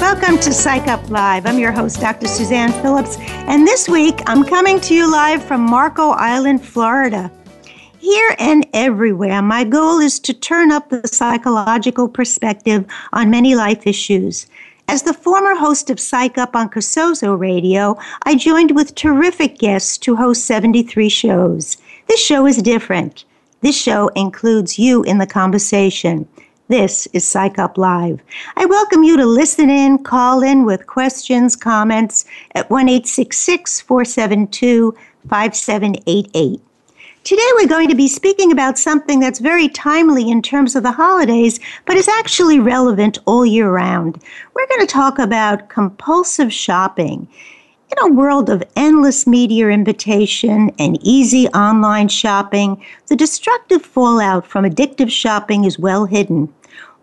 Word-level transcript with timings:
Welcome 0.00 0.38
to 0.38 0.52
Psych 0.52 0.88
Up 0.88 1.08
Live. 1.08 1.46
I'm 1.46 1.58
your 1.58 1.70
host, 1.70 2.00
Dr. 2.00 2.26
Suzanne 2.26 2.72
Phillips, 2.82 3.16
and 3.18 3.66
this 3.66 3.88
week 3.88 4.20
I'm 4.26 4.44
coming 4.44 4.80
to 4.80 4.94
you 4.94 5.10
live 5.10 5.42
from 5.42 5.60
Marco 5.60 6.10
Island, 6.10 6.64
Florida. 6.64 7.30
Here 8.00 8.36
and 8.38 8.66
everywhere, 8.74 9.40
my 9.40 9.64
goal 9.64 10.00
is 10.00 10.18
to 10.20 10.34
turn 10.34 10.72
up 10.72 10.90
the 10.90 11.06
psychological 11.06 12.08
perspective 12.08 12.84
on 13.12 13.30
many 13.30 13.54
life 13.54 13.86
issues. 13.86 14.46
As 14.88 15.02
the 15.02 15.14
former 15.14 15.54
host 15.54 15.88
of 15.90 16.00
Psych 16.00 16.36
Up 16.38 16.56
on 16.56 16.68
Casozo 16.68 17.38
Radio, 17.38 17.96
I 18.24 18.34
joined 18.34 18.72
with 18.72 18.94
terrific 18.94 19.58
guests 19.58 19.96
to 19.98 20.16
host 20.16 20.44
73 20.44 21.08
shows. 21.08 21.76
This 22.08 22.20
show 22.20 22.46
is 22.46 22.58
different. 22.58 23.24
This 23.60 23.80
show 23.80 24.08
includes 24.08 24.78
you 24.78 25.04
in 25.04 25.18
the 25.18 25.26
conversation. 25.26 26.28
This 26.68 27.06
is 27.12 27.28
Psych 27.28 27.58
Up 27.58 27.76
Live. 27.76 28.22
I 28.56 28.64
welcome 28.64 29.04
you 29.04 29.18
to 29.18 29.26
listen 29.26 29.68
in, 29.68 30.02
call 30.02 30.42
in 30.42 30.64
with 30.64 30.86
questions, 30.86 31.56
comments 31.56 32.24
at 32.54 32.70
1 32.70 32.86
472 32.86 34.96
5788. 35.28 36.60
Today 37.22 37.50
we're 37.56 37.68
going 37.68 37.90
to 37.90 37.94
be 37.94 38.08
speaking 38.08 38.50
about 38.50 38.78
something 38.78 39.20
that's 39.20 39.40
very 39.40 39.68
timely 39.68 40.30
in 40.30 40.40
terms 40.40 40.74
of 40.74 40.82
the 40.82 40.92
holidays, 40.92 41.60
but 41.84 41.98
is 41.98 42.08
actually 42.08 42.60
relevant 42.60 43.18
all 43.26 43.44
year 43.44 43.70
round. 43.70 44.22
We're 44.54 44.66
going 44.66 44.86
to 44.86 44.88
talk 44.92 45.18
about 45.18 45.68
compulsive 45.68 46.50
shopping. 46.50 47.28
In 47.92 48.10
a 48.10 48.14
world 48.14 48.48
of 48.48 48.62
endless 48.76 49.26
media 49.26 49.68
invitation 49.68 50.70
and 50.78 50.98
easy 51.02 51.48
online 51.48 52.08
shopping, 52.08 52.82
the 53.08 53.16
destructive 53.16 53.84
fallout 53.84 54.46
from 54.46 54.64
addictive 54.64 55.10
shopping 55.10 55.64
is 55.64 55.78
well 55.78 56.06
hidden. 56.06 56.52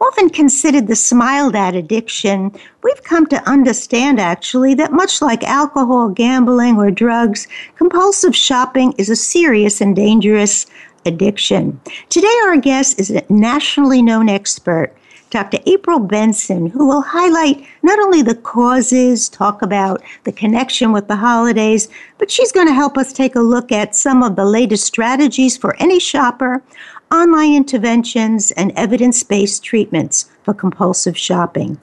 Often 0.02 0.32
considered 0.32 0.88
the 0.88 0.96
smiled 0.96 1.56
at 1.56 1.76
addiction, 1.76 2.52
we've 2.84 3.04
come 3.04 3.28
to 3.28 3.48
understand 3.48 4.20
actually 4.20 4.74
that 4.74 4.92
much 4.92 5.22
like 5.22 5.44
alcohol, 5.44 6.10
gambling, 6.10 6.78
or 6.78 6.90
drugs, 6.90 7.48
compulsive 7.76 8.36
shopping 8.36 8.94
is 8.98 9.12
a 9.12 9.16
serious 9.16 9.80
and 9.82 9.96
dangerous 9.96 10.66
addiction. 11.06 11.80
Today, 12.10 12.36
our 12.46 12.58
guest 12.58 13.00
is 13.00 13.12
a 13.12 13.24
nationally 13.30 14.02
known 14.02 14.28
expert 14.30 14.96
Dr. 15.32 15.60
April 15.66 16.00
Benson, 16.00 16.68
who 16.68 16.86
will 16.86 17.02
highlight 17.02 17.66
not 17.84 17.98
only 18.00 18.22
the 18.22 18.36
causes, 18.36 19.30
talk 19.30 19.62
about 19.62 20.04
the 20.26 20.32
connection 20.34 20.92
with 20.92 21.08
the 21.08 21.16
holidays, 21.16 21.88
but 22.18 22.30
she's 22.30 22.52
going 22.52 22.68
to 22.68 22.74
help 22.74 22.98
us 22.98 23.14
take 23.14 23.36
a 23.36 23.40
look 23.40 23.72
at 23.72 23.96
some 23.96 24.24
of 24.24 24.36
the 24.36 24.44
latest 24.44 24.84
strategies 24.84 25.56
for 25.56 25.78
any 25.78 26.02
shopper, 26.02 26.62
online 27.14 27.54
interventions, 27.54 28.52
and 28.52 28.74
evidence 28.76 29.24
based 29.24 29.64
treatments 29.64 30.30
for 30.44 30.54
compulsive 30.54 31.18
shopping. 31.18 31.80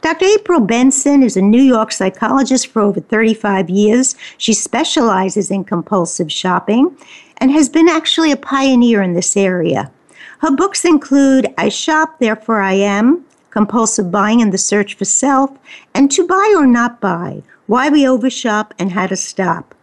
Dr. 0.00 0.24
April 0.24 0.60
Benson 0.60 1.22
is 1.22 1.36
a 1.36 1.42
New 1.42 1.62
York 1.62 1.92
psychologist 1.92 2.68
for 2.68 2.80
over 2.80 3.00
35 3.00 3.68
years. 3.68 4.16
She 4.38 4.54
specializes 4.54 5.50
in 5.50 5.64
compulsive 5.64 6.32
shopping 6.32 6.96
and 7.36 7.50
has 7.50 7.68
been 7.68 7.90
actually 7.90 8.32
a 8.32 8.38
pioneer 8.38 9.02
in 9.02 9.12
this 9.12 9.36
area. 9.36 9.90
Her 10.38 10.50
books 10.50 10.84
include 10.84 11.52
I 11.56 11.68
Shop, 11.70 12.18
Therefore 12.18 12.60
I 12.60 12.74
Am, 12.74 13.24
Compulsive 13.50 14.10
Buying 14.10 14.42
and 14.42 14.52
the 14.52 14.58
Search 14.58 14.94
for 14.94 15.06
Self, 15.06 15.50
and 15.94 16.10
To 16.10 16.26
Buy 16.26 16.54
or 16.56 16.66
Not 16.66 17.00
Buy 17.00 17.42
Why 17.66 17.88
We 17.88 18.06
Overshop 18.06 18.74
and 18.78 18.92
How 18.92 19.06
to 19.06 19.16
Stop. 19.16 19.74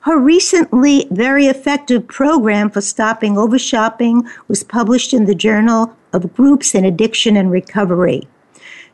Her 0.00 0.18
recently 0.18 1.08
very 1.10 1.46
effective 1.46 2.06
program 2.06 2.70
for 2.70 2.80
stopping 2.80 3.36
overshopping 3.36 4.28
was 4.46 4.62
published 4.62 5.12
in 5.12 5.24
the 5.24 5.34
Journal 5.34 5.96
of 6.12 6.34
Groups 6.34 6.74
in 6.74 6.84
Addiction 6.84 7.36
and 7.36 7.50
Recovery. 7.50 8.28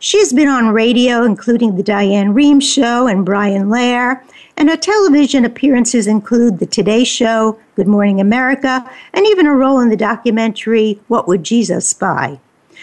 She 0.04 0.18
has 0.18 0.34
been 0.34 0.48
on 0.48 0.68
radio, 0.68 1.22
including 1.22 1.76
The 1.76 1.82
Diane 1.82 2.34
Rehm 2.34 2.60
Show 2.60 3.06
and 3.06 3.24
Brian 3.24 3.68
Lehrer, 3.68 4.22
and 4.54 4.68
her 4.68 4.76
television 4.76 5.46
appearances 5.46 6.06
include 6.06 6.58
The 6.58 6.66
Today 6.66 7.04
Show, 7.04 7.58
Good 7.74 7.88
Morning 7.88 8.20
America, 8.20 8.86
and 9.14 9.26
even 9.26 9.46
a 9.46 9.54
role 9.54 9.80
in 9.80 9.88
the 9.88 9.96
documentary 9.96 11.00
What 11.08 11.26
Would 11.26 11.42
Jesus 11.42 11.94
Buy? 11.94 12.38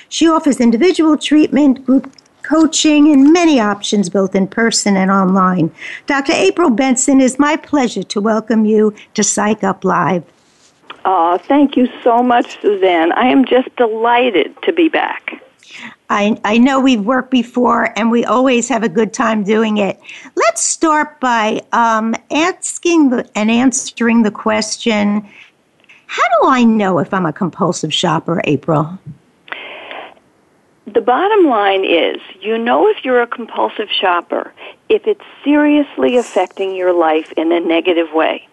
She 0.09 0.27
offers 0.27 0.59
individual 0.59 1.15
treatment, 1.15 1.85
group 1.85 2.11
coaching, 2.41 3.13
and 3.13 3.31
many 3.31 3.59
options 3.59 4.09
both 4.09 4.33
in 4.33 4.47
person 4.47 4.97
and 4.97 5.11
online. 5.11 5.71
Dr. 6.07 6.33
April 6.33 6.71
Benson, 6.71 7.21
is 7.21 7.37
my 7.37 7.55
pleasure 7.55 8.01
to 8.01 8.19
welcome 8.19 8.65
you 8.65 8.95
to 9.13 9.23
Psych 9.23 9.63
Up 9.63 9.83
Live. 9.83 10.23
Oh, 11.05 11.37
thank 11.37 11.77
you 11.77 11.87
so 12.03 12.23
much, 12.23 12.59
Suzanne. 12.61 13.11
I 13.11 13.27
am 13.27 13.45
just 13.45 13.75
delighted 13.75 14.59
to 14.63 14.73
be 14.73 14.89
back. 14.89 15.39
I, 16.11 16.37
I 16.43 16.57
know 16.57 16.81
we've 16.81 17.05
worked 17.05 17.31
before 17.31 17.97
and 17.97 18.11
we 18.11 18.25
always 18.25 18.67
have 18.67 18.83
a 18.83 18.89
good 18.89 19.13
time 19.13 19.45
doing 19.45 19.77
it. 19.77 19.97
Let's 20.35 20.61
start 20.61 21.21
by 21.21 21.61
um, 21.71 22.15
asking 22.29 23.11
the, 23.11 23.29
and 23.33 23.49
answering 23.49 24.23
the 24.23 24.31
question 24.31 25.25
How 26.07 26.23
do 26.41 26.49
I 26.49 26.65
know 26.65 26.99
if 26.99 27.13
I'm 27.13 27.25
a 27.25 27.31
compulsive 27.31 27.93
shopper, 27.93 28.41
April? 28.43 28.99
The 30.85 30.99
bottom 30.99 31.45
line 31.45 31.85
is 31.85 32.17
you 32.41 32.57
know 32.57 32.89
if 32.89 33.05
you're 33.05 33.21
a 33.21 33.27
compulsive 33.27 33.87
shopper 33.89 34.53
if 34.89 35.07
it's 35.07 35.23
seriously 35.45 36.17
affecting 36.17 36.75
your 36.75 36.91
life 36.91 37.31
in 37.37 37.53
a 37.53 37.61
negative 37.61 38.11
way 38.11 38.45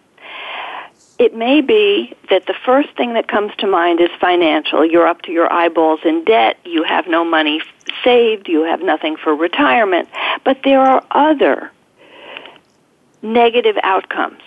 it 1.18 1.34
may 1.34 1.60
be 1.60 2.14
that 2.30 2.46
the 2.46 2.54
first 2.64 2.90
thing 2.96 3.14
that 3.14 3.26
comes 3.26 3.52
to 3.58 3.66
mind 3.66 4.00
is 4.00 4.08
financial. 4.20 4.84
You're 4.84 5.06
up 5.06 5.22
to 5.22 5.32
your 5.32 5.52
eyeballs 5.52 6.00
in 6.04 6.24
debt. 6.24 6.58
You 6.64 6.84
have 6.84 7.08
no 7.08 7.24
money 7.24 7.60
saved. 8.04 8.48
You 8.48 8.62
have 8.62 8.80
nothing 8.80 9.16
for 9.16 9.34
retirement. 9.34 10.08
But 10.44 10.60
there 10.62 10.80
are 10.80 11.04
other 11.10 11.72
negative 13.20 13.76
outcomes. 13.82 14.42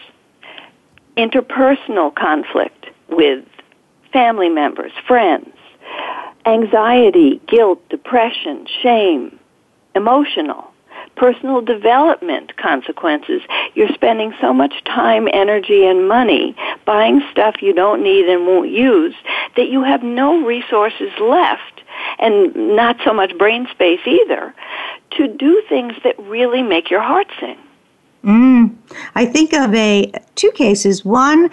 Interpersonal 1.18 2.16
conflict 2.16 2.86
with 3.10 3.44
family 4.14 4.50
members, 4.50 4.94
friends, 5.06 5.54
anxiety, 6.46 7.42
guilt, 7.48 7.88
depression, 7.90 8.66
shame, 8.82 9.38
emotional 9.94 10.71
personal 11.22 11.62
development 11.62 12.58
consequences. 12.58 13.44
You're 13.76 13.94
spending 13.94 14.34
so 14.42 14.52
much 14.52 14.84
time, 14.86 15.28
energy, 15.32 15.86
and 15.86 16.08
money 16.08 16.56
buying 16.84 17.22
stuff 17.32 17.62
you 17.62 17.74
don't 17.76 18.02
need 18.02 18.28
and 18.28 18.48
won't 18.48 18.72
use 18.72 19.14
that 19.56 19.70
you 19.70 19.84
have 19.84 20.02
no 20.02 20.44
resources 20.44 21.12
left 21.20 21.84
and 22.18 22.76
not 22.76 22.98
so 23.06 23.14
much 23.14 23.38
brain 23.38 23.68
space 23.70 24.00
either 24.08 24.52
to 25.12 25.28
do 25.28 25.62
things 25.70 25.94
that 26.04 26.18
really 26.18 26.64
make 26.64 26.90
your 26.90 27.02
heart 27.02 27.28
sing. 27.40 27.60
Mm. 28.24 28.76
I 29.14 29.28
think 29.28 29.54
of 29.54 29.76
a 29.76 30.12
two 30.34 30.52
cases. 30.54 31.06
One, 31.06 31.52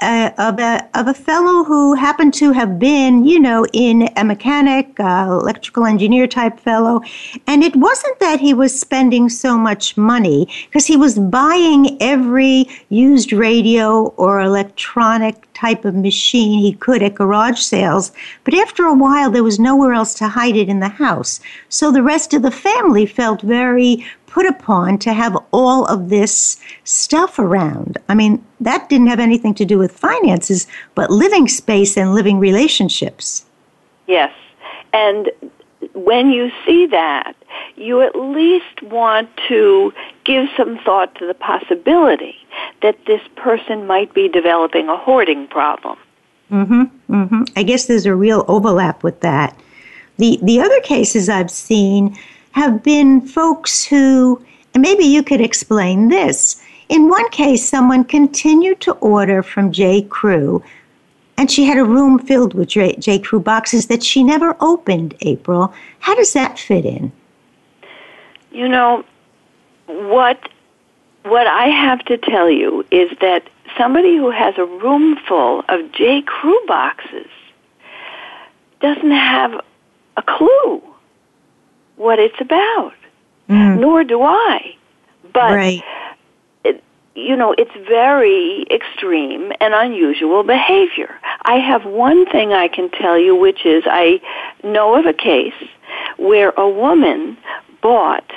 of 0.00 0.58
a 0.58 0.88
of 0.94 1.08
a 1.08 1.14
fellow 1.14 1.64
who 1.64 1.94
happened 1.94 2.32
to 2.34 2.52
have 2.52 2.78
been, 2.78 3.24
you 3.24 3.38
know, 3.38 3.66
in 3.72 4.08
a 4.16 4.24
mechanic, 4.24 4.98
uh, 4.98 5.26
electrical 5.28 5.84
engineer 5.84 6.26
type 6.26 6.58
fellow, 6.60 7.02
and 7.46 7.62
it 7.62 7.76
wasn't 7.76 8.18
that 8.20 8.40
he 8.40 8.54
was 8.54 8.78
spending 8.78 9.28
so 9.28 9.58
much 9.58 9.96
money 9.96 10.48
because 10.66 10.86
he 10.86 10.96
was 10.96 11.18
buying 11.18 11.96
every 12.00 12.66
used 12.88 13.32
radio 13.32 14.06
or 14.16 14.40
electronic 14.40 15.46
type 15.52 15.84
of 15.84 15.94
machine 15.94 16.58
he 16.60 16.72
could 16.72 17.02
at 17.02 17.14
garage 17.14 17.60
sales. 17.60 18.12
But 18.44 18.54
after 18.54 18.84
a 18.84 18.94
while, 18.94 19.30
there 19.30 19.44
was 19.44 19.58
nowhere 19.58 19.92
else 19.92 20.14
to 20.14 20.28
hide 20.28 20.56
it 20.56 20.70
in 20.70 20.80
the 20.80 20.88
house, 20.88 21.40
so 21.68 21.92
the 21.92 22.02
rest 22.02 22.32
of 22.32 22.42
the 22.42 22.50
family 22.50 23.04
felt 23.04 23.42
very 23.42 24.06
put 24.30 24.46
upon 24.46 24.96
to 24.98 25.12
have 25.12 25.36
all 25.50 25.84
of 25.86 26.08
this 26.08 26.58
stuff 26.84 27.38
around. 27.38 27.98
I 28.08 28.14
mean, 28.14 28.44
that 28.60 28.88
didn't 28.88 29.08
have 29.08 29.20
anything 29.20 29.54
to 29.54 29.64
do 29.64 29.78
with 29.78 29.92
finances, 29.92 30.66
but 30.94 31.10
living 31.10 31.48
space 31.48 31.96
and 31.96 32.14
living 32.14 32.38
relationships. 32.38 33.44
Yes. 34.06 34.32
And 34.92 35.30
when 35.94 36.30
you 36.30 36.50
see 36.64 36.86
that, 36.86 37.34
you 37.76 38.00
at 38.02 38.14
least 38.14 38.82
want 38.82 39.28
to 39.48 39.92
give 40.24 40.48
some 40.56 40.78
thought 40.78 41.14
to 41.16 41.26
the 41.26 41.34
possibility 41.34 42.36
that 42.82 43.04
this 43.06 43.22
person 43.36 43.86
might 43.86 44.12
be 44.14 44.28
developing 44.28 44.88
a 44.88 44.96
hoarding 44.96 45.46
problem. 45.48 45.98
Mm 46.52 46.66
Mhm. 46.66 46.90
Mm 47.08 47.28
Mhm. 47.28 47.50
I 47.56 47.62
guess 47.62 47.86
there's 47.86 48.06
a 48.06 48.14
real 48.14 48.44
overlap 48.48 49.02
with 49.02 49.20
that. 49.20 49.56
The 50.18 50.38
the 50.42 50.60
other 50.60 50.80
cases 50.80 51.28
I've 51.28 51.50
seen 51.50 52.16
have 52.52 52.82
been 52.82 53.20
folks 53.20 53.84
who, 53.84 54.44
and 54.74 54.82
maybe 54.82 55.04
you 55.04 55.22
could 55.22 55.40
explain 55.40 56.08
this. 56.08 56.62
In 56.88 57.08
one 57.08 57.28
case, 57.30 57.68
someone 57.68 58.04
continued 58.04 58.80
to 58.80 58.92
order 58.94 59.42
from 59.42 59.72
J. 59.72 60.02
Crew, 60.02 60.62
and 61.36 61.50
she 61.50 61.64
had 61.64 61.78
a 61.78 61.84
room 61.84 62.18
filled 62.18 62.54
with 62.54 62.68
J. 62.68 62.96
J. 62.96 63.18
Crew 63.18 63.40
boxes 63.40 63.86
that 63.86 64.02
she 64.02 64.22
never 64.22 64.56
opened, 64.60 65.14
April. 65.20 65.72
How 66.00 66.14
does 66.14 66.32
that 66.32 66.58
fit 66.58 66.84
in? 66.84 67.12
You 68.50 68.68
know, 68.68 69.04
what 69.86 70.48
what 71.22 71.46
I 71.46 71.66
have 71.66 72.04
to 72.06 72.16
tell 72.16 72.50
you 72.50 72.84
is 72.90 73.10
that 73.20 73.48
somebody 73.76 74.16
who 74.16 74.30
has 74.30 74.56
a 74.58 74.64
room 74.64 75.16
full 75.28 75.64
of 75.68 75.92
J. 75.92 76.22
Crew 76.22 76.58
boxes 76.66 77.28
doesn't 78.80 79.10
have 79.10 79.60
a 80.16 80.22
clue 80.22 80.82
what 82.00 82.18
it's 82.18 82.40
about, 82.40 82.94
mm. 83.48 83.78
nor 83.78 84.02
do 84.04 84.22
I. 84.22 84.74
But 85.34 85.52
right. 85.52 85.82
it, 86.64 86.82
you 87.14 87.36
know, 87.36 87.54
it's 87.58 87.74
very 87.86 88.66
extreme 88.70 89.52
and 89.60 89.74
unusual 89.74 90.42
behavior. 90.42 91.14
I 91.42 91.56
have 91.58 91.84
one 91.84 92.24
thing 92.24 92.54
I 92.54 92.68
can 92.68 92.90
tell 92.90 93.18
you, 93.18 93.36
which 93.36 93.66
is 93.66 93.84
I 93.86 94.20
know 94.64 94.98
of 94.98 95.04
a 95.04 95.12
case 95.12 95.52
where 96.16 96.50
a 96.56 96.68
woman 96.68 97.36
bought 97.82 98.28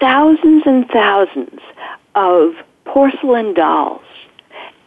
thousands 0.00 0.62
and 0.64 0.88
thousands 0.88 1.60
of 2.14 2.54
porcelain 2.86 3.52
dolls 3.52 4.02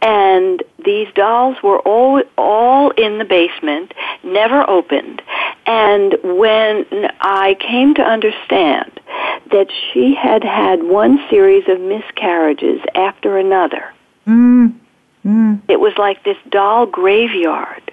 and 0.01 0.63
these 0.83 1.07
dolls 1.13 1.57
were 1.62 1.80
all 1.80 2.21
all 2.38 2.89
in 2.92 3.19
the 3.19 3.25
basement, 3.25 3.94
never 4.24 4.68
opened. 4.68 5.21
And 5.71 6.18
when 6.21 6.85
I 7.21 7.56
came 7.62 7.94
to 7.94 8.01
understand 8.01 9.00
that 9.51 9.68
she 9.71 10.13
had 10.13 10.44
had 10.44 10.83
one 10.83 11.18
series 11.29 11.63
of 11.69 11.79
miscarriages 11.79 12.81
after 12.94 13.38
another, 13.38 13.94
mm. 14.27 14.73
Mm. 15.25 15.62
it 15.69 15.79
was 15.79 15.94
like 15.97 16.25
this 16.25 16.35
doll 16.50 16.88
graveyard. 16.88 17.89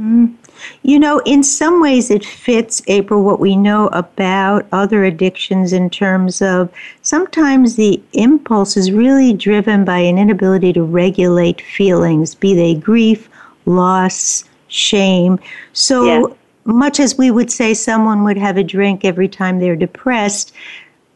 Mm. 0.00 0.34
You 0.82 0.98
know, 0.98 1.20
in 1.24 1.44
some 1.44 1.80
ways 1.80 2.10
it 2.10 2.24
fits, 2.24 2.82
April, 2.88 3.22
what 3.22 3.38
we 3.38 3.54
know 3.54 3.86
about 3.92 4.66
other 4.72 5.04
addictions 5.04 5.72
in 5.72 5.90
terms 5.90 6.42
of 6.42 6.72
sometimes 7.02 7.76
the 7.76 8.02
impulse 8.14 8.76
is 8.76 8.90
really 8.90 9.32
driven 9.32 9.84
by 9.84 9.98
an 9.98 10.18
inability 10.18 10.72
to 10.72 10.82
regulate 10.82 11.60
feelings, 11.60 12.34
be 12.34 12.52
they 12.52 12.74
grief, 12.74 13.28
loss, 13.64 14.42
shame. 14.66 15.38
So 15.72 16.04
yeah. 16.04 16.34
Much 16.66 17.00
as 17.00 17.16
we 17.16 17.30
would 17.30 17.50
say 17.50 17.74
someone 17.74 18.24
would 18.24 18.36
have 18.36 18.56
a 18.56 18.64
drink 18.64 19.04
every 19.04 19.28
time 19.28 19.58
they're 19.58 19.76
depressed, 19.76 20.52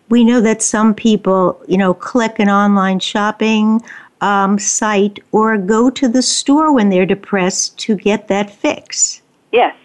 we 0.09 0.25
know 0.25 0.41
that 0.41 0.63
some 0.63 0.95
people, 0.95 1.61
you 1.69 1.77
know, 1.77 1.95
click 1.95 2.39
an 2.39 2.49
online 2.49 3.01
shopping 3.01 3.81
um, 4.21 4.59
site 4.59 5.19
or 5.33 5.57
go 5.57 5.91
to 5.91 6.09
the 6.09 6.23
store 6.23 6.73
when 6.73 6.91
they're 6.91 7.07
depressed 7.07 7.79
to 7.79 7.97
get 7.97 8.29
that 8.29 8.51
fix. 8.51 9.23
Yes, 9.53 9.77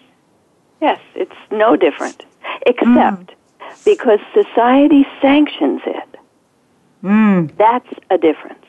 yes, 0.81 0.99
it's 1.15 1.35
no 1.51 1.75
different, 1.75 2.25
except 2.65 2.87
mm. 2.87 3.29
because 3.85 4.19
society 4.33 5.07
sanctions 5.21 5.81
it. 5.85 6.19
Mm. 7.03 7.55
That's 7.57 7.87
a 8.09 8.17
difference. 8.17 8.65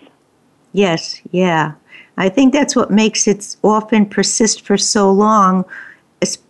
Yes, 0.72 1.20
yeah. 1.30 1.72
I 2.18 2.28
think 2.28 2.52
that's 2.52 2.76
what 2.76 2.90
makes 2.90 3.26
it 3.26 3.56
often 3.62 4.06
persist 4.06 4.62
for 4.62 4.76
so 4.76 5.10
long 5.10 5.64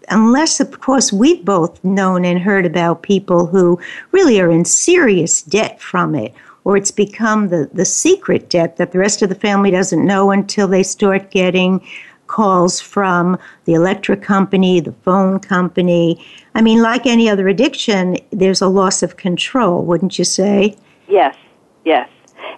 unless, 0.09 0.61
of 0.61 0.81
course, 0.81 1.13
we've 1.13 1.45
both 1.45 1.83
known 1.85 2.25
and 2.25 2.41
heard 2.41 2.67
about 2.67 3.03
people 3.03 3.47
who 3.47 3.81
really 4.13 4.41
are 4.41 4.51
in 4.51 4.65
serious 4.65 5.43
debt 5.43 5.81
from 5.81 6.15
it 6.15 6.35
or 6.67 6.77
it's 6.77 6.91
become 6.91 7.49
the, 7.49 7.71
the 7.73 7.85
secret 7.85 8.51
debt 8.51 8.77
that 8.77 8.91
the 8.91 8.99
rest 8.99 9.23
of 9.23 9.29
the 9.29 9.37
family 9.37 9.71
doesn't 9.71 10.05
know 10.05 10.33
until 10.33 10.67
they 10.67 10.83
start 10.83 11.31
getting 11.31 11.81
calls 12.27 12.81
from 12.81 13.39
the 13.67 13.75
electric 13.75 14.21
company, 14.21 14.81
the 14.81 14.91
phone 15.05 15.39
company. 15.39 16.21
I 16.57 16.63
mean, 16.63 16.83
like 16.83 17.07
any 17.07 17.31
other 17.31 17.47
addiction, 17.47 18.17
there's 18.31 18.61
a 18.61 18.67
loss 18.67 19.05
of 19.05 19.17
control, 19.17 19.85
wouldn't 19.85 20.19
you 20.19 20.25
say? 20.25 20.77
Yes, 21.09 21.37
yes. 21.85 22.09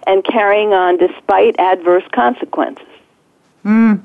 And 0.07 0.23
carrying 0.23 0.73
on 0.73 0.97
despite 0.97 1.59
adverse 1.59 2.05
consequences. 2.11 2.87
Mm. 3.63 4.01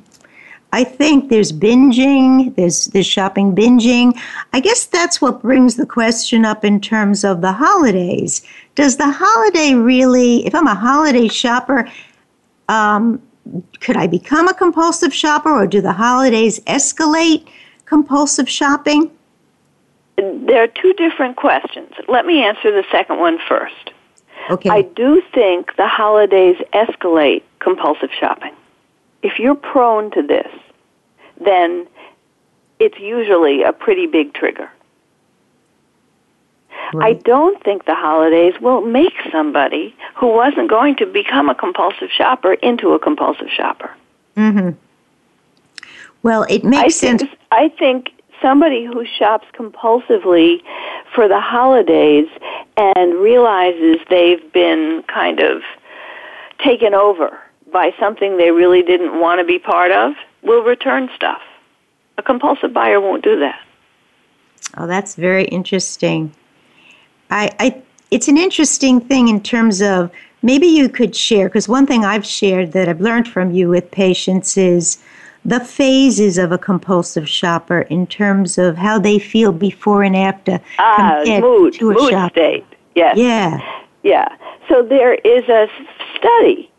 I 0.74 0.82
think 0.82 1.28
there's 1.30 1.52
binging, 1.52 2.52
there's, 2.56 2.86
there's 2.86 3.06
shopping 3.06 3.54
binging. 3.54 4.18
I 4.52 4.58
guess 4.58 4.86
that's 4.86 5.20
what 5.20 5.40
brings 5.40 5.76
the 5.76 5.86
question 5.86 6.44
up 6.44 6.64
in 6.64 6.80
terms 6.80 7.22
of 7.22 7.42
the 7.42 7.52
holidays. 7.52 8.42
Does 8.74 8.96
the 8.96 9.08
holiday 9.08 9.74
really, 9.74 10.44
if 10.44 10.52
I'm 10.52 10.66
a 10.66 10.74
holiday 10.74 11.28
shopper, 11.28 11.88
um, 12.68 13.22
could 13.78 13.96
I 13.96 14.08
become 14.08 14.48
a 14.48 14.54
compulsive 14.54 15.14
shopper 15.14 15.48
or 15.48 15.68
do 15.68 15.80
the 15.80 15.92
holidays 15.92 16.58
escalate 16.66 17.46
compulsive 17.86 18.48
shopping? 18.48 19.12
There 20.16 20.60
are 20.60 20.66
two 20.66 20.92
different 20.94 21.36
questions. 21.36 21.92
Let 22.08 22.26
me 22.26 22.42
answer 22.42 22.72
the 22.72 22.84
second 22.90 23.20
one 23.20 23.38
first. 23.48 23.92
Okay. 24.50 24.70
I 24.70 24.82
do 24.82 25.22
think 25.32 25.76
the 25.76 25.86
holidays 25.86 26.56
escalate 26.72 27.44
compulsive 27.60 28.10
shopping. 28.18 28.56
If 29.22 29.38
you're 29.38 29.54
prone 29.54 30.10
to 30.10 30.22
this, 30.22 30.48
then 31.44 31.86
it's 32.78 32.98
usually 32.98 33.62
a 33.62 33.72
pretty 33.72 34.06
big 34.06 34.34
trigger. 34.34 34.70
Right. 36.92 37.16
I 37.16 37.20
don't 37.20 37.62
think 37.62 37.86
the 37.86 37.94
holidays 37.94 38.54
will 38.60 38.80
make 38.82 39.14
somebody 39.32 39.94
who 40.16 40.28
wasn't 40.28 40.68
going 40.68 40.96
to 40.96 41.06
become 41.06 41.48
a 41.48 41.54
compulsive 41.54 42.10
shopper 42.10 42.54
into 42.54 42.92
a 42.92 42.98
compulsive 42.98 43.48
shopper. 43.50 43.90
Mm-hmm. 44.36 44.70
Well, 46.22 46.44
it 46.48 46.64
makes 46.64 46.82
I 46.82 46.88
sense. 46.88 47.22
Think, 47.22 47.38
I 47.50 47.68
think 47.68 48.10
somebody 48.40 48.84
who 48.84 49.04
shops 49.06 49.46
compulsively 49.54 50.62
for 51.14 51.28
the 51.28 51.40
holidays 51.40 52.28
and 52.76 53.14
realizes 53.14 53.96
they've 54.10 54.52
been 54.52 55.02
kind 55.06 55.40
of 55.40 55.62
taken 56.58 56.94
over 56.94 57.38
by 57.72 57.92
something 57.98 58.36
they 58.36 58.50
really 58.50 58.82
didn't 58.82 59.18
want 59.20 59.40
to 59.40 59.44
be 59.44 59.58
part 59.58 59.90
of 59.90 60.14
will 60.44 60.62
return 60.62 61.10
stuff. 61.14 61.42
A 62.18 62.22
compulsive 62.22 62.72
buyer 62.72 63.00
won't 63.00 63.24
do 63.24 63.38
that. 63.40 63.60
Oh, 64.76 64.86
that's 64.86 65.14
very 65.14 65.44
interesting. 65.44 66.32
I, 67.30 67.50
I 67.58 67.82
it's 68.10 68.28
an 68.28 68.36
interesting 68.36 69.00
thing 69.00 69.28
in 69.28 69.40
terms 69.42 69.82
of 69.82 70.10
maybe 70.42 70.66
you 70.66 70.88
could 70.88 71.16
share 71.16 71.48
because 71.48 71.68
one 71.68 71.86
thing 71.86 72.04
I've 72.04 72.26
shared 72.26 72.72
that 72.72 72.88
I've 72.88 73.00
learned 73.00 73.26
from 73.26 73.50
you 73.50 73.68
with 73.68 73.90
patients 73.90 74.56
is 74.56 75.02
the 75.44 75.60
phases 75.60 76.38
of 76.38 76.52
a 76.52 76.58
compulsive 76.58 77.28
shopper 77.28 77.80
in 77.82 78.06
terms 78.06 78.56
of 78.56 78.76
how 78.76 78.98
they 78.98 79.18
feel 79.18 79.52
before 79.52 80.02
and 80.02 80.16
after 80.16 80.60
ah, 80.78 81.22
mood, 81.40 81.74
to 81.74 81.90
a 81.90 81.94
mood 81.94 82.10
shopper. 82.10 82.32
state. 82.32 82.66
Yes. 82.94 83.16
Yeah. 83.16 83.60
Yeah. 84.02 84.28
So 84.68 84.82
there 84.82 85.14
is 85.14 85.48
a 85.48 85.66
study 86.16 86.70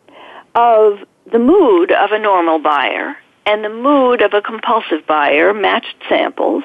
of 0.55 0.99
the 1.31 1.39
mood 1.39 1.91
of 1.91 2.11
a 2.11 2.19
normal 2.19 2.59
buyer 2.59 3.17
and 3.45 3.63
the 3.63 3.69
mood 3.69 4.21
of 4.21 4.33
a 4.33 4.41
compulsive 4.41 5.05
buyer, 5.05 5.53
matched 5.53 5.95
samples, 6.09 6.63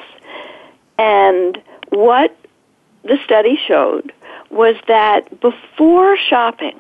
and 0.99 1.61
what 1.91 2.37
the 3.03 3.19
study 3.25 3.59
showed 3.67 4.13
was 4.51 4.77
that 4.89 5.41
before 5.41 6.17
shopping, 6.17 6.77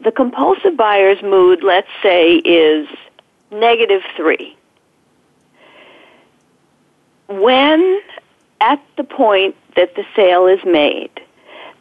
the 0.00 0.12
compulsive 0.12 0.76
buyer's 0.76 1.22
mood, 1.22 1.62
let's 1.62 1.88
say, 2.02 2.36
is 2.36 2.88
negative 3.50 4.02
3. 4.16 4.56
When 7.28 8.00
at 8.60 8.80
the 8.96 9.04
point 9.04 9.56
that 9.76 9.94
the 9.94 10.04
sale 10.14 10.46
is 10.46 10.64
made, 10.64 11.10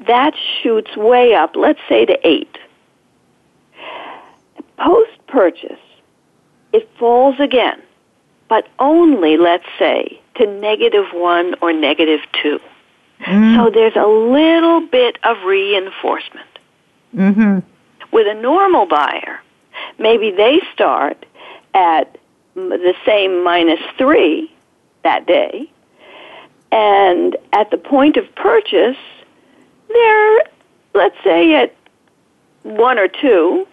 that 0.07 0.35
shoots 0.61 0.95
way 0.95 1.33
up, 1.33 1.55
let's 1.55 1.79
say 1.87 2.05
to 2.05 2.27
8. 2.27 2.57
Post 4.77 5.27
purchase, 5.27 5.79
it 6.73 6.89
falls 6.99 7.39
again, 7.39 7.81
but 8.49 8.67
only, 8.79 9.37
let's 9.37 9.67
say, 9.77 10.19
to 10.35 10.45
negative 10.45 11.05
1 11.13 11.55
or 11.61 11.73
negative 11.73 12.21
2. 12.41 12.59
Mm. 13.21 13.55
So 13.55 13.71
there's 13.71 13.95
a 13.95 14.07
little 14.07 14.81
bit 14.81 15.17
of 15.23 15.37
reinforcement. 15.43 16.47
Mm-hmm. 17.15 17.59
With 18.11 18.27
a 18.27 18.39
normal 18.39 18.85
buyer, 18.85 19.41
maybe 19.97 20.31
they 20.31 20.61
start 20.73 21.25
at 21.73 22.17
the 22.55 22.93
same 23.05 23.43
minus 23.43 23.79
3 23.97 24.51
that 25.03 25.25
day, 25.25 25.69
and 26.71 27.37
at 27.53 27.71
the 27.71 27.77
point 27.77 28.17
of 28.17 28.33
purchase, 28.35 28.97
they're, 29.87 30.43
let's 30.93 31.15
say, 31.23 31.55
at 31.55 31.75
1 32.63 32.99
or 32.99 33.07
2, 33.07 33.67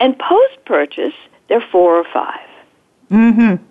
and 0.00 0.18
post 0.18 0.64
purchase, 0.64 1.14
they're 1.48 1.64
4 1.72 1.96
or 1.96 2.04
5. 2.12 2.40
Mm-hmm. 3.10 3.64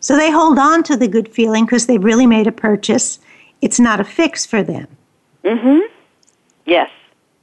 So 0.00 0.16
they 0.16 0.30
hold 0.30 0.58
on 0.58 0.82
to 0.84 0.96
the 0.96 1.08
good 1.08 1.28
feeling 1.28 1.66
because 1.66 1.86
they've 1.86 2.02
really 2.02 2.26
made 2.26 2.46
a 2.46 2.52
purchase. 2.52 3.18
It's 3.60 3.78
not 3.78 4.00
a 4.00 4.04
fix 4.04 4.46
for 4.46 4.62
them. 4.62 4.86
Mm-hmm. 5.44 5.80
Yes. 6.64 6.90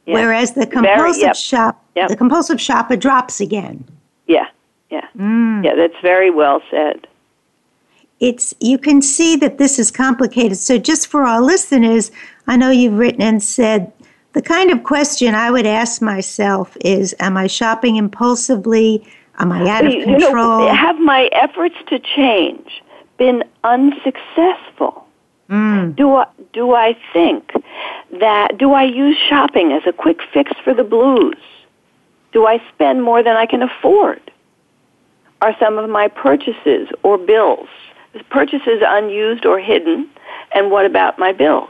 yes. 0.06 0.14
Whereas 0.14 0.54
the 0.54 0.66
compulsive 0.66 0.98
very, 0.98 1.20
yep. 1.20 1.36
shop, 1.36 1.84
yep. 1.96 2.10
the 2.10 2.16
compulsive 2.16 2.60
shopper 2.60 2.96
drops 2.96 3.40
again. 3.40 3.84
Yeah. 4.26 4.48
Yeah. 4.90 5.06
Mm. 5.18 5.64
Yeah, 5.64 5.76
that's 5.76 6.00
very 6.02 6.30
well 6.32 6.62
said. 6.72 7.08
It's 8.20 8.54
you 8.60 8.80
can 8.80 9.02
see 9.02 9.36
that 9.36 9.60
this 9.60 9.78
is 9.78 9.92
complicated. 9.92 10.58
So 10.58 10.80
just 10.80 11.08
for 11.08 11.24
our 11.24 11.42
listeners, 11.42 12.10
I 12.48 12.58
know 12.58 12.72
you've 12.72 12.98
written 12.98 13.22
and 13.22 13.44
said 13.44 13.92
the 14.34 14.42
kind 14.42 14.72
of 14.72 14.84
question 14.84 15.36
I 15.36 15.52
would 15.52 15.68
ask 15.68 16.02
myself 16.02 16.76
is 16.82 17.14
am 17.20 17.38
I 17.38 17.48
shopping 17.48 17.96
impulsively? 17.98 19.06
Am 19.40 19.52
I 19.52 19.68
out 19.70 19.86
of 19.86 19.94
you 19.94 20.04
control? 20.04 20.60
Know, 20.60 20.74
have 20.74 21.00
my 21.00 21.30
efforts 21.32 21.76
to 21.90 22.00
change 22.00 22.82
been 23.18 23.44
unsuccessful? 23.64 25.06
Mm. 25.50 25.96
Do 25.96 26.16
I, 26.16 26.28
do 26.54 26.74
I 26.74 26.98
think 27.14 27.52
that 28.20 28.58
do 28.58 28.74
I 28.74 28.84
use 28.84 29.18
shopping 29.30 29.72
as 29.72 29.84
a 29.86 29.94
quick 29.94 30.20
fix 30.34 30.52
for 30.64 30.74
the 30.74 30.84
blues? 30.84 31.38
Do 32.34 32.46
I 32.46 32.62
spend 32.74 33.04
more 33.04 33.24
than 33.24 33.36
I 33.36 33.46
can 33.46 33.62
afford? 33.62 34.20
Are 35.42 35.56
some 35.60 35.78
of 35.78 35.90
my 35.90 36.08
purchases 36.08 36.90
or 37.04 37.18
bills 37.18 37.70
purchases 38.30 38.82
unused 38.86 39.46
or 39.46 39.60
hidden? 39.60 40.10
And 40.54 40.72
what 40.72 40.86
about 40.86 41.20
my 41.20 41.32
bills? 41.32 41.70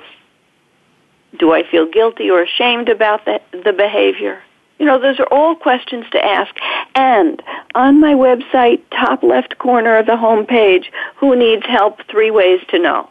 Do 1.38 1.52
I 1.52 1.64
feel 1.70 1.86
guilty 1.86 2.30
or 2.30 2.42
ashamed 2.42 2.90
about 2.90 3.26
the, 3.26 3.42
the 3.66 3.74
behavior? 3.74 4.42
You 4.80 4.86
know, 4.86 5.00
those 5.00 5.20
are 5.20 5.28
all 5.32 5.56
questions 5.56 6.06
to 6.12 6.24
ask. 6.24 6.54
And 6.96 7.42
on 7.76 8.00
my 8.00 8.14
website, 8.14 8.82
top 8.92 9.24
left 9.24 9.58
corner 9.58 9.98
of 9.98 10.06
the 10.06 10.18
home 10.18 10.46
page, 10.46 10.92
who 11.16 11.36
needs 11.36 11.66
help? 11.66 12.00
Three 12.10 12.32
ways 12.32 12.62
to 12.70 12.80
know. 12.80 13.10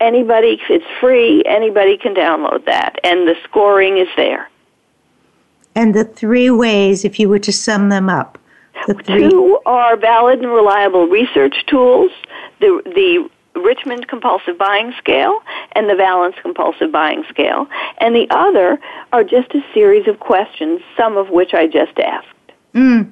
Anybody, 0.00 0.60
it's 0.68 0.84
free, 1.00 1.42
anybody 1.46 1.96
can 1.96 2.14
download 2.14 2.64
that, 2.66 2.98
and 3.04 3.26
the 3.28 3.36
scoring 3.44 3.98
is 3.98 4.08
there. 4.16 4.50
And 5.74 5.94
the 5.94 6.04
three 6.04 6.50
ways, 6.50 7.04
if 7.04 7.18
you 7.18 7.28
were 7.28 7.38
to 7.38 7.52
sum 7.52 7.88
them 7.88 8.10
up, 8.10 8.38
the 8.86 8.94
three. 8.94 9.30
Two 9.30 9.60
are 9.64 9.96
valid 9.96 10.40
and 10.40 10.50
reliable 10.50 11.06
research 11.06 11.54
tools, 11.66 12.10
the, 12.60 12.82
the 12.84 13.30
Richmond 13.54 14.08
compulsive 14.08 14.58
buying 14.58 14.92
scale 14.98 15.40
and 15.72 15.88
the 15.88 15.94
Valence 15.94 16.36
compulsive 16.42 16.90
buying 16.92 17.24
scale. 17.28 17.68
And 17.98 18.14
the 18.14 18.26
other 18.30 18.78
are 19.12 19.24
just 19.24 19.54
a 19.54 19.60
series 19.74 20.08
of 20.08 20.20
questions, 20.20 20.80
some 20.96 21.16
of 21.16 21.30
which 21.30 21.54
I 21.54 21.66
just 21.66 21.98
asked. 21.98 22.28
Mm, 22.74 23.10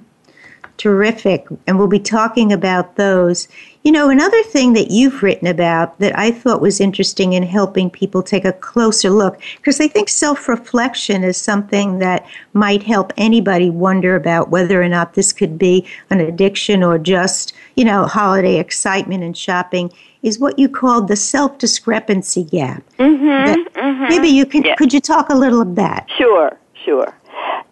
terrific. 0.81 1.47
And 1.67 1.79
we'll 1.79 1.89
be 1.89 2.01
talking 2.01 2.53
about 2.53 2.97
those. 2.97 3.49
You 3.85 3.93
know, 3.93 4.09
another 4.09 4.43
thing 4.45 4.73
that 4.73 4.91
you've 4.91 5.23
written 5.23 5.47
about 5.47 5.99
that 5.99 6.19
I 6.19 6.31
thought 6.31 6.63
was 6.63 6.81
interesting 6.81 7.35
in 7.35 7.43
helping 7.43 7.91
people 7.91 8.23
take 8.23 8.47
a 8.47 8.55
closer 8.55 9.11
look, 9.11 9.39
because 9.57 9.79
I 9.79 9.89
think 9.89 10.09
self 10.09 10.49
reflection 10.49 11.23
is 11.23 11.37
something 11.37 11.99
that 11.99 12.27
might 12.55 12.83
help 12.83 13.13
anybody 13.19 13.69
wonder 13.69 14.17
about 14.17 14.49
whether 14.49 14.83
or 14.83 14.89
not 14.89 15.15
this 15.15 15.35
could 15.35 15.59
be 15.59 15.87
an 16.09 16.21
addiction 16.21 16.83
or 16.83 16.99
just, 16.99 17.53
you 17.77 17.85
know, 17.85 18.07
holiday 18.07 18.59
excitement 18.59 19.23
and 19.23 19.37
shopping, 19.37 19.93
is 20.23 20.39
what 20.39 20.59
you 20.59 20.69
called 20.69 21.09
the 21.09 21.17
self 21.17 21.59
discrepancy 21.59 22.45
gap. 22.45 22.83
Mm-hmm, 22.99 23.79
mm-hmm. 23.79 24.09
Maybe 24.09 24.29
you 24.29 24.47
could, 24.47 24.65
yeah. 24.65 24.77
could 24.77 24.95
you 24.95 25.01
talk 25.01 25.29
a 25.29 25.37
little 25.37 25.61
of 25.61 25.75
that? 25.75 26.09
Sure, 26.17 26.59
sure. 26.85 27.15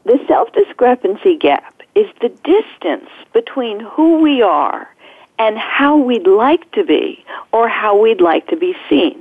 The 0.04 0.18
self 0.26 0.52
discrepancy 0.52 1.36
gap 1.36 1.77
is 1.98 2.06
the 2.20 2.28
distance 2.28 3.10
between 3.32 3.80
who 3.80 4.20
we 4.20 4.40
are 4.40 4.88
and 5.36 5.58
how 5.58 5.96
we'd 5.96 6.28
like 6.28 6.70
to 6.72 6.84
be 6.84 7.24
or 7.52 7.68
how 7.68 7.98
we'd 7.98 8.20
like 8.20 8.46
to 8.46 8.56
be 8.56 8.76
seen. 8.88 9.20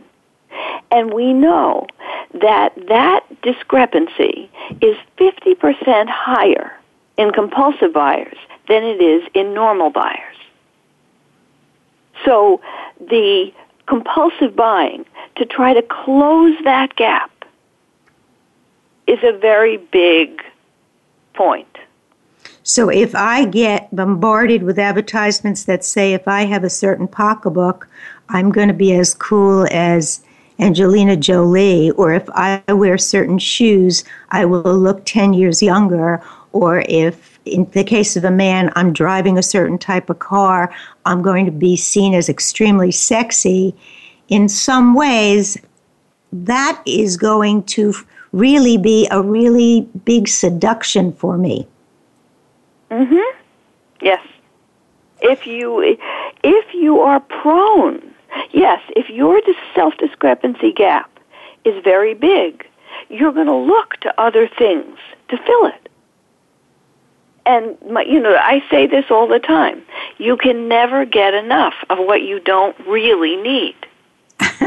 And 0.92 1.12
we 1.12 1.34
know 1.34 1.88
that 2.34 2.74
that 2.88 3.26
discrepancy 3.42 4.50
is 4.80 4.96
50% 5.18 6.08
higher 6.08 6.78
in 7.18 7.32
compulsive 7.32 7.94
buyers 7.94 8.38
than 8.68 8.84
it 8.84 9.02
is 9.02 9.28
in 9.34 9.56
normal 9.56 9.90
buyers. 9.90 10.38
So 12.26 12.62
the 13.00 13.52
compulsive 13.88 14.56
buying 14.56 15.04
to 15.38 15.46
try 15.46 15.74
to 15.74 15.82
close 15.82 16.56
that 16.64 16.96
gap 16.96 17.32
is 19.08 19.20
a 19.24 19.36
very 19.36 19.78
big 19.78 20.44
point. 21.34 21.68
So 22.70 22.90
if 22.90 23.16
I 23.16 23.46
get 23.46 23.96
bombarded 23.96 24.62
with 24.62 24.78
advertisements 24.78 25.64
that 25.64 25.86
say 25.86 26.12
if 26.12 26.28
I 26.28 26.42
have 26.42 26.66
a 26.66 26.70
certain 26.70 27.08
pocketbook, 27.08 27.88
I'm 28.28 28.52
going 28.52 28.68
to 28.68 28.74
be 28.74 28.92
as 28.94 29.14
cool 29.14 29.66
as 29.72 30.22
Angelina 30.60 31.16
Jolie, 31.16 31.92
or 31.92 32.12
if 32.14 32.30
I 32.32 32.62
wear 32.68 32.98
certain 32.98 33.40
shoes, 33.40 34.04
I 34.32 34.44
will 34.44 34.78
look 34.78 35.06
10 35.06 35.32
years 35.32 35.64
younger, 35.64 36.22
or 36.52 36.84
if 36.90 37.40
in 37.46 37.70
the 37.72 37.86
case 37.86 38.18
of 38.18 38.26
a 38.26 38.32
man, 38.32 38.70
I'm 38.76 38.92
driving 38.92 39.38
a 39.38 39.44
certain 39.44 39.78
type 39.78 40.10
of 40.10 40.20
car, 40.20 40.70
I'm 41.06 41.22
going 41.22 41.46
to 41.46 41.54
be 41.54 41.78
seen 41.78 42.14
as 42.14 42.28
extremely 42.28 42.92
sexy. 42.92 43.74
In 44.28 44.50
some 44.50 44.94
ways, 44.94 45.58
that 46.34 46.84
is 46.86 47.16
going 47.16 47.64
to 47.64 47.94
really 48.34 48.78
be 48.78 49.08
a 49.10 49.22
really 49.22 49.88
big 50.04 50.28
seduction 50.28 51.14
for 51.14 51.38
me. 51.38 51.66
Mhm. 52.92 53.24
Yes. 54.02 54.22
If 55.22 55.48
you 55.48 55.98
if 56.44 56.74
you 56.74 57.02
are 57.02 57.20
prone, 57.20 58.14
yes, 58.52 58.82
if 58.96 59.10
your 59.10 59.42
self 59.74 59.98
discrepancy 59.98 60.72
gap 60.72 61.10
is 61.66 61.84
very 61.84 62.14
big, 62.14 62.66
you're 63.10 63.32
going 63.32 63.48
to 63.48 63.56
look 63.56 63.96
to 64.02 64.22
other 64.22 64.48
things 64.48 64.98
to 65.30 65.38
fill 65.38 65.66
it. 65.66 65.90
And 67.46 67.78
my, 67.90 68.02
you 68.04 68.20
know, 68.20 68.36
I 68.36 68.62
say 68.70 68.88
this 68.88 69.06
all 69.10 69.28
the 69.28 69.40
time. 69.40 69.82
You 70.18 70.36
can 70.38 70.68
never 70.68 71.06
get 71.06 71.34
enough 71.34 71.76
of 71.90 71.98
what 71.98 72.22
you 72.22 72.40
don't 72.42 72.78
really 72.86 73.38
need. 73.38 73.76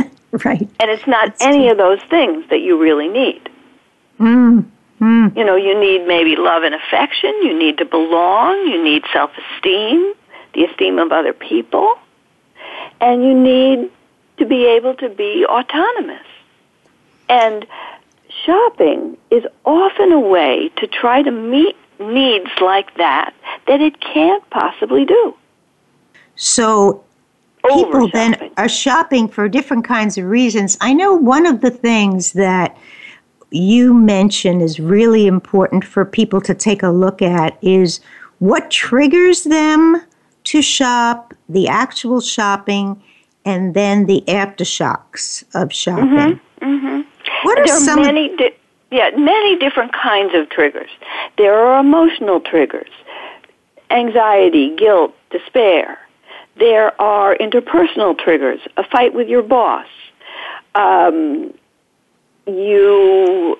right. 0.44 0.68
And 0.80 0.90
it's 0.90 1.06
not 1.06 1.26
That's 1.26 1.42
any 1.44 1.64
true. 1.64 1.70
of 1.72 1.76
those 1.78 2.00
things 2.08 2.48
that 2.48 2.60
you 2.60 2.80
really 2.80 3.08
need. 3.08 3.48
Mm. 4.18 4.64
Mm. 5.00 5.36
You 5.36 5.44
know, 5.44 5.56
you 5.56 5.78
need 5.78 6.06
maybe 6.06 6.36
love 6.36 6.62
and 6.62 6.74
affection, 6.74 7.30
you 7.42 7.58
need 7.58 7.78
to 7.78 7.84
belong, 7.84 8.66
you 8.66 8.82
need 8.82 9.02
self 9.12 9.30
esteem, 9.38 10.12
the 10.54 10.64
esteem 10.64 10.98
of 10.98 11.10
other 11.10 11.32
people, 11.32 11.94
and 13.00 13.24
you 13.24 13.34
need 13.34 13.90
to 14.36 14.44
be 14.44 14.66
able 14.66 14.94
to 14.96 15.08
be 15.08 15.46
autonomous. 15.46 16.26
And 17.28 17.66
shopping 18.44 19.16
is 19.30 19.44
often 19.64 20.12
a 20.12 20.20
way 20.20 20.70
to 20.76 20.86
try 20.86 21.22
to 21.22 21.30
meet 21.30 21.76
needs 21.98 22.50
like 22.60 22.94
that 22.96 23.34
that 23.66 23.80
it 23.80 24.00
can't 24.00 24.48
possibly 24.50 25.04
do. 25.04 25.34
So 26.36 27.04
people 27.66 28.08
then 28.08 28.50
are 28.56 28.68
shopping 28.68 29.28
for 29.28 29.48
different 29.48 29.84
kinds 29.84 30.16
of 30.18 30.24
reasons. 30.24 30.78
I 30.80 30.94
know 30.94 31.14
one 31.14 31.46
of 31.46 31.60
the 31.60 31.70
things 31.70 32.32
that 32.32 32.76
you 33.50 33.94
mention 33.94 34.60
is 34.60 34.78
really 34.80 35.26
important 35.26 35.84
for 35.84 36.04
people 36.04 36.40
to 36.42 36.54
take 36.54 36.82
a 36.82 36.90
look 36.90 37.20
at 37.22 37.58
is 37.62 38.00
what 38.38 38.70
triggers 38.70 39.44
them 39.44 40.02
to 40.44 40.62
shop, 40.62 41.34
the 41.48 41.68
actual 41.68 42.20
shopping, 42.20 43.02
and 43.44 43.74
then 43.74 44.06
the 44.06 44.22
aftershocks 44.28 45.44
of 45.54 45.72
shopping. 45.72 46.06
Mm-hmm, 46.06 46.64
mm-hmm. 46.64 47.00
What 47.42 47.58
are 47.58 47.66
there 47.66 47.80
some 47.80 47.98
are 47.98 48.02
many, 48.02 48.34
di- 48.36 48.56
yeah, 48.90 49.10
many 49.16 49.58
different 49.58 49.92
kinds 49.92 50.34
of 50.34 50.48
triggers. 50.50 50.90
There 51.36 51.54
are 51.54 51.80
emotional 51.80 52.40
triggers. 52.40 52.90
anxiety, 53.90 54.74
guilt, 54.76 55.14
despair. 55.30 55.98
There 56.56 56.98
are 57.00 57.36
interpersonal 57.36 58.18
triggers, 58.18 58.60
a 58.76 58.84
fight 58.84 59.14
with 59.14 59.28
your 59.28 59.42
boss. 59.42 59.86
Um, 60.74 61.52
you 62.58 63.58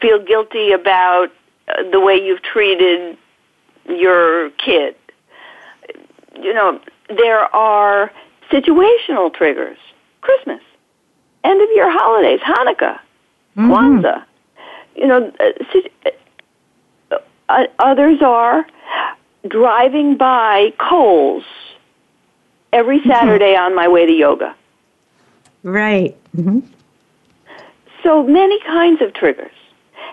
feel 0.00 0.18
guilty 0.18 0.72
about 0.72 1.28
uh, 1.68 1.90
the 1.90 2.00
way 2.00 2.16
you've 2.16 2.42
treated 2.42 3.16
your 3.88 4.50
kid. 4.50 4.96
You 6.40 6.54
know, 6.54 6.80
there 7.08 7.54
are 7.54 8.10
situational 8.50 9.32
triggers. 9.32 9.78
Christmas, 10.20 10.60
end 11.42 11.60
of 11.60 11.68
year 11.74 11.90
holidays, 11.90 12.40
Hanukkah, 12.40 13.00
mm-hmm. 13.56 13.72
Kwanzaa. 13.72 14.24
You 14.94 15.06
know, 15.06 15.32
uh, 17.10 17.18
uh, 17.48 17.66
others 17.78 18.22
are 18.22 18.66
driving 19.48 20.16
by 20.16 20.72
Kohl's 20.78 21.44
every 22.72 23.00
mm-hmm. 23.00 23.10
Saturday 23.10 23.54
mm-hmm. 23.54 23.64
on 23.64 23.74
my 23.74 23.88
way 23.88 24.06
to 24.06 24.12
yoga. 24.12 24.54
Right. 25.62 26.16
Mm-hmm. 26.36 26.60
So 28.02 28.22
many 28.22 28.60
kinds 28.60 29.00
of 29.02 29.14
triggers. 29.14 29.52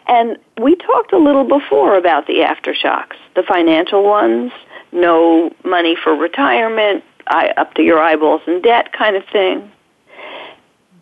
And 0.07 0.37
we 0.59 0.75
talked 0.75 1.13
a 1.13 1.17
little 1.17 1.43
before 1.43 1.97
about 1.97 2.27
the 2.27 2.39
aftershocks, 2.39 3.15
the 3.35 3.43
financial 3.43 4.03
ones, 4.03 4.51
no 4.91 5.53
money 5.63 5.95
for 5.95 6.15
retirement, 6.15 7.03
up 7.27 7.73
to 7.75 7.83
your 7.83 7.99
eyeballs 7.99 8.41
in 8.47 8.61
debt 8.61 8.91
kind 8.91 9.15
of 9.15 9.23
thing. 9.31 9.71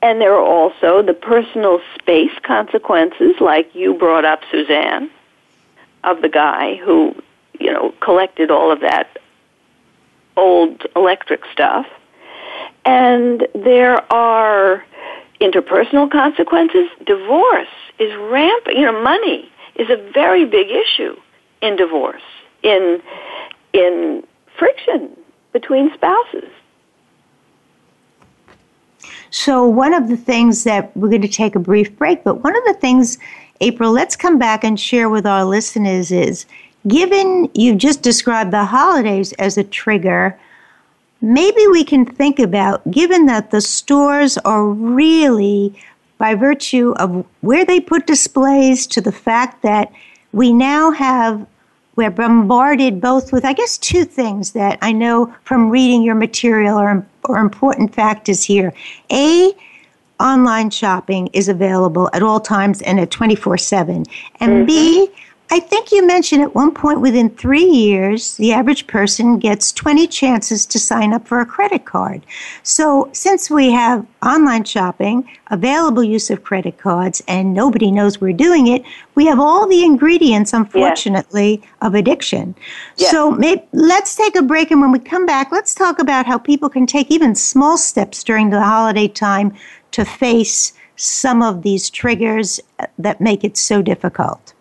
And 0.01 0.22
there 0.22 0.34
are 0.34 0.46
also 0.46 1.01
the 1.01 1.13
personal 1.13 1.79
space 2.00 2.38
consequences, 2.44 3.36
like 3.39 3.74
you 3.74 3.94
brought 3.94 4.25
up, 4.25 4.41
Suzanne, 4.51 5.10
of 6.03 6.22
the 6.22 6.29
guy 6.29 6.75
who, 6.75 7.15
you 7.60 7.72
know, 7.72 7.94
collected 8.01 8.51
all 8.51 8.72
of 8.72 8.82
that 8.82 9.17
old 10.36 10.86
electric 10.96 11.41
stuff. 11.51 11.88
And 12.86 13.48
there 13.56 14.01
are 14.13 14.86
interpersonal 15.39 16.10
consequences. 16.12 16.89
Divorce 17.06 17.67
is 18.00 18.15
rampant. 18.15 18.77
You 18.77 18.84
know, 18.84 19.01
money 19.03 19.50
is 19.75 19.89
a 19.89 19.98
very 20.12 20.46
big 20.46 20.67
issue 20.70 21.15
in 21.62 21.75
divorce, 21.75 22.22
in 22.63 23.01
in 23.74 24.24
friction 24.58 25.15
between 25.53 25.94
spouses. 25.94 26.50
So, 29.29 29.67
one 29.67 29.94
of 29.94 30.08
the 30.08 30.17
things 30.17 30.63
that 30.63 30.96
we're 30.96 31.10
going 31.10 31.22
to 31.22 31.27
take 31.27 31.56
a 31.56 31.60
brief 31.60 31.96
break, 31.98 32.24
but 32.24 32.44
one 32.44 32.56
of 32.56 32.63
the 32.65 32.74
things, 32.74 33.17
April, 33.62 33.91
let's 33.91 34.15
come 34.15 34.39
back 34.39 34.63
and 34.63 34.79
share 34.79 35.10
with 35.10 35.25
our 35.25 35.44
listeners 35.44 36.12
is 36.12 36.46
given 36.88 37.50
you've 37.53 37.77
just 37.77 38.01
described 38.01 38.51
the 38.51 38.65
holidays 38.65 39.34
as 39.34 39.58
a 39.58 39.63
trigger, 39.63 40.39
maybe 41.22 41.66
we 41.68 41.84
can 41.84 42.06
think 42.06 42.40
about, 42.40 42.90
given 42.92 43.26
that 43.28 43.52
the 43.52 43.62
stores 43.62 44.38
are 44.40 44.66
really, 44.66 45.74
by 46.18 46.36
virtue 46.36 46.94
of 46.98 47.26
where 47.42 47.66
they 47.66 47.80
put 47.80 48.08
displays, 48.08 48.88
to 48.88 49.02
the 49.02 49.12
fact 49.12 49.62
that 49.64 49.92
we 50.32 50.54
now 50.54 50.92
have 50.92 51.46
we're 51.98 52.12
bombarded 52.12 53.02
both 53.02 53.34
with, 53.34 53.44
I 53.44 53.54
guess, 53.54 53.78
two 53.80 54.06
things 54.06 54.52
that 54.52 54.78
I 54.84 54.92
know 54.92 55.34
from 55.44 55.72
reading 55.72 56.04
your 56.04 56.14
material 56.14 56.78
are, 56.78 57.04
are 57.26 57.38
important 57.38 57.94
factors 57.94 58.44
here. 58.44 58.72
A, 59.12 59.52
online 60.20 60.70
shopping 60.70 61.28
is 61.34 61.50
available 61.50 62.10
at 62.14 62.22
all 62.22 62.40
times 62.40 62.84
and 62.84 63.00
at 63.00 63.10
24 63.10 63.58
7. 63.58 64.06
And 64.40 64.52
mm-hmm. 64.52 64.66
B, 64.66 65.10
I 65.50 65.62
think 65.62 65.94
you 65.94 66.06
mentioned 66.06 66.42
at 66.42 66.54
one 66.54 66.74
point 66.74 67.00
within 67.00 67.30
three 67.30 67.63
years, 67.63 68.36
the 68.36 68.51
average 68.51 68.86
person 68.86 69.39
gets 69.39 69.72
20 69.72 70.06
chances 70.08 70.66
to 70.66 70.77
sign 70.77 71.13
up 71.13 71.25
for 71.25 71.39
a 71.39 71.46
credit 71.46 71.86
card. 71.86 72.25
So, 72.63 73.10
since 73.13 73.50
we 73.50 73.72
have 73.72 74.05
online 74.22 74.66
shopping, 74.66 75.29
available 75.50 76.03
use 76.03 76.29
of 76.29 76.44
credit 76.44 76.77
cards, 76.77 77.24
and 77.29 77.53
nobody 77.53 77.92
knows 77.92 78.20
we're 78.20 78.33
doing 78.33 78.68
it, 78.68 78.83
we 79.16 79.25
have 79.27 79.40
all 79.40 79.66
the 79.68 79.86
ingredients, 79.86 80.51
unfortunately, 80.51 81.62
yes. 81.62 81.72
of 81.81 81.96
addiction. 81.96 82.53
Yes. 82.98 83.12
So, 83.12 83.31
maybe, 83.31 83.64
let's 83.72 84.18
take 84.18 84.36
a 84.36 84.42
break, 84.42 84.72
and 84.72 84.81
when 84.81 84.92
we 84.92 85.00
come 85.00 85.25
back, 85.25 85.53
let's 85.53 85.74
talk 85.74 86.00
about 86.00 86.25
how 86.25 86.38
people 86.38 86.68
can 86.68 86.86
take 86.86 87.10
even 87.10 87.36
small 87.36 87.77
steps 87.77 88.22
during 88.22 88.50
the 88.50 88.62
holiday 88.62 89.07
time 89.07 89.53
to 89.92 90.03
face 90.03 90.74
some 90.98 91.42
of 91.42 91.62
these 91.62 91.90
triggers 91.90 92.60
uh, 92.79 92.88
that 92.98 93.22
make 93.22 93.46
it 93.46 93.55
so 93.55 93.81
difficult. 93.81 94.53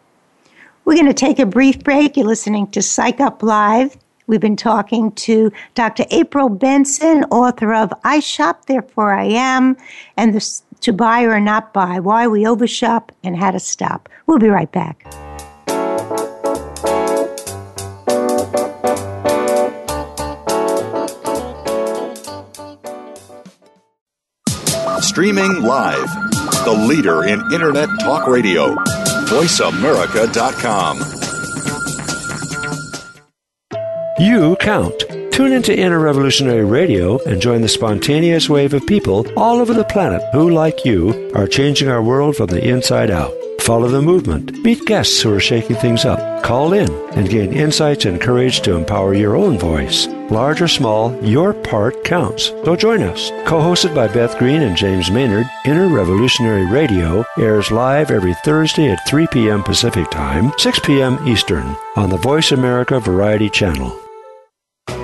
We're 0.87 0.95
going 0.95 1.07
to 1.07 1.15
take 1.15 1.41
a 1.41 1.47
brief 1.47 1.81
break. 1.81 2.17
You're 2.17 2.29
listening 2.29 2.69
to 2.69 2.81
Psych 2.81 3.19
Up 3.19 3.43
Live. 3.43 3.97
We've 4.29 4.41
been 4.41 4.55
talking 4.55 5.11
to 5.13 5.51
Dr. 5.75 6.05
April 6.13 6.49
Benson, 6.49 7.25
author 7.25 7.75
of 7.75 7.93
I 8.05 8.21
Shop, 8.21 8.67
Therefore 8.67 9.13
I 9.13 9.25
Am, 9.25 9.77
and 10.17 10.33
the 10.33 10.61
To 10.83 10.93
Buy 10.93 11.23
or 11.23 11.41
Not 11.41 11.73
Buy 11.73 11.99
Why 11.99 12.29
We 12.29 12.47
Overshop 12.47 13.11
and 13.25 13.37
How 13.37 13.51
to 13.51 13.59
Stop. 13.59 14.09
We'll 14.29 14.39
be 14.39 14.49
right 14.49 14.71
back. 14.71 15.03
Streaming 25.03 25.63
live, 25.63 26.09
the 26.65 26.87
leader 26.89 27.25
in 27.25 27.41
Internet 27.53 27.89
Talk 28.05 28.29
Radio 28.29 28.77
VoiceAmerica.com. 29.27 31.01
You 34.19 34.57
count. 34.57 34.99
Tune 35.33 35.53
into 35.53 35.79
Inner 35.79 35.99
Revolutionary 35.99 36.65
Radio 36.65 37.19
and 37.25 37.43
join 37.43 37.61
the 37.61 37.69
spontaneous 37.69 38.49
wave 38.49 38.73
of 38.73 38.87
people 38.87 39.27
all 39.37 39.59
over 39.59 39.75
the 39.75 39.85
planet 39.85 40.23
who, 40.33 40.49
like 40.51 40.87
you, 40.87 41.31
are 41.35 41.47
changing 41.47 41.89
our 41.89 42.03
world 42.03 42.37
from 42.37 42.47
the 42.47 42.67
inside 42.67 43.11
out. 43.11 43.35
Follow 43.61 43.89
the 43.89 44.01
movement. 44.01 44.53
Meet 44.63 44.87
guests 44.87 45.21
who 45.21 45.35
are 45.35 45.41
shaking 45.41 45.77
things 45.77 46.05
up. 46.05 46.43
Call 46.43 46.73
in 46.73 46.91
and 47.13 47.29
gain 47.29 47.53
insights 47.53 48.07
and 48.07 48.21
courage 48.21 48.63
to 48.63 48.75
empower 48.77 49.13
your 49.13 49.37
own 49.37 49.59
voice. 49.59 50.07
Large 50.31 50.63
or 50.63 50.69
small, 50.69 51.15
your 51.25 51.55
part 51.55 52.03
counts. 52.03 52.47
So 52.65 52.75
join 52.75 53.01
us. 53.01 53.31
Co 53.47 53.61
hosted 53.61 53.95
by 53.95 54.09
Beth 54.09 54.37
Green 54.41 54.63
and 54.63 54.77
James 54.77 55.09
Maynard, 55.09 55.49
Inner 55.65 55.87
Revolutionary 55.87 56.67
Radio 56.67 57.25
airs 57.39 57.71
live 57.71 58.11
every 58.11 58.35
Thursday 58.45 58.91
at 58.91 59.07
3 59.07 59.29
p.m. 59.29 59.63
Pacific 59.63 60.11
Time, 60.11 60.53
6 60.59 60.81
p.m. 60.81 61.17
Eastern 61.29 61.77
on 61.95 62.11
the 62.11 62.17
Voice 62.17 62.51
America 62.51 62.99
Variety 62.99 63.49
Channel. 63.49 63.97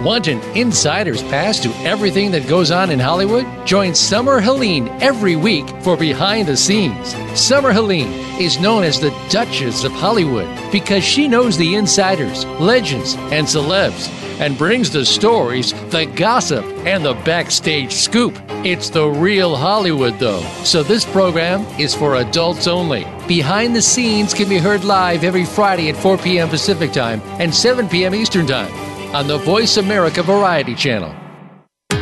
Want 0.03 0.27
an 0.27 0.41
insider's 0.57 1.23
pass 1.23 1.61
to 1.61 1.69
everything 1.85 2.33
that 2.33 2.49
goes 2.49 2.73
on 2.73 2.91
in 2.91 2.99
Hollywood? 2.99 3.47
Join 3.65 3.95
Summer 3.95 4.41
Helene 4.41 4.89
every 5.01 5.37
week 5.37 5.69
for 5.83 5.97
Behind 5.97 6.49
the 6.49 6.57
Scenes. 6.57 7.15
Summer 7.39 7.71
Helene 7.71 8.11
is 8.41 8.59
known 8.59 8.83
as 8.83 8.99
the 8.99 9.11
Duchess 9.31 9.85
of 9.85 9.93
Hollywood 9.93 10.49
because 10.73 11.05
she 11.05 11.29
knows 11.29 11.57
the 11.57 11.77
insiders, 11.77 12.45
legends, 12.59 13.15
and 13.31 13.47
celebs 13.47 14.09
and 14.41 14.57
brings 14.57 14.91
the 14.91 15.05
stories, 15.05 15.73
the 15.91 16.07
gossip, 16.07 16.65
and 16.87 17.05
the 17.05 17.15
backstage 17.25 17.93
scoop. 17.93 18.35
It's 18.65 18.91
the 18.91 19.09
real 19.09 19.57
Hollywood, 19.57 20.19
though. 20.19 20.43
So 20.65 20.83
this 20.83 21.05
program 21.05 21.63
is 21.81 21.95
for 21.95 22.17
adults 22.17 22.67
only. 22.67 23.07
Behind 23.27 23.75
the 23.75 23.83
Scenes 23.83 24.35
can 24.35 24.49
be 24.49 24.59
heard 24.59 24.85
live 24.85 25.25
every 25.25 25.45
Friday 25.45 25.89
at 25.89 25.97
4 25.97 26.19
p.m. 26.19 26.49
Pacific 26.49 26.93
Time 26.93 27.21
and 27.41 27.55
7 27.55 27.89
p.m. 27.89 28.15
Eastern 28.15 28.47
Time 28.47 28.73
on 29.15 29.27
the 29.27 29.39
Voice 29.39 29.77
America 29.77 30.23
Variety 30.23 30.75
Channel. 30.75 31.15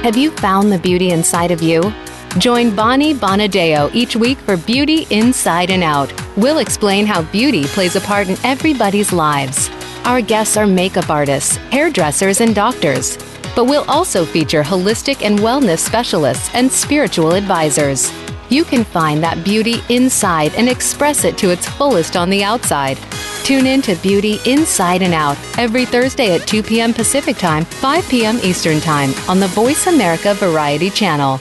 Have 0.03 0.17
you 0.17 0.31
found 0.33 0.73
the 0.73 0.79
beauty 0.79 1.11
inside 1.11 1.51
of 1.51 1.63
you? 1.63 1.93
Join 2.39 2.75
Bonnie 2.75 3.13
Bonadeo 3.13 3.91
each 3.93 4.15
week 4.15 4.39
for 4.39 4.57
Beauty 4.57 5.07
Inside 5.11 5.71
and 5.71 5.83
Out. 5.83 6.13
We'll 6.37 6.59
explain 6.59 7.05
how 7.05 7.23
beauty 7.23 7.65
plays 7.65 7.97
a 7.97 8.01
part 8.01 8.29
in 8.29 8.37
everybody's 8.45 9.13
lives. 9.13 9.69
Our 10.05 10.21
guests 10.21 10.57
are 10.57 10.67
makeup 10.67 11.11
artists, 11.11 11.57
hairdressers, 11.73 12.41
and 12.41 12.55
doctors. 12.55 13.19
But 13.55 13.65
we'll 13.65 13.89
also 13.89 14.25
feature 14.25 14.63
holistic 14.63 15.25
and 15.25 15.39
wellness 15.39 15.81
specialists 15.81 16.51
and 16.55 16.71
spiritual 16.71 17.33
advisors. 17.33 18.13
You 18.49 18.65
can 18.65 18.85
find 18.85 19.23
that 19.23 19.45
beauty 19.45 19.83
inside 19.89 20.55
and 20.55 20.69
express 20.69 21.25
it 21.25 21.39
to 21.39 21.51
its 21.51 21.69
fullest 21.69 22.17
on 22.17 22.31
the 22.31 22.43
outside. 22.43 22.99
Tune 23.45 23.67
in 23.67 23.83
to 23.83 23.95
Beauty 23.97 24.39
Inside 24.47 25.03
and 25.03 25.15
Out 25.15 25.39
every 25.59 25.85
Thursday 25.85 26.35
at 26.35 26.47
2 26.47 26.63
p.m. 26.63 26.93
Pacific 26.93 27.37
Time, 27.37 27.65
5 27.65 28.09
p.m. 28.09 28.39
Eastern 28.43 28.81
Time 28.81 29.11
on 29.29 29.41
the 29.41 29.49
Voice 29.49 29.87
America 29.87 30.35
Variety 30.35 30.91
Channel. 30.91 31.41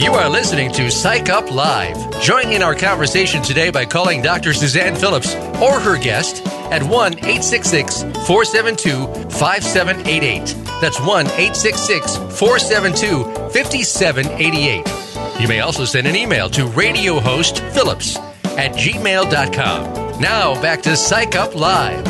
You 0.00 0.14
are 0.14 0.30
listening 0.30 0.72
to 0.72 0.90
Psych 0.90 1.28
Up 1.28 1.50
Live. 1.50 2.22
Join 2.22 2.48
in 2.52 2.62
our 2.62 2.74
conversation 2.74 3.42
today 3.42 3.70
by 3.70 3.84
calling 3.84 4.22
Dr. 4.22 4.54
Suzanne 4.54 4.96
Phillips 4.96 5.34
or 5.60 5.78
her 5.78 5.98
guest 5.98 6.42
at 6.72 6.82
1 6.82 7.18
866 7.18 8.04
472 8.26 9.06
5788. 9.28 10.56
That's 10.80 10.98
1 11.00 11.26
866 11.26 12.16
472 12.16 13.24
5788. 13.50 15.38
You 15.38 15.48
may 15.48 15.60
also 15.60 15.84
send 15.84 16.06
an 16.06 16.16
email 16.16 16.48
to 16.48 16.62
radiohostphillips 16.62 18.16
at 18.56 18.72
gmail.com. 18.72 20.18
Now 20.18 20.62
back 20.62 20.80
to 20.80 20.96
Psych 20.96 21.36
Up 21.36 21.54
Live. 21.54 22.06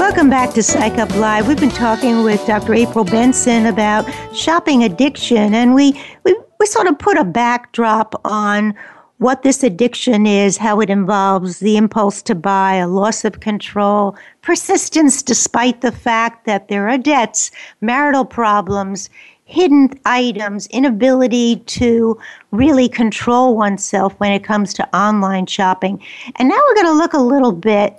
Welcome 0.00 0.28
back 0.28 0.52
to 0.54 0.64
Psych 0.64 0.98
Up 0.98 1.14
Live. 1.14 1.46
We've 1.46 1.60
been 1.60 1.70
talking 1.70 2.24
with 2.24 2.44
Dr. 2.44 2.74
April 2.74 3.04
Benson 3.04 3.66
about 3.66 4.04
shopping 4.34 4.82
addiction, 4.82 5.54
and 5.54 5.72
we, 5.72 6.00
we, 6.24 6.36
we 6.58 6.66
sort 6.66 6.86
of 6.86 6.98
put 6.98 7.18
a 7.18 7.24
backdrop 7.24 8.20
on 8.24 8.74
what 9.18 9.42
this 9.42 9.62
addiction 9.62 10.26
is, 10.26 10.58
how 10.58 10.80
it 10.80 10.90
involves 10.90 11.58
the 11.60 11.76
impulse 11.76 12.20
to 12.22 12.34
buy, 12.34 12.74
a 12.74 12.88
loss 12.88 13.24
of 13.24 13.40
control, 13.40 14.14
persistence 14.42 15.22
despite 15.22 15.80
the 15.80 15.92
fact 15.92 16.44
that 16.44 16.68
there 16.68 16.88
are 16.88 16.98
debts, 16.98 17.50
marital 17.80 18.26
problems, 18.26 19.08
hidden 19.46 19.88
items, 20.04 20.66
inability 20.66 21.56
to 21.60 22.18
really 22.50 22.88
control 22.88 23.56
oneself 23.56 24.12
when 24.18 24.32
it 24.32 24.44
comes 24.44 24.74
to 24.74 24.96
online 24.96 25.46
shopping. 25.46 26.02
And 26.36 26.48
now 26.48 26.60
we're 26.66 26.74
going 26.74 26.86
to 26.86 26.92
look 26.92 27.14
a 27.14 27.18
little 27.18 27.52
bit 27.52 27.98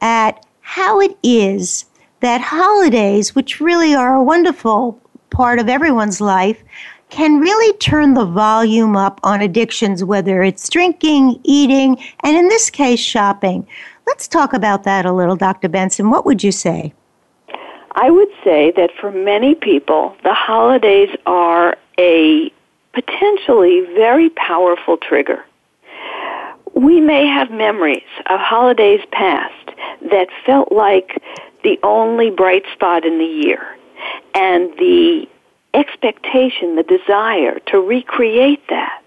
at 0.00 0.44
how 0.62 1.00
it 1.00 1.16
is 1.22 1.84
that 2.20 2.40
holidays, 2.40 3.34
which 3.34 3.60
really 3.60 3.94
are 3.94 4.16
a 4.16 4.22
wonderful 4.22 5.00
part 5.30 5.58
of 5.58 5.68
everyone's 5.68 6.20
life, 6.20 6.62
can 7.10 7.38
really 7.38 7.76
turn 7.78 8.14
the 8.14 8.24
volume 8.24 8.96
up 8.96 9.20
on 9.22 9.40
addictions, 9.40 10.02
whether 10.04 10.42
it's 10.42 10.68
drinking, 10.68 11.40
eating, 11.44 11.98
and 12.20 12.36
in 12.36 12.48
this 12.48 12.70
case, 12.70 13.00
shopping. 13.00 13.66
Let's 14.06 14.28
talk 14.28 14.52
about 14.52 14.84
that 14.84 15.06
a 15.06 15.12
little, 15.12 15.36
Dr. 15.36 15.68
Benson. 15.68 16.10
What 16.10 16.26
would 16.26 16.42
you 16.42 16.52
say? 16.52 16.92
I 17.92 18.10
would 18.10 18.28
say 18.44 18.72
that 18.76 18.90
for 19.00 19.10
many 19.10 19.54
people, 19.54 20.16
the 20.22 20.34
holidays 20.34 21.08
are 21.24 21.76
a 21.98 22.52
potentially 22.92 23.80
very 23.94 24.30
powerful 24.30 24.96
trigger. 24.96 25.44
We 26.74 27.00
may 27.00 27.26
have 27.26 27.50
memories 27.50 28.02
of 28.26 28.38
holidays 28.38 29.00
past 29.12 29.70
that 30.10 30.28
felt 30.44 30.70
like 30.70 31.22
the 31.64 31.78
only 31.82 32.30
bright 32.30 32.64
spot 32.72 33.04
in 33.04 33.18
the 33.18 33.24
year. 33.24 33.76
And 34.34 34.72
the 34.78 35.26
expectation, 35.76 36.76
the 36.76 36.82
desire 36.82 37.60
to 37.66 37.78
recreate 37.78 38.62
that 38.68 39.02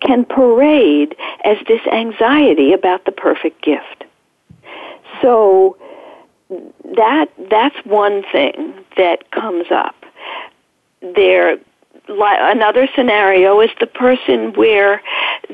can 0.00 0.24
parade 0.24 1.16
as 1.44 1.56
this 1.66 1.80
anxiety 1.86 2.72
about 2.72 3.04
the 3.04 3.12
perfect 3.12 3.62
gift. 3.62 4.04
So 5.22 5.76
that 6.96 7.26
that's 7.50 7.76
one 7.84 8.22
thing 8.30 8.74
that 8.96 9.30
comes 9.30 9.66
up. 9.70 9.96
There 11.00 11.58
another 12.08 12.88
scenario 12.94 13.60
is 13.60 13.70
the 13.80 13.86
person 13.86 14.52
where 14.54 15.02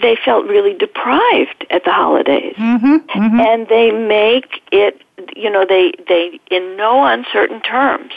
they 0.00 0.16
felt 0.24 0.46
really 0.46 0.74
deprived 0.74 1.66
at 1.70 1.84
the 1.84 1.92
holidays 1.92 2.54
mm-hmm, 2.56 2.96
mm-hmm. 2.96 3.40
and 3.40 3.68
they 3.68 3.90
make 3.90 4.60
it 4.72 5.00
you 5.36 5.50
know 5.50 5.64
they 5.68 5.92
they 6.08 6.40
in 6.50 6.76
no 6.76 7.04
uncertain 7.04 7.60
terms 7.60 8.12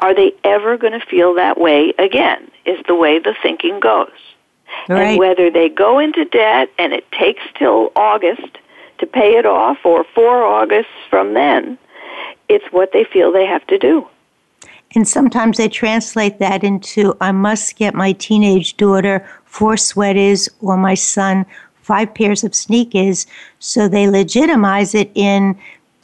are 0.00 0.14
they 0.14 0.32
ever 0.44 0.76
going 0.76 0.98
to 0.98 1.06
feel 1.06 1.34
that 1.34 1.58
way 1.58 1.94
again 1.98 2.50
is 2.66 2.78
the 2.86 2.94
way 2.94 3.18
the 3.18 3.34
thinking 3.42 3.80
goes 3.80 4.10
right. 4.88 5.02
and 5.02 5.18
whether 5.18 5.50
they 5.50 5.68
go 5.68 5.98
into 5.98 6.24
debt 6.24 6.68
and 6.78 6.92
it 6.92 7.10
takes 7.12 7.42
till 7.58 7.92
august 7.96 8.58
to 8.98 9.06
pay 9.06 9.36
it 9.38 9.46
off 9.46 9.78
or 9.84 10.04
four 10.14 10.44
augusts 10.44 10.90
from 11.08 11.34
then 11.34 11.78
it's 12.50 12.64
what 12.72 12.90
they 12.92 13.04
feel 13.04 13.32
they 13.32 13.46
have 13.46 13.66
to 13.68 13.78
do. 13.78 14.06
And 14.94 15.06
sometimes 15.06 15.56
they 15.56 15.68
translate 15.68 16.38
that 16.38 16.64
into 16.64 17.16
I 17.20 17.32
must 17.32 17.76
get 17.76 17.94
my 17.94 18.12
teenage 18.12 18.76
daughter 18.76 19.26
four 19.44 19.76
sweaters 19.76 20.48
or 20.60 20.76
my 20.76 20.94
son 20.94 21.46
five 21.82 22.12
pairs 22.14 22.44
of 22.44 22.54
sneakers. 22.54 23.26
So 23.58 23.88
they 23.88 24.08
legitimize 24.08 24.94
it 24.94 25.10
in 25.14 25.58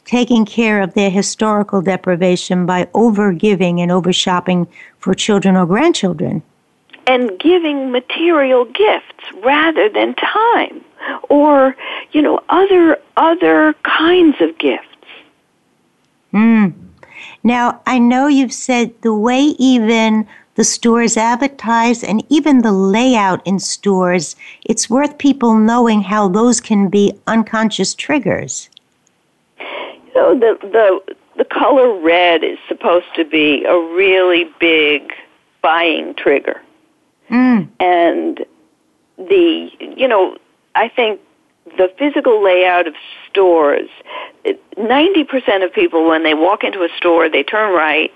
taking 0.05 0.45
care 0.45 0.81
of 0.81 0.93
their 0.93 1.09
historical 1.09 1.81
deprivation 1.81 2.65
by 2.65 2.87
over 2.93 3.33
giving 3.33 3.81
and 3.81 3.91
over 3.91 4.13
shopping 4.13 4.67
for 4.99 5.13
children 5.13 5.55
or 5.55 5.65
grandchildren. 5.65 6.41
And 7.05 7.37
giving 7.39 7.91
material 7.91 8.65
gifts 8.65 9.31
rather 9.43 9.89
than 9.89 10.13
time 10.15 10.83
or, 11.29 11.75
you 12.11 12.21
know, 12.21 12.41
other 12.49 12.99
other 13.15 13.73
kinds 13.83 14.41
of 14.41 14.57
gifts. 14.57 14.83
Mm. 16.33 16.86
Now, 17.47 17.79
I 17.85 17.97
know 17.97 18.27
you've 18.27 18.51
said 18.51 18.93
the 19.03 19.13
way 19.13 19.39
even 19.57 20.27
the 20.55 20.65
stores 20.65 21.15
advertise 21.15 22.03
and 22.03 22.21
even 22.27 22.61
the 22.61 22.73
layout 22.73 23.41
in 23.47 23.57
stores, 23.57 24.35
it's 24.65 24.89
worth 24.89 25.17
people 25.17 25.55
knowing 25.55 26.01
how 26.01 26.27
those 26.27 26.59
can 26.59 26.89
be 26.89 27.13
unconscious 27.25 27.95
triggers. 27.95 28.69
You 29.59 30.13
know, 30.13 30.37
the, 30.37 30.57
the, 30.61 31.15
the 31.37 31.45
color 31.45 31.97
red 32.01 32.43
is 32.43 32.57
supposed 32.67 33.15
to 33.15 33.23
be 33.23 33.63
a 33.63 33.79
really 33.95 34.51
big 34.59 35.13
buying 35.61 36.15
trigger. 36.15 36.61
Mm. 37.29 37.69
And 37.79 38.45
the, 39.17 39.71
you 39.79 40.09
know, 40.09 40.37
I 40.75 40.89
think 40.89 41.21
the 41.77 41.91
physical 41.97 42.43
layout 42.43 42.87
of 42.87 42.93
stores, 43.29 43.89
90% 44.77 45.65
of 45.65 45.73
people 45.73 46.07
when 46.07 46.23
they 46.23 46.33
walk 46.33 46.63
into 46.63 46.83
a 46.83 46.89
store, 46.97 47.29
they 47.29 47.43
turn 47.43 47.73
right. 47.73 48.13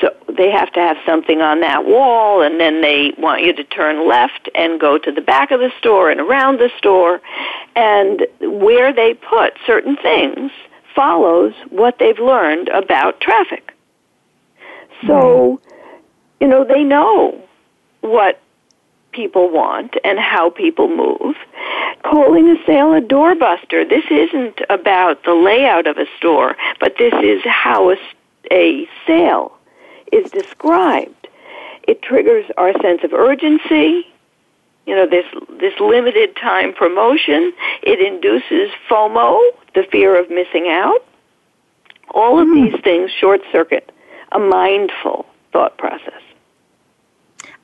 So 0.00 0.14
they 0.36 0.50
have 0.50 0.72
to 0.72 0.80
have 0.80 0.96
something 1.06 1.40
on 1.42 1.60
that 1.60 1.84
wall 1.84 2.42
and 2.42 2.58
then 2.58 2.80
they 2.80 3.12
want 3.18 3.42
you 3.42 3.52
to 3.54 3.64
turn 3.64 4.08
left 4.08 4.48
and 4.54 4.80
go 4.80 4.98
to 4.98 5.12
the 5.12 5.20
back 5.20 5.50
of 5.50 5.60
the 5.60 5.70
store 5.78 6.10
and 6.10 6.20
around 6.20 6.58
the 6.58 6.70
store 6.78 7.20
and 7.76 8.26
where 8.40 8.92
they 8.92 9.14
put 9.14 9.54
certain 9.66 9.96
things 9.96 10.50
follows 10.94 11.52
what 11.68 11.98
they've 11.98 12.18
learned 12.18 12.68
about 12.68 13.20
traffic. 13.20 13.72
So, 15.06 15.60
hmm. 15.62 15.74
you 16.40 16.48
know, 16.48 16.64
they 16.64 16.82
know 16.82 17.40
what 18.00 18.40
people 19.16 19.48
want 19.50 19.94
and 20.04 20.18
how 20.18 20.50
people 20.50 20.88
move. 20.88 21.34
Calling 22.04 22.48
a 22.50 22.66
sale 22.66 22.92
a 22.92 23.00
doorbuster. 23.00 23.88
This 23.88 24.04
isn't 24.10 24.60
about 24.68 25.24
the 25.24 25.32
layout 25.32 25.86
of 25.86 25.96
a 25.96 26.04
store, 26.18 26.54
but 26.78 26.96
this 26.98 27.14
is 27.22 27.40
how 27.44 27.90
a, 27.90 27.96
a 28.52 28.86
sale 29.06 29.56
is 30.12 30.30
described. 30.30 31.28
It 31.88 32.02
triggers 32.02 32.44
our 32.58 32.72
sense 32.82 33.02
of 33.02 33.14
urgency. 33.14 34.06
You 34.86 34.94
know, 34.94 35.06
this, 35.06 35.24
this 35.58 35.74
limited 35.80 36.36
time 36.36 36.74
promotion. 36.74 37.52
It 37.82 38.00
induces 38.00 38.70
FOMO, 38.88 39.40
the 39.74 39.84
fear 39.90 40.20
of 40.20 40.30
missing 40.30 40.68
out. 40.68 41.00
All 42.10 42.38
of 42.38 42.46
mm. 42.46 42.70
these 42.70 42.80
things 42.82 43.10
short 43.10 43.40
circuit 43.50 43.90
a 44.32 44.38
mindful 44.38 45.26
thought 45.52 45.78
process. 45.78 46.25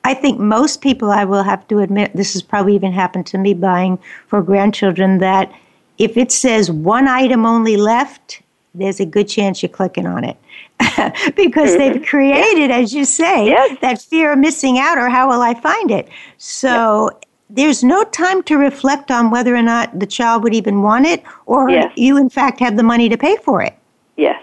I 0.03 0.13
think 0.13 0.39
most 0.39 0.81
people, 0.81 1.11
I 1.11 1.23
will 1.23 1.43
have 1.43 1.67
to 1.69 1.79
admit, 1.79 2.13
this 2.13 2.33
has 2.33 2.41
probably 2.41 2.75
even 2.75 2.91
happened 2.91 3.25
to 3.27 3.37
me 3.37 3.53
buying 3.53 3.97
for 4.27 4.41
grandchildren, 4.41 5.19
that 5.19 5.51
if 5.97 6.17
it 6.17 6.31
says 6.31 6.69
one 6.69 7.07
item 7.07 7.45
only 7.45 7.77
left, 7.77 8.41
there's 8.75 8.99
a 8.99 9.05
good 9.05 9.29
chance 9.29 9.61
you're 9.61 9.69
clicking 9.69 10.05
on 10.05 10.23
it. 10.23 10.37
because 11.35 11.71
mm-hmm. 11.71 11.77
they've 11.77 12.05
created, 12.05 12.71
as 12.71 12.93
you 12.93 13.05
say, 13.05 13.45
yes. 13.45 13.77
that 13.81 14.01
fear 14.01 14.33
of 14.33 14.39
missing 14.39 14.77
out 14.77 14.97
or 14.97 15.07
how 15.07 15.29
will 15.29 15.41
I 15.41 15.53
find 15.53 15.91
it. 15.91 16.09
So 16.37 17.09
yes. 17.11 17.21
there's 17.49 17.83
no 17.83 18.03
time 18.05 18.43
to 18.43 18.57
reflect 18.57 19.11
on 19.11 19.31
whether 19.31 19.55
or 19.55 19.61
not 19.61 19.97
the 19.97 20.07
child 20.07 20.43
would 20.43 20.53
even 20.53 20.81
want 20.81 21.05
it 21.05 21.23
or 21.45 21.69
yes. 21.69 21.93
you, 21.95 22.17
in 22.17 22.29
fact, 22.29 22.59
have 22.59 22.75
the 22.75 22.83
money 22.83 23.07
to 23.07 23.17
pay 23.17 23.37
for 23.37 23.61
it. 23.61 23.77
Yes, 24.17 24.41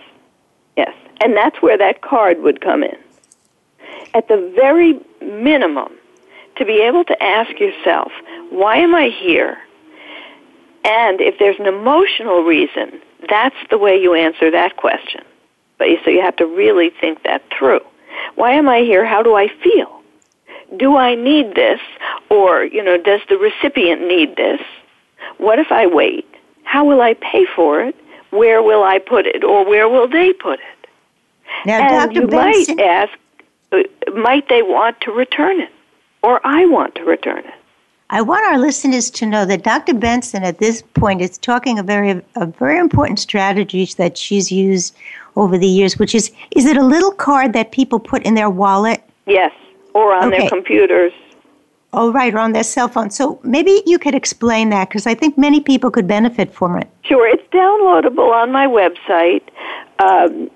yes. 0.77 0.95
And 1.21 1.37
that's 1.37 1.61
where 1.61 1.77
that 1.77 2.01
card 2.01 2.41
would 2.43 2.61
come 2.61 2.83
in. 2.83 2.97
At 4.15 4.29
the 4.29 4.53
very 4.55 4.99
minimum 5.21 5.93
to 6.57 6.65
be 6.65 6.83
able 6.83 7.05
to 7.05 7.23
ask 7.23 7.59
yourself, 7.59 8.13
why 8.51 8.77
am 8.77 8.95
I 8.95 9.09
here? 9.09 9.59
And 10.85 11.21
if 11.21 11.39
there's 11.39 11.59
an 11.59 11.67
emotional 11.67 12.43
reason, 12.43 13.01
that's 13.29 13.57
the 13.71 13.79
way 13.79 14.01
you 14.01 14.15
answer 14.15 14.51
that 14.51 14.77
question. 14.77 15.23
But 15.79 15.89
so 16.05 16.11
you 16.11 16.21
have 16.21 16.37
to 16.37 16.47
really 16.47 16.91
think 16.91 17.23
that 17.23 17.43
through. 17.57 17.81
Why 18.35 18.53
am 18.53 18.69
I 18.69 18.81
here? 18.81 19.05
How 19.05 19.23
do 19.23 19.35
I 19.37 19.49
feel? 19.63 20.03
Do 20.77 20.97
I 20.97 21.15
need 21.15 21.55
this? 21.55 21.81
Or, 22.29 22.65
you 22.65 22.83
know, 22.83 22.97
does 22.97 23.21
the 23.29 23.37
recipient 23.37 24.07
need 24.07 24.37
this? 24.37 24.61
What 25.39 25.59
if 25.59 25.71
I 25.71 25.87
wait? 25.87 26.27
How 26.65 26.85
will 26.85 27.01
I 27.01 27.15
pay 27.15 27.47
for 27.57 27.83
it? 27.83 27.97
Where 28.31 28.63
will 28.63 28.85
I 28.85 28.99
put 28.99 29.27
it? 29.27 29.43
Or 29.43 29.65
where 29.65 29.89
will 29.89 30.09
they 30.09 30.33
put 30.33 30.61
it? 30.61 30.89
Now, 31.67 31.81
and 31.81 32.13
Dr. 32.13 32.21
you 32.21 32.27
Benson, 32.29 32.77
might 32.77 32.85
ask, 32.85 33.13
might 34.15 34.49
they 34.49 34.63
want 34.63 35.01
to 35.03 35.13
return 35.13 35.61
it? 35.61 35.71
Or 36.23 36.41
I 36.45 36.67
want 36.67 36.95
to 36.97 37.05
return 37.05 37.39
it. 37.39 37.55
I 38.13 38.21
want 38.23 38.45
our 38.45 38.59
listeners 38.59 39.09
to 39.11 39.27
know 39.27 39.47
that 39.47 39.63
Dr. 39.63 39.95
Benson 39.95 40.43
at 40.43 40.59
this 40.59 40.83
point 40.95 41.23
is 41.23 41.39
talking 41.39 41.79
a 41.79 41.83
very 41.83 42.21
a 42.35 42.47
very 42.47 42.79
important 42.79 43.21
strategies 43.21 43.95
that 43.95 44.19
she's 44.19 44.51
used 44.51 44.97
over 45.37 45.57
the 45.57 45.67
years, 45.67 45.97
which 45.99 46.15
is 46.15 46.33
is 46.51 46.67
it 46.67 46.77
a 46.77 46.83
little 46.83 47.13
card 47.13 47.53
that 47.53 47.71
people 47.71 48.01
put 48.01 48.25
in 48.25 48.35
their 48.35 48.51
wallet? 48.51 49.01
Yes, 49.27 49.53
or 49.95 50.13
on 50.13 50.29
okay. 50.29 50.41
their 50.41 50.49
computers. 50.49 51.13
Oh, 51.93 52.13
right, 52.13 52.33
or 52.35 52.39
on 52.39 52.53
their 52.53 52.65
cell 52.65 52.89
phone. 52.89 53.11
So 53.11 53.41
maybe 53.43 53.83
you 53.87 53.99
could 53.99 54.15
explain 54.15 54.71
that 54.71 54.89
because 54.89 55.07
I 55.07 55.15
think 55.15 55.37
many 55.37 55.61
people 55.61 55.91
could 55.91 56.07
benefit 56.07 56.53
from 56.53 56.79
it. 56.79 56.89
Sure, 57.03 57.29
it's 57.29 57.43
downloadable 57.53 58.33
on 58.33 58.53
my 58.53 58.67
website. 58.67 59.43
Um, 59.99 60.51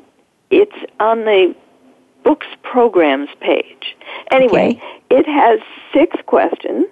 it's 0.51 0.77
on 1.01 1.25
the 1.25 1.55
books 2.25 2.47
programs 2.63 3.29
page. 3.41 3.97
Anyway, 4.31 4.71
okay. 4.71 4.81
it 5.11 5.27
has 5.27 5.61
six 5.93 6.17
questions 6.27 6.87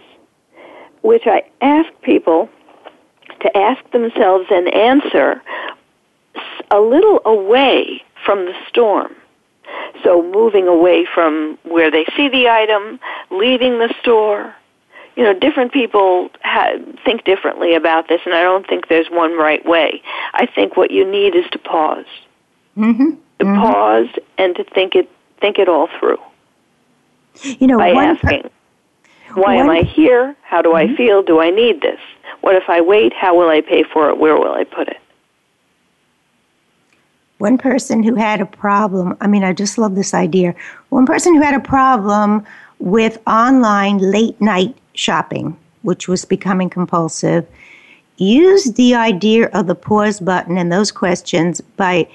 which 1.03 1.27
I 1.27 1.43
ask 1.61 1.89
people 2.03 2.49
to 3.41 3.57
ask 3.57 3.89
themselves 3.91 4.47
and 4.51 4.73
answer 4.73 5.43
a 6.71 6.81
little 6.81 7.21
away 7.25 8.03
from 8.25 8.47
the 8.47 8.55
storm. 8.69 9.15
So 10.03 10.23
moving 10.23 10.67
away 10.69 11.07
from 11.13 11.59
where 11.65 11.91
they 11.91 12.05
see 12.17 12.29
the 12.29 12.49
item, 12.49 12.99
leaving 13.31 13.79
the 13.79 13.93
store. 14.01 14.55
You 15.17 15.25
know, 15.25 15.35
different 15.35 15.73
people 15.73 16.31
ha- 16.43 16.79
think 17.05 17.25
differently 17.25 17.75
about 17.75 18.09
this, 18.09 18.21
and 18.25 18.35
I 18.35 18.43
don't 18.43 18.67
think 18.67 18.89
there's 18.89 19.09
one 19.11 19.37
right 19.37 19.65
way. 19.67 20.03
I 20.33 20.47
think 20.47 20.77
what 20.77 20.91
you 20.91 21.05
need 21.11 21.35
is 21.35 21.45
to 21.53 21.59
pause, 21.59 22.07
mm-hmm. 22.77 23.11
to 23.39 23.45
mm-hmm. 23.45 23.61
pause 23.61 24.09
and 24.39 24.57
to 24.57 24.65
think 24.65 24.95
it 24.95 25.11
think 25.43 25.59
it 25.59 25.69
all 25.69 25.89
through. 25.99 26.17
You 27.43 27.67
know, 27.67 27.77
by 27.77 27.91
asking. 27.91 28.43
Per- 28.43 28.51
why 29.35 29.57
am 29.57 29.69
I 29.69 29.83
here? 29.83 30.37
How 30.43 30.63
do 30.63 30.71
mm-hmm. 30.71 30.93
I 30.93 30.97
feel? 30.97 31.23
Do 31.23 31.41
I 31.41 31.51
need 31.51 31.83
this? 31.83 32.01
What 32.41 32.55
if 32.55 32.65
I 32.69 32.81
wait? 32.81 33.13
How 33.13 33.37
will 33.37 33.49
I 33.49 33.61
pay 33.61 33.83
for 33.83 34.09
it? 34.09 34.19
Where 34.19 34.37
will 34.37 34.53
I 34.53 34.65
put 34.65 34.89
it? 34.89 34.99
One 37.39 37.59
person 37.59 38.03
who 38.03 38.15
had 38.15 38.41
a 38.41 38.47
problem, 38.47 39.17
I 39.21 39.27
mean, 39.27 39.43
I 39.43 39.53
just 39.53 39.77
love 39.77 39.95
this 39.95 40.15
idea. 40.15 40.55
One 40.91 41.07
person 41.07 41.35
who 41.35 41.43
had 41.43 41.55
a 41.55 41.61
problem 41.61 42.45
with 42.79 43.19
online 43.27 43.99
late 43.99 44.41
night 44.41 44.77
shopping, 44.95 45.57
which 45.83 46.07
was 46.07 46.25
becoming 46.25 46.71
compulsive, 46.71 47.47
used 48.17 48.77
the 48.77 48.95
idea 48.95 49.49
of 49.49 49.67
the 49.67 49.75
pause 49.75 50.21
button 50.21 50.57
and 50.57 50.71
those 50.71 50.93
questions 50.93 51.61
by 51.61 52.09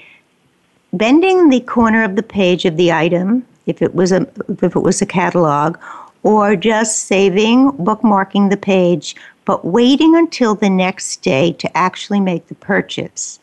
bending 0.92 1.48
the 1.48 1.60
corner 1.60 2.04
of 2.04 2.16
the 2.16 2.22
page 2.22 2.64
of 2.64 2.76
the 2.76 2.92
item, 2.92 3.46
if 3.66 3.82
it 3.82 3.94
was 3.94 4.12
a, 4.12 4.26
if 4.48 4.76
it 4.76 4.82
was 4.82 5.02
a 5.02 5.06
catalog, 5.06 5.76
or 6.22 6.56
just 6.56 7.04
saving, 7.04 7.70
bookmarking 7.72 8.50
the 8.50 8.56
page, 8.56 9.14
but 9.44 9.64
waiting 9.64 10.16
until 10.16 10.54
the 10.54 10.70
next 10.70 11.22
day 11.22 11.52
to 11.52 11.76
actually 11.76 12.20
make 12.20 12.48
the 12.48 12.54
purchase. 12.54 13.40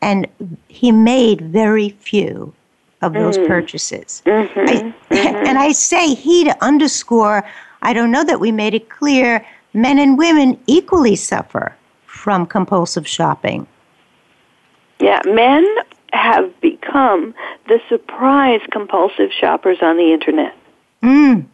And 0.00 0.26
he 0.68 0.92
made 0.92 1.40
very 1.40 1.90
few 1.90 2.54
of 3.02 3.12
those 3.12 3.36
mm. 3.36 3.46
purchases. 3.46 4.22
Mm-hmm. 4.24 4.60
I, 4.60 4.72
mm-hmm. 4.74 5.46
And 5.46 5.58
I 5.58 5.72
say 5.72 6.14
he 6.14 6.44
to 6.44 6.64
underscore, 6.64 7.44
I 7.82 7.92
don't 7.92 8.10
know 8.10 8.24
that 8.24 8.40
we 8.40 8.52
made 8.52 8.74
it 8.74 8.88
clear, 8.88 9.44
men 9.74 9.98
and 9.98 10.16
women 10.16 10.58
equally 10.66 11.16
suffer 11.16 11.76
from 12.06 12.46
compulsive 12.46 13.06
shopping. 13.06 13.66
Yeah, 15.00 15.20
men 15.26 15.66
have 16.12 16.60
become 16.60 17.34
the 17.68 17.80
surprise 17.88 18.60
compulsive 18.70 19.30
shoppers 19.32 19.78
on 19.82 19.96
the 19.96 20.12
internet. 20.12 20.56
Mm. 21.02 21.46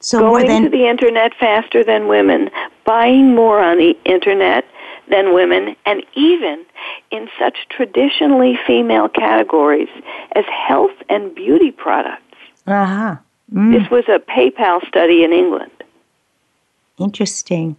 So 0.00 0.20
going 0.20 0.46
than, 0.46 0.62
to 0.64 0.68
the 0.68 0.88
internet 0.88 1.34
faster 1.34 1.84
than 1.84 2.08
women, 2.08 2.50
buying 2.84 3.34
more 3.34 3.60
on 3.60 3.78
the 3.78 3.96
internet 4.04 4.64
than 5.10 5.34
women, 5.34 5.74
and 5.86 6.04
even 6.14 6.64
in 7.10 7.28
such 7.38 7.56
traditionally 7.68 8.58
female 8.66 9.08
categories 9.08 9.88
as 10.32 10.44
health 10.46 10.92
and 11.08 11.34
beauty 11.34 11.70
products. 11.70 12.22
Uh-huh. 12.66 13.16
Mm. 13.52 13.72
This 13.72 13.90
was 13.90 14.04
a 14.08 14.18
PayPal 14.18 14.86
study 14.86 15.24
in 15.24 15.32
England. 15.32 15.72
Interesting. 16.98 17.76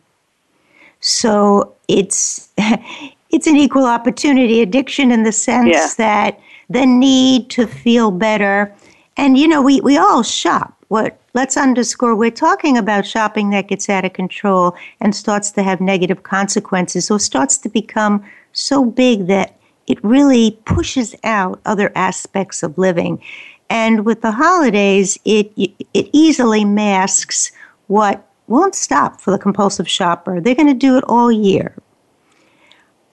So 0.99 1.75
it's 1.87 2.49
it's 3.29 3.47
an 3.47 3.55
equal 3.55 3.85
opportunity 3.85 4.61
addiction 4.61 5.11
in 5.11 5.23
the 5.23 5.31
sense 5.31 5.69
yeah. 5.71 5.89
that 5.97 6.39
the 6.69 6.85
need 6.85 7.49
to 7.51 7.67
feel 7.67 8.11
better, 8.11 8.73
and 9.17 9.37
you 9.37 9.47
know 9.47 9.61
we 9.61 9.81
we 9.81 9.97
all 9.97 10.23
shop. 10.23 10.75
What 10.87 11.19
let's 11.33 11.57
underscore 11.57 12.15
we're 12.15 12.31
talking 12.31 12.77
about 12.77 13.05
shopping 13.05 13.51
that 13.51 13.67
gets 13.67 13.89
out 13.89 14.05
of 14.05 14.13
control 14.13 14.75
and 14.99 15.15
starts 15.15 15.51
to 15.51 15.63
have 15.63 15.79
negative 15.79 16.23
consequences 16.23 17.11
or 17.11 17.19
starts 17.19 17.57
to 17.59 17.69
become 17.69 18.23
so 18.53 18.83
big 18.85 19.27
that 19.27 19.59
it 19.87 20.03
really 20.03 20.51
pushes 20.65 21.15
out 21.23 21.59
other 21.65 21.91
aspects 21.95 22.63
of 22.63 22.77
living. 22.77 23.21
And 23.69 24.05
with 24.05 24.21
the 24.21 24.31
holidays, 24.31 25.19
it, 25.25 25.51
it 25.57 26.09
easily 26.13 26.65
masks 26.65 27.51
what 27.87 28.25
won't 28.47 28.75
stop 28.75 29.21
for 29.21 29.31
the 29.31 29.37
compulsive 29.37 29.89
shopper. 29.89 30.41
They're 30.41 30.55
going 30.55 30.67
to 30.67 30.73
do 30.73 30.97
it 30.97 31.03
all 31.07 31.31
year. 31.31 31.75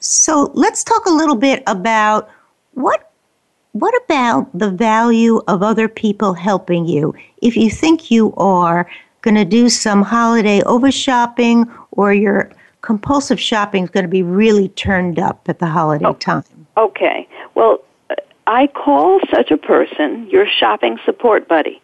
So 0.00 0.50
let's 0.54 0.84
talk 0.84 1.06
a 1.06 1.10
little 1.10 1.36
bit 1.36 1.62
about 1.66 2.30
what 2.74 3.10
what 3.72 3.94
about 4.04 4.58
the 4.58 4.70
value 4.70 5.42
of 5.48 5.62
other 5.62 5.86
people 5.86 6.32
helping 6.32 6.86
you? 6.86 7.14
If 7.42 7.56
you 7.56 7.68
think 7.68 8.10
you 8.10 8.32
are 8.36 8.88
going 9.20 9.34
to 9.34 9.44
do 9.44 9.68
some 9.68 10.00
holiday 10.00 10.62
over 10.62 10.90
shopping 10.90 11.70
or 11.90 12.14
your 12.14 12.50
compulsive 12.80 13.38
shopping 13.38 13.84
is 13.84 13.90
going 13.90 14.04
to 14.04 14.08
be 14.08 14.22
really 14.22 14.68
turned 14.70 15.18
up 15.18 15.46
at 15.48 15.58
the 15.58 15.66
holiday 15.66 16.06
oh, 16.06 16.14
time. 16.14 16.44
Okay. 16.78 17.28
Well, 17.54 17.82
I 18.46 18.68
call 18.68 19.20
such 19.30 19.50
a 19.50 19.56
person 19.56 20.28
your 20.30 20.46
shopping 20.46 20.98
support 21.04 21.48
buddy. 21.48 21.82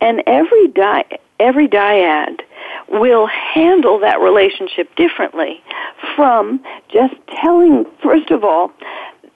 And 0.00 0.22
every 0.26 0.68
di- 0.68 1.18
every 1.38 1.68
dyad 1.68 2.40
will 2.88 3.26
handle 3.26 3.98
that 4.00 4.20
relationship 4.20 4.94
differently 4.96 5.62
from 6.14 6.62
just 6.92 7.14
telling 7.42 7.86
first 8.02 8.30
of 8.30 8.44
all 8.44 8.72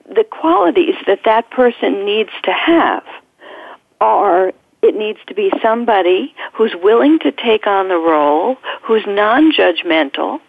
the 0.07 0.23
qualities 0.23 0.95
that 1.07 1.19
that 1.25 1.49
person 1.51 2.05
needs 2.05 2.31
to 2.43 2.51
have 2.51 3.03
are 4.01 4.53
it 4.81 4.95
needs 4.95 5.19
to 5.27 5.35
be 5.35 5.51
somebody 5.61 6.33
who's 6.53 6.73
willing 6.81 7.19
to 7.19 7.31
take 7.31 7.67
on 7.67 7.89
the 7.89 7.97
role, 7.97 8.55
who's 8.81 9.05
non-judgmental, 9.05 10.39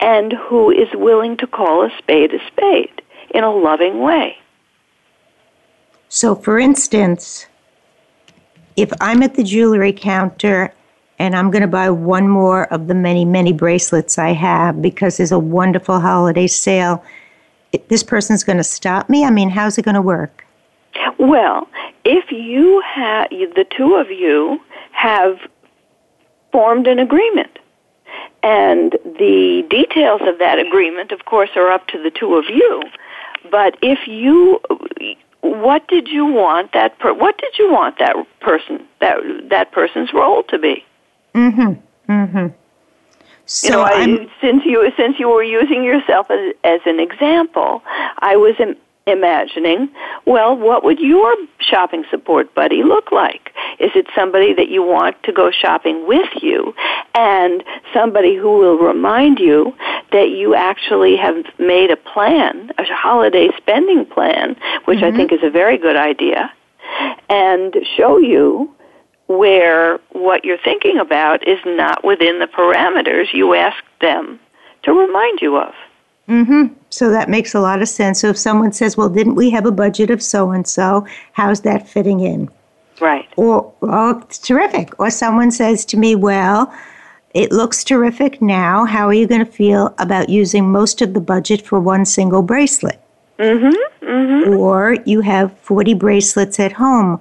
and 0.00 0.32
who 0.32 0.70
is 0.70 0.88
willing 0.94 1.36
to 1.36 1.46
call 1.46 1.84
a 1.84 1.90
spade 1.98 2.32
a 2.32 2.38
spade 2.46 3.02
in 3.30 3.44
a 3.44 3.52
loving 3.52 4.00
way. 4.00 4.38
So, 6.08 6.34
for 6.34 6.58
instance, 6.58 7.46
if 8.76 8.90
I'm 9.00 9.22
at 9.22 9.34
the 9.34 9.42
jewelry 9.42 9.92
counter 9.92 10.72
and 11.18 11.36
I'm 11.36 11.50
going 11.50 11.62
to 11.62 11.68
buy 11.68 11.90
one 11.90 12.28
more 12.28 12.72
of 12.72 12.86
the 12.86 12.94
many, 12.94 13.24
many 13.24 13.52
bracelets 13.52 14.18
I 14.18 14.32
have 14.32 14.82
because 14.82 15.16
there's 15.16 15.32
a 15.32 15.38
wonderful 15.38 16.00
holiday 16.00 16.46
sale 16.46 17.04
this 17.88 18.02
person's 18.02 18.44
going 18.44 18.58
to 18.58 18.64
stop 18.64 19.08
me? 19.08 19.24
I 19.24 19.30
mean, 19.30 19.50
how's 19.50 19.78
it 19.78 19.84
going 19.84 19.94
to 19.94 20.02
work? 20.02 20.44
Well, 21.18 21.68
if 22.04 22.30
you 22.30 22.82
have 22.86 23.30
the 23.30 23.66
two 23.76 23.94
of 23.94 24.10
you 24.10 24.60
have 24.92 25.38
formed 26.52 26.86
an 26.86 26.98
agreement, 26.98 27.58
and 28.42 28.92
the 29.04 29.66
details 29.70 30.20
of 30.24 30.38
that 30.38 30.58
agreement, 30.58 31.12
of 31.12 31.24
course, 31.24 31.50
are 31.56 31.70
up 31.70 31.86
to 31.88 32.02
the 32.02 32.10
two 32.10 32.34
of 32.34 32.44
you. 32.48 32.82
But 33.50 33.76
if 33.82 34.06
you, 34.06 34.60
what 35.40 35.88
did 35.88 36.08
you 36.08 36.26
want 36.26 36.72
that 36.72 36.98
per, 36.98 37.12
what 37.14 37.38
did 37.38 37.58
you 37.58 37.72
want 37.72 37.98
that 37.98 38.16
person 38.40 38.86
that 39.00 39.16
that 39.48 39.72
person's 39.72 40.12
role 40.12 40.42
to 40.44 40.58
be? 40.58 40.84
Mm-hmm. 41.34 42.12
Mm-hmm. 42.12 42.46
So 43.46 43.66
you 43.66 43.72
know, 43.72 43.82
I, 43.82 44.28
since 44.40 44.64
you 44.64 44.90
since 44.96 45.18
you 45.18 45.28
were 45.28 45.42
using 45.42 45.84
yourself 45.84 46.30
as, 46.30 46.54
as 46.64 46.80
an 46.86 46.98
example, 46.98 47.82
I 48.18 48.36
was 48.36 48.54
Im- 48.58 48.76
imagining, 49.06 49.90
well, 50.24 50.56
what 50.56 50.82
would 50.82 50.98
your 50.98 51.34
shopping 51.58 52.04
support 52.10 52.54
buddy 52.54 52.82
look 52.82 53.12
like? 53.12 53.52
Is 53.78 53.90
it 53.94 54.06
somebody 54.14 54.54
that 54.54 54.68
you 54.68 54.82
want 54.82 55.22
to 55.24 55.32
go 55.32 55.50
shopping 55.50 56.06
with 56.06 56.28
you 56.40 56.74
and 57.14 57.62
somebody 57.92 58.34
who 58.34 58.58
will 58.58 58.78
remind 58.78 59.40
you 59.40 59.74
that 60.12 60.30
you 60.30 60.54
actually 60.54 61.16
have 61.16 61.44
made 61.58 61.90
a 61.90 61.96
plan, 61.96 62.70
a 62.78 62.84
holiday 62.84 63.48
spending 63.58 64.06
plan, 64.06 64.56
which 64.86 65.00
mm-hmm. 65.00 65.14
I 65.14 65.16
think 65.16 65.32
is 65.32 65.42
a 65.42 65.50
very 65.50 65.76
good 65.76 65.96
idea, 65.96 66.52
and 67.28 67.74
show 67.96 68.18
you 68.18 68.73
where 69.26 69.98
what 70.12 70.44
you're 70.44 70.58
thinking 70.58 70.98
about 70.98 71.46
is 71.46 71.58
not 71.64 72.04
within 72.04 72.38
the 72.38 72.46
parameters 72.46 73.32
you 73.32 73.54
asked 73.54 73.84
them 74.00 74.38
to 74.82 74.92
remind 74.92 75.40
you 75.40 75.56
of. 75.56 75.74
Mm-hmm. 76.28 76.74
So 76.90 77.10
that 77.10 77.28
makes 77.28 77.54
a 77.54 77.60
lot 77.60 77.82
of 77.82 77.88
sense. 77.88 78.20
So 78.20 78.28
if 78.28 78.38
someone 78.38 78.72
says, 78.72 78.96
"Well, 78.96 79.08
didn't 79.08 79.34
we 79.34 79.50
have 79.50 79.66
a 79.66 79.72
budget 79.72 80.10
of 80.10 80.22
so 80.22 80.50
and 80.50 80.66
so? 80.66 81.06
How's 81.32 81.60
that 81.62 81.88
fitting 81.88 82.20
in?" 82.20 82.48
Right. 83.00 83.28
Or, 83.36 83.72
oh, 83.82 84.20
it's 84.20 84.38
terrific. 84.38 84.98
Or 85.00 85.10
someone 85.10 85.50
says 85.50 85.84
to 85.86 85.96
me, 85.96 86.14
"Well, 86.14 86.72
It 87.34 87.50
looks 87.50 87.82
terrific 87.82 88.40
now. 88.40 88.84
How 88.84 89.08
are 89.08 89.12
you 89.12 89.26
going 89.26 89.44
to 89.44 89.50
feel 89.50 89.92
about 89.98 90.28
using 90.28 90.70
most 90.70 91.02
of 91.02 91.14
the 91.14 91.20
budget 91.20 91.66
for 91.66 91.80
one 91.80 92.04
single 92.04 92.42
bracelet? 92.42 93.00
Mm-hmm. 93.40 94.06
Mm-hmm. 94.06 94.56
Or 94.56 94.96
you 95.04 95.20
have 95.22 95.58
40 95.58 95.94
bracelets 95.94 96.60
at 96.60 96.70
home. 96.72 97.20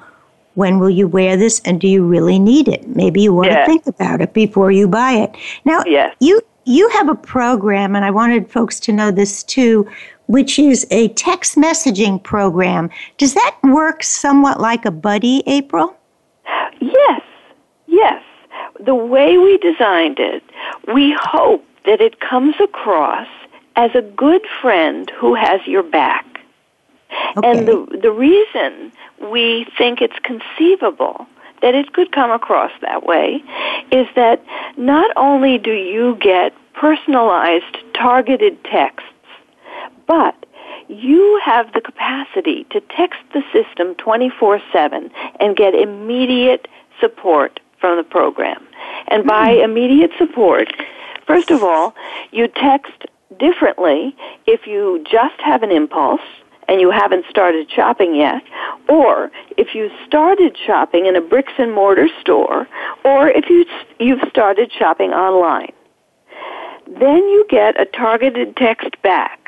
When 0.55 0.79
will 0.79 0.89
you 0.89 1.07
wear 1.07 1.35
this 1.35 1.59
and 1.65 1.81
do 1.81 1.87
you 1.87 2.05
really 2.05 2.39
need 2.39 2.67
it? 2.67 2.87
Maybe 2.87 3.21
you 3.21 3.33
want 3.33 3.49
to 3.51 3.65
think 3.65 3.87
about 3.87 4.21
it 4.21 4.33
before 4.33 4.71
you 4.71 4.87
buy 4.87 5.13
it. 5.13 5.35
Now, 5.65 5.83
you 6.19 6.41
you 6.65 6.89
have 6.89 7.09
a 7.09 7.15
program 7.15 7.95
and 7.95 8.05
I 8.05 8.11
wanted 8.11 8.49
folks 8.49 8.79
to 8.81 8.93
know 8.93 9.11
this 9.11 9.43
too, 9.43 9.89
which 10.27 10.57
is 10.57 10.87
a 10.91 11.09
text 11.09 11.55
messaging 11.57 12.21
program. 12.23 12.89
Does 13.17 13.33
that 13.33 13.57
work 13.63 14.03
somewhat 14.03 14.59
like 14.61 14.85
a 14.85 14.91
buddy, 14.91 15.43
April? 15.45 15.95
Yes, 16.79 17.21
yes. 17.87 18.23
The 18.79 18.95
way 18.95 19.37
we 19.37 19.57
designed 19.57 20.19
it, 20.19 20.43
we 20.93 21.15
hope 21.19 21.65
that 21.85 22.01
it 22.01 22.19
comes 22.19 22.55
across 22.61 23.27
as 23.75 23.91
a 23.95 24.01
good 24.01 24.45
friend 24.61 25.11
who 25.17 25.33
has 25.35 25.65
your 25.67 25.83
back. 25.83 26.32
Okay. 27.37 27.49
And 27.49 27.67
the, 27.67 27.99
the 28.01 28.11
reason 28.11 28.91
we 29.31 29.67
think 29.77 30.01
it's 30.01 30.17
conceivable 30.23 31.27
that 31.61 31.75
it 31.75 31.93
could 31.93 32.11
come 32.11 32.31
across 32.31 32.71
that 32.81 33.03
way 33.03 33.43
is 33.91 34.07
that 34.15 34.43
not 34.77 35.11
only 35.15 35.57
do 35.57 35.71
you 35.71 36.17
get 36.19 36.53
personalized, 36.73 37.77
targeted 37.93 38.63
texts, 38.65 39.07
but 40.05 40.35
you 40.89 41.39
have 41.43 41.71
the 41.73 41.81
capacity 41.81 42.65
to 42.71 42.81
text 42.81 43.19
the 43.33 43.41
system 43.53 43.95
24 43.95 44.61
7 44.71 45.09
and 45.39 45.55
get 45.55 45.73
immediate 45.73 46.67
support 46.99 47.59
from 47.79 47.97
the 47.97 48.03
program. 48.03 48.65
And 49.07 49.23
hmm. 49.23 49.29
by 49.29 49.51
immediate 49.51 50.11
support, 50.17 50.73
first 51.25 51.51
of 51.51 51.63
all, 51.63 51.95
you 52.31 52.47
text 52.47 53.05
differently 53.39 54.15
if 54.45 54.67
you 54.67 55.03
just 55.09 55.39
have 55.39 55.63
an 55.63 55.71
impulse 55.71 56.21
and 56.67 56.81
you 56.81 56.91
haven't 56.91 57.25
started 57.29 57.69
shopping 57.71 58.15
yet, 58.15 58.41
or 58.89 59.31
if 59.57 59.75
you 59.75 59.89
started 60.05 60.57
shopping 60.65 61.05
in 61.05 61.15
a 61.15 61.21
bricks 61.21 61.53
and 61.57 61.73
mortar 61.73 62.07
store, 62.21 62.67
or 63.03 63.29
if 63.29 63.49
you, 63.49 63.65
you've 63.99 64.27
started 64.29 64.71
shopping 64.71 65.11
online. 65.11 65.71
Then 66.87 67.17
you 67.17 67.45
get 67.49 67.79
a 67.79 67.85
targeted 67.85 68.55
text 68.57 69.01
back 69.01 69.43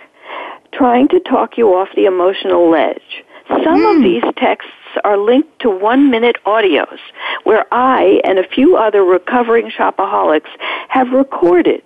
trying 0.73 1.08
to 1.10 1.19
talk 1.19 1.58
you 1.58 1.69
off 1.69 1.89
the 1.95 2.06
emotional 2.06 2.69
ledge. 2.69 3.23
Some 3.47 3.86
of 3.86 3.97
hmm. 3.97 4.04
these 4.04 4.23
texts 4.38 4.71
are 5.04 5.17
linked 5.17 5.60
to 5.60 5.69
one 5.69 6.10
minute 6.10 6.38
audios 6.45 6.99
where 7.43 7.65
I 7.71 8.21
and 8.23 8.39
a 8.39 8.47
few 8.47 8.75
other 8.75 9.04
recovering 9.04 9.69
shopaholics 9.69 10.49
have 10.89 11.12
recorded 11.12 11.82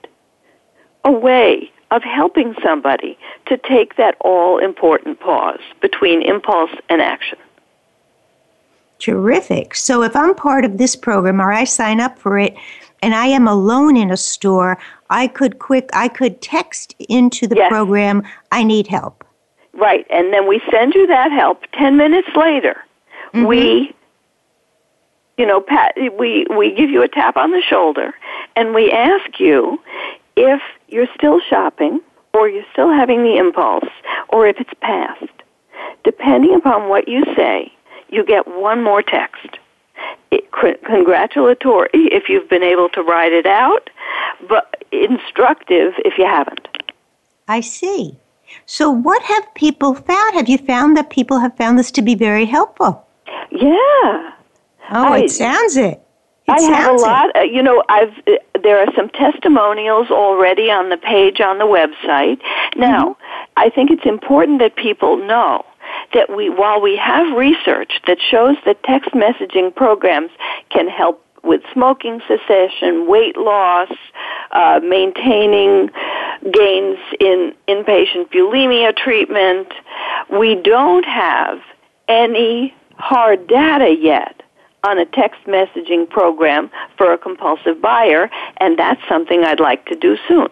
a 1.03 1.11
way 1.11 1.71
of 1.91 2.03
helping 2.03 2.55
somebody 2.63 3.17
to 3.47 3.57
take 3.57 3.95
that 3.95 4.15
all 4.21 4.57
important 4.59 5.19
pause 5.19 5.59
between 5.81 6.21
impulse 6.21 6.71
and 6.89 7.01
action. 7.01 7.37
Terrific. 8.99 9.75
So 9.75 10.03
if 10.03 10.15
I'm 10.15 10.35
part 10.35 10.65
of 10.65 10.77
this 10.77 10.95
program 10.95 11.41
or 11.41 11.51
I 11.51 11.63
sign 11.63 11.99
up 12.01 12.19
for 12.19 12.37
it 12.37 12.55
and 13.01 13.15
I 13.15 13.27
am 13.27 13.47
alone 13.47 13.95
in 13.95 14.11
a 14.11 14.17
store, 14.17 14.77
I 15.09 15.27
could 15.27 15.59
quick 15.59 15.89
I 15.93 16.09
could 16.09 16.41
text 16.41 16.95
into 17.07 17.47
the 17.47 17.55
Yes. 17.55 17.69
program 17.69 18.23
I 18.51 18.63
need 18.63 18.87
help. 18.87 19.23
Right, 19.73 20.05
and 20.09 20.33
then 20.33 20.47
we 20.47 20.61
send 20.69 20.93
you 20.93 21.07
that 21.07 21.31
help. 21.31 21.63
Ten 21.73 21.95
minutes 21.95 22.27
later, 22.35 22.83
mm-hmm. 23.33 23.45
we, 23.45 23.95
you 25.37 25.45
know, 25.45 25.61
pat, 25.61 25.95
we 26.17 26.45
we 26.49 26.75
give 26.75 26.89
you 26.89 27.01
a 27.01 27.07
tap 27.07 27.37
on 27.37 27.51
the 27.51 27.61
shoulder, 27.61 28.13
and 28.57 28.73
we 28.73 28.91
ask 28.91 29.39
you 29.39 29.79
if 30.39 30.61
you're 30.87 31.07
still 31.15 31.41
shopping, 31.41 31.99
or 32.33 32.47
you're 32.47 32.65
still 32.71 32.89
having 32.89 33.23
the 33.23 33.37
impulse, 33.37 33.89
or 34.29 34.47
if 34.47 34.57
it's 34.59 34.73
past. 34.81 35.25
Depending 36.03 36.55
upon 36.55 36.87
what 36.87 37.07
you 37.07 37.25
say, 37.35 37.71
you 38.09 38.23
get 38.23 38.47
one 38.47 38.81
more 38.81 39.01
text. 39.01 39.57
It, 40.31 40.49
congratulatory 40.85 41.89
if 41.93 42.29
you've 42.29 42.49
been 42.49 42.63
able 42.63 42.87
to 42.89 43.01
ride 43.03 43.33
it 43.33 43.45
out, 43.45 43.89
but 44.47 44.83
instructive 44.91 45.93
if 46.05 46.17
you 46.17 46.25
haven't. 46.25 46.67
I 47.47 47.59
see. 47.59 48.15
So 48.65 48.89
what 48.89 49.21
have 49.23 49.53
people 49.55 49.93
found? 49.93 50.35
Have 50.35 50.47
you 50.47 50.57
found 50.57 50.95
that 50.95 51.09
people 51.09 51.39
have 51.39 51.57
found 51.57 51.77
this 51.77 51.91
to 51.91 52.01
be 52.01 52.15
very 52.15 52.45
helpful? 52.45 53.05
Yeah. 53.51 54.31
Oh, 54.91 55.13
I- 55.13 55.19
it 55.25 55.31
sounds 55.31 55.75
it. 55.75 56.01
I 56.49 56.61
have 56.61 56.93
a 56.93 56.97
lot. 56.97 57.35
Uh, 57.35 57.41
you 57.41 57.61
know, 57.61 57.83
I've 57.89 58.13
uh, 58.27 58.33
there 58.61 58.79
are 58.79 58.93
some 58.95 59.09
testimonials 59.09 60.09
already 60.09 60.69
on 60.69 60.89
the 60.89 60.97
page 60.97 61.39
on 61.39 61.57
the 61.57 61.65
website. 61.65 62.41
Now, 62.75 63.17
I 63.55 63.69
think 63.69 63.91
it's 63.91 64.05
important 64.05 64.59
that 64.59 64.75
people 64.75 65.17
know 65.17 65.65
that 66.13 66.35
we, 66.35 66.49
while 66.49 66.81
we 66.81 66.97
have 66.97 67.37
research 67.37 67.93
that 68.07 68.17
shows 68.19 68.57
that 68.65 68.83
text 68.83 69.11
messaging 69.11 69.73
programs 69.73 70.31
can 70.69 70.87
help 70.87 71.23
with 71.43 71.61
smoking 71.73 72.21
cessation, 72.27 73.07
weight 73.07 73.37
loss, 73.37 73.91
uh, 74.51 74.79
maintaining 74.83 75.89
gains 76.51 76.97
in 77.19 77.53
inpatient 77.67 78.29
bulimia 78.29 78.95
treatment, 78.95 79.73
we 80.29 80.55
don't 80.55 81.05
have 81.05 81.59
any 82.07 82.73
hard 82.97 83.47
data 83.47 83.95
yet 83.97 84.41
on 84.83 84.97
a 84.97 85.05
text 85.05 85.43
messaging 85.45 86.09
program 86.09 86.69
for 86.97 87.11
a 87.13 87.17
compulsive 87.17 87.81
buyer, 87.81 88.29
and 88.57 88.77
that's 88.77 89.01
something 89.07 89.43
I'd 89.43 89.59
like 89.59 89.85
to 89.87 89.95
do 89.95 90.17
soon. 90.27 90.49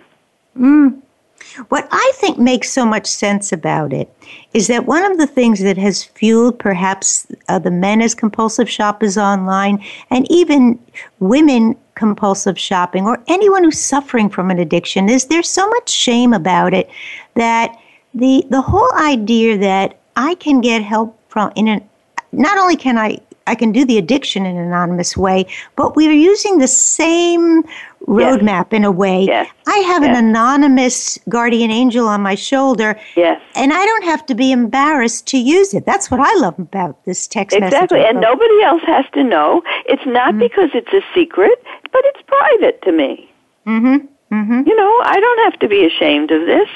What 1.69 1.87
I 1.91 2.11
think 2.15 2.37
makes 2.39 2.71
so 2.71 2.85
much 2.85 3.07
sense 3.07 3.51
about 3.51 3.93
it 3.93 4.11
is 4.53 4.67
that 4.67 4.85
one 4.85 5.09
of 5.09 5.17
the 5.17 5.27
things 5.27 5.61
that 5.61 5.77
has 5.77 6.03
fueled 6.03 6.59
perhaps 6.59 7.27
uh, 7.47 7.59
the 7.59 7.71
men 7.71 8.01
as 8.01 8.15
compulsive 8.15 8.69
shoppers 8.69 9.17
online 9.17 9.83
and 10.09 10.29
even 10.31 10.79
women 11.19 11.75
compulsive 11.95 12.59
shopping 12.59 13.05
or 13.05 13.23
anyone 13.27 13.63
who's 13.63 13.79
suffering 13.79 14.29
from 14.29 14.51
an 14.51 14.59
addiction 14.59 15.09
is 15.09 15.25
there's 15.25 15.49
so 15.49 15.67
much 15.69 15.89
shame 15.89 16.33
about 16.33 16.73
it 16.73 16.89
that 17.35 17.75
the 18.13 18.45
the 18.49 18.61
whole 18.61 18.91
idea 18.93 19.57
that 19.57 19.99
I 20.15 20.35
can 20.35 20.61
get 20.61 20.83
help 20.83 21.19
from 21.29 21.51
in 21.55 21.67
an 21.67 21.87
not 22.31 22.57
only 22.57 22.75
can 22.75 22.97
I 22.97 23.19
I 23.47 23.55
can 23.55 23.71
do 23.71 23.85
the 23.85 23.97
addiction 23.97 24.45
in 24.45 24.57
an 24.57 24.63
anonymous 24.65 25.15
way, 25.17 25.47
but 25.75 25.95
we 25.95 26.07
are 26.07 26.11
using 26.11 26.57
the 26.59 26.67
same 26.67 27.63
roadmap 28.07 28.73
in 28.73 28.83
a 28.83 28.91
way. 28.91 29.23
Yes. 29.23 29.49
I 29.65 29.77
have 29.79 30.03
an 30.03 30.15
anonymous 30.15 31.17
guardian 31.29 31.71
angel 31.71 32.07
on 32.07 32.21
my 32.21 32.35
shoulder, 32.35 32.99
Yes. 33.15 33.41
and 33.55 33.73
I 33.73 33.85
don't 33.85 34.03
have 34.03 34.25
to 34.27 34.35
be 34.35 34.51
embarrassed 34.51 35.25
to 35.27 35.37
use 35.37 35.73
it. 35.73 35.85
That's 35.85 36.11
what 36.11 36.19
I 36.19 36.33
love 36.35 36.59
about 36.59 37.03
this 37.05 37.25
text 37.27 37.57
message. 37.59 37.73
Exactly, 37.73 38.05
and 38.05 38.19
nobody 38.21 38.61
else 38.63 38.83
has 38.85 39.05
to 39.13 39.23
know. 39.23 39.63
It's 39.85 40.05
not 40.05 40.37
because 40.37 40.69
it's 40.73 40.91
a 40.93 41.01
secret, 41.15 41.63
but 41.91 42.01
it's 42.05 42.21
private 42.27 42.81
to 42.83 42.91
me. 42.91 43.31
Mhm. 43.65 44.07
Mhm. 44.31 44.67
You 44.67 44.75
know, 44.75 44.93
I 45.03 45.19
don't 45.19 45.39
have 45.45 45.57
to 45.59 45.67
be 45.69 45.85
ashamed 45.85 46.31
of 46.31 46.45
this. 46.45 46.69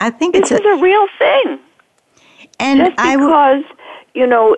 I 0.00 0.10
think 0.10 0.34
This 0.34 0.50
it's 0.50 0.60
is 0.60 0.66
a, 0.66 0.70
a 0.70 0.76
real 0.80 1.06
thing. 1.18 1.58
and 2.60 2.80
Just 2.80 2.98
I 2.98 3.16
will. 3.16 3.30
You 4.16 4.26
know, 4.26 4.56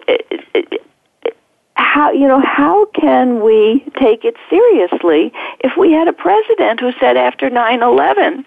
how 1.75 2.13
you 2.13 2.29
know 2.29 2.41
how 2.41 2.87
can 2.87 3.41
we 3.41 3.85
take 3.99 4.25
it 4.25 4.37
seriously 4.49 5.33
if 5.61 5.77
we 5.77 5.93
had 5.93 6.07
a 6.07 6.13
president 6.13 6.81
who 6.81 6.93
said 7.01 7.17
after 7.17 7.51
9/11, 7.51 8.45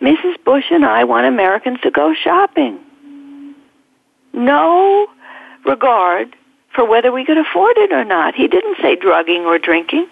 Mrs. 0.00 0.42
Bush 0.44 0.66
and 0.70 0.84
I 0.84 1.04
want 1.04 1.26
Americans 1.26 1.80
to 1.80 1.90
go 1.90 2.14
shopping. 2.14 2.78
No 4.32 5.06
regard 5.64 6.34
for 6.74 6.84
whether 6.84 7.12
we 7.12 7.24
could 7.24 7.38
afford 7.38 7.76
it 7.78 7.92
or 7.92 8.04
not. 8.04 8.34
He 8.34 8.48
didn't 8.48 8.78
say 8.80 8.96
drugging 8.96 9.44
or 9.44 9.58
drinking. 9.58 10.06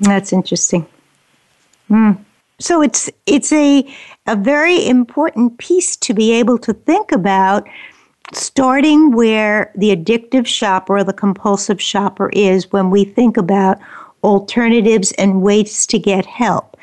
That's 0.00 0.32
interesting. 0.32 0.86
Hmm. 1.88 2.12
So 2.58 2.82
it's 2.82 3.10
it's 3.26 3.52
a 3.52 3.84
a 4.26 4.36
very 4.36 4.86
important 4.86 5.58
piece 5.58 5.96
to 5.96 6.14
be 6.14 6.32
able 6.32 6.58
to 6.58 6.72
think 6.72 7.12
about 7.12 7.68
starting 8.32 9.12
where 9.12 9.72
the 9.74 9.94
addictive 9.94 10.46
shopper 10.46 10.98
or 10.98 11.04
the 11.04 11.12
compulsive 11.12 11.80
shopper 11.80 12.30
is 12.30 12.70
when 12.72 12.90
we 12.90 13.04
think 13.04 13.36
about 13.36 13.78
alternatives 14.22 15.12
and 15.12 15.42
ways 15.42 15.86
to 15.86 15.98
get 15.98 16.26
help. 16.26 16.76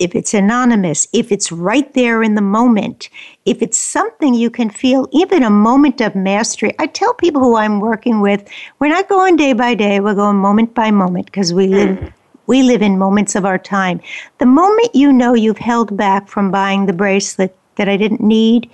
If 0.00 0.14
it's 0.14 0.34
anonymous, 0.34 1.06
if 1.12 1.30
it's 1.30 1.52
right 1.52 1.92
there 1.94 2.22
in 2.22 2.34
the 2.34 2.42
moment, 2.42 3.08
if 3.44 3.62
it's 3.62 3.78
something 3.78 4.34
you 4.34 4.50
can 4.50 4.68
feel, 4.68 5.08
even 5.12 5.44
a 5.44 5.50
moment 5.50 6.00
of 6.00 6.16
mastery. 6.16 6.74
I 6.80 6.86
tell 6.86 7.14
people 7.14 7.40
who 7.40 7.56
I'm 7.56 7.78
working 7.78 8.20
with, 8.20 8.48
we're 8.80 8.88
not 8.88 9.08
going 9.08 9.36
day 9.36 9.52
by 9.52 9.74
day, 9.74 10.00
we're 10.00 10.14
going 10.14 10.36
moment 10.36 10.74
by 10.74 10.90
moment 10.90 11.26
because 11.26 11.54
we 11.54 11.68
live 11.68 11.96
mm. 11.96 12.12
we 12.46 12.62
live 12.62 12.82
in 12.82 12.98
moments 12.98 13.36
of 13.36 13.44
our 13.44 13.58
time. 13.58 14.00
The 14.38 14.46
moment 14.46 14.94
you 14.94 15.12
know 15.12 15.32
you've 15.32 15.58
held 15.58 15.96
back 15.96 16.28
from 16.28 16.50
buying 16.50 16.86
the 16.86 16.92
bracelet 16.92 17.56
that 17.76 17.88
I 17.88 17.96
didn't 17.96 18.20
need 18.20 18.70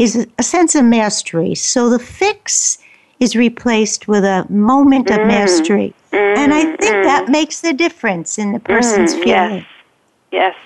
is 0.00 0.26
a 0.38 0.42
sense 0.42 0.74
of 0.74 0.82
mastery. 0.82 1.54
So 1.54 1.90
the 1.90 1.98
fix 1.98 2.78
is 3.20 3.36
replaced 3.36 4.08
with 4.08 4.24
a 4.24 4.46
moment 4.48 5.08
mm. 5.08 5.20
of 5.20 5.26
mastery. 5.26 5.92
Mm. 6.10 6.38
And 6.38 6.54
I 6.54 6.62
think 6.62 6.80
mm. 6.80 7.04
that 7.04 7.28
makes 7.28 7.60
the 7.60 7.74
difference 7.74 8.38
in 8.38 8.52
the 8.52 8.60
person's 8.60 9.14
mm, 9.14 9.22
feeling. 9.22 9.56
Yes. 9.58 9.66
Yes. 10.32 10.56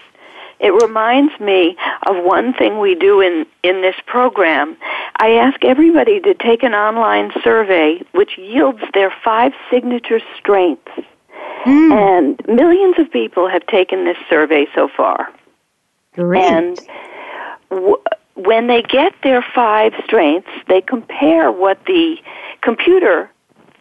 It 0.60 0.70
reminds 0.70 1.38
me 1.40 1.76
of 2.06 2.24
one 2.24 2.54
thing 2.54 2.78
we 2.78 2.94
do 2.94 3.20
in, 3.20 3.44
in 3.64 3.82
this 3.82 3.96
program. 4.06 4.76
I 5.16 5.32
ask 5.32 5.64
everybody 5.64 6.20
to 6.20 6.32
take 6.34 6.62
an 6.62 6.72
online 6.72 7.32
survey 7.42 8.02
which 8.12 8.38
yields 8.38 8.82
their 8.94 9.12
five 9.24 9.52
signature 9.68 10.20
strengths. 10.38 10.92
Mm. 11.64 11.92
And 11.92 12.56
millions 12.56 13.00
of 13.00 13.10
people 13.10 13.48
have 13.48 13.66
taken 13.66 14.04
this 14.04 14.16
survey 14.30 14.68
so 14.76 14.88
far. 14.96 15.28
Great. 16.14 16.44
And 16.44 16.78
w- 17.70 18.02
when 18.34 18.66
they 18.66 18.82
get 18.82 19.14
their 19.22 19.44
five 19.54 19.92
strengths, 20.04 20.50
they 20.68 20.80
compare 20.80 21.50
what 21.52 21.78
the 21.86 22.16
computer 22.62 23.30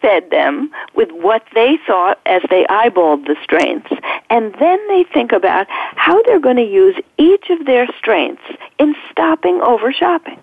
fed 0.00 0.30
them 0.30 0.70
with 0.94 1.08
what 1.10 1.42
they 1.54 1.78
thought 1.86 2.20
as 2.26 2.42
they 2.50 2.64
eyeballed 2.64 3.26
the 3.26 3.36
strengths. 3.42 3.90
And 4.28 4.54
then 4.60 4.78
they 4.88 5.04
think 5.12 5.32
about 5.32 5.66
how 5.68 6.22
they're 6.24 6.40
going 6.40 6.56
to 6.56 6.62
use 6.62 6.96
each 7.18 7.48
of 7.50 7.64
their 7.64 7.86
strengths 7.98 8.44
in 8.78 8.94
stopping 9.10 9.60
over 9.62 9.92
shopping. 9.92 10.38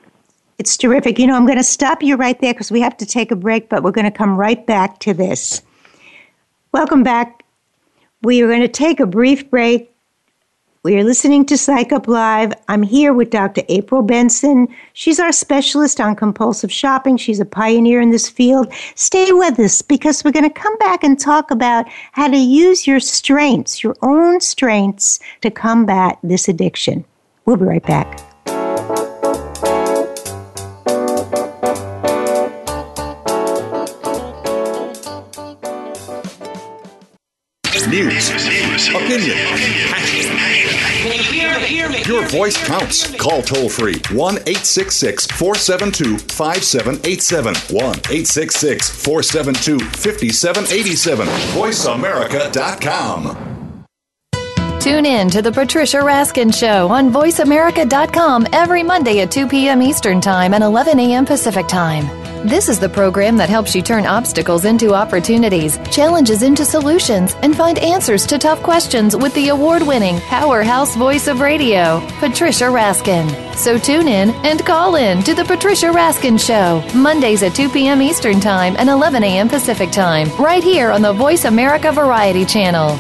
It's 0.57 0.77
terrific. 0.77 1.19
You 1.19 1.27
know, 1.27 1.35
I'm 1.35 1.45
going 1.45 1.57
to 1.57 1.63
stop 1.63 2.03
you 2.03 2.15
right 2.15 2.39
there 2.41 2.53
because 2.53 2.71
we 2.71 2.81
have 2.81 2.97
to 2.97 3.05
take 3.05 3.31
a 3.31 3.35
break, 3.35 3.69
but 3.69 3.83
we're 3.83 3.91
going 3.91 4.05
to 4.05 4.15
come 4.15 4.35
right 4.35 4.65
back 4.65 4.99
to 4.99 5.13
this. 5.13 5.61
Welcome 6.71 7.03
back. 7.03 7.43
We 8.23 8.41
are 8.41 8.47
going 8.47 8.61
to 8.61 8.67
take 8.67 8.99
a 8.99 9.05
brief 9.05 9.49
break. 9.49 9.90
We 10.83 10.97
are 10.97 11.03
listening 11.03 11.45
to 11.45 11.59
Psych 11.59 11.91
Up 11.91 12.07
Live. 12.07 12.53
I'm 12.67 12.81
here 12.81 13.13
with 13.13 13.29
Dr. 13.29 13.61
April 13.69 14.01
Benson. 14.01 14.67
She's 14.93 15.19
our 15.19 15.31
specialist 15.31 16.01
on 16.01 16.15
compulsive 16.15 16.71
shopping. 16.71 17.17
She's 17.17 17.39
a 17.39 17.45
pioneer 17.45 18.01
in 18.01 18.09
this 18.09 18.27
field. 18.27 18.73
Stay 18.95 19.31
with 19.31 19.59
us 19.59 19.83
because 19.83 20.23
we're 20.23 20.31
going 20.31 20.49
to 20.49 20.59
come 20.59 20.75
back 20.79 21.03
and 21.03 21.19
talk 21.19 21.51
about 21.51 21.85
how 22.13 22.29
to 22.29 22.37
use 22.37 22.87
your 22.87 22.99
strengths, 22.99 23.83
your 23.83 23.95
own 24.01 24.41
strengths, 24.41 25.19
to 25.41 25.51
combat 25.51 26.17
this 26.23 26.47
addiction. 26.47 27.05
We'll 27.45 27.57
be 27.57 27.65
right 27.65 27.85
back. 27.85 28.19
News, 37.91 38.29
opinion, 38.87 39.35
voice 42.31 42.57
counts. 42.65 43.13
Call 43.17 43.41
toll 43.41 43.69
free 43.69 43.95
1 44.11 44.35
866 44.35 45.27
472 45.27 46.17
5787. 46.17 47.55
1 47.75 47.83
866 47.83 49.03
472 49.03 49.79
5787. 49.79 51.27
VoiceAmerica.com. 51.27 53.47
Tune 54.79 55.05
in 55.05 55.29
to 55.29 55.43
The 55.43 55.51
Patricia 55.51 55.97
Raskin 55.97 56.51
Show 56.51 56.89
on 56.89 57.11
VoiceAmerica.com 57.11 58.47
every 58.51 58.81
Monday 58.81 59.21
at 59.21 59.29
2 59.29 59.47
p.m. 59.47 59.79
Eastern 59.81 60.19
Time 60.19 60.55
and 60.55 60.63
11 60.63 60.99
a.m. 60.99 61.23
Pacific 61.23 61.67
Time. 61.67 62.20
This 62.43 62.69
is 62.69 62.79
the 62.79 62.89
program 62.89 63.37
that 63.37 63.49
helps 63.49 63.75
you 63.75 63.83
turn 63.83 64.07
obstacles 64.07 64.65
into 64.65 64.95
opportunities, 64.95 65.77
challenges 65.91 66.41
into 66.41 66.65
solutions, 66.65 67.35
and 67.43 67.55
find 67.55 67.77
answers 67.77 68.25
to 68.25 68.39
tough 68.39 68.63
questions 68.63 69.15
with 69.15 69.31
the 69.35 69.49
award 69.49 69.83
winning 69.83 70.19
powerhouse 70.21 70.95
voice 70.95 71.27
of 71.27 71.39
radio, 71.39 71.99
Patricia 72.19 72.63
Raskin. 72.63 73.29
So 73.55 73.77
tune 73.77 74.07
in 74.07 74.31
and 74.43 74.65
call 74.65 74.95
in 74.95 75.21
to 75.21 75.35
The 75.35 75.45
Patricia 75.45 75.91
Raskin 75.91 76.39
Show, 76.39 76.83
Mondays 76.97 77.43
at 77.43 77.53
2 77.53 77.69
p.m. 77.69 78.01
Eastern 78.01 78.39
Time 78.39 78.75
and 78.79 78.89
11 78.89 79.23
a.m. 79.23 79.47
Pacific 79.47 79.91
Time, 79.91 80.27
right 80.37 80.63
here 80.63 80.89
on 80.89 81.03
the 81.03 81.13
Voice 81.13 81.45
America 81.45 81.91
Variety 81.91 82.43
Channel. 82.43 82.97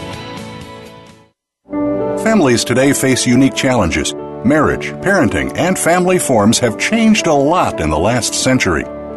Families 2.19 2.63
today 2.63 2.93
face 2.93 3.25
unique 3.25 3.55
challenges. 3.55 4.13
Marriage, 4.45 4.91
parenting, 5.01 5.51
and 5.57 5.79
family 5.79 6.19
forms 6.19 6.59
have 6.59 6.77
changed 6.77 7.25
a 7.25 7.33
lot 7.33 7.79
in 7.79 7.89
the 7.89 7.97
last 7.97 8.35
century. 8.35 8.85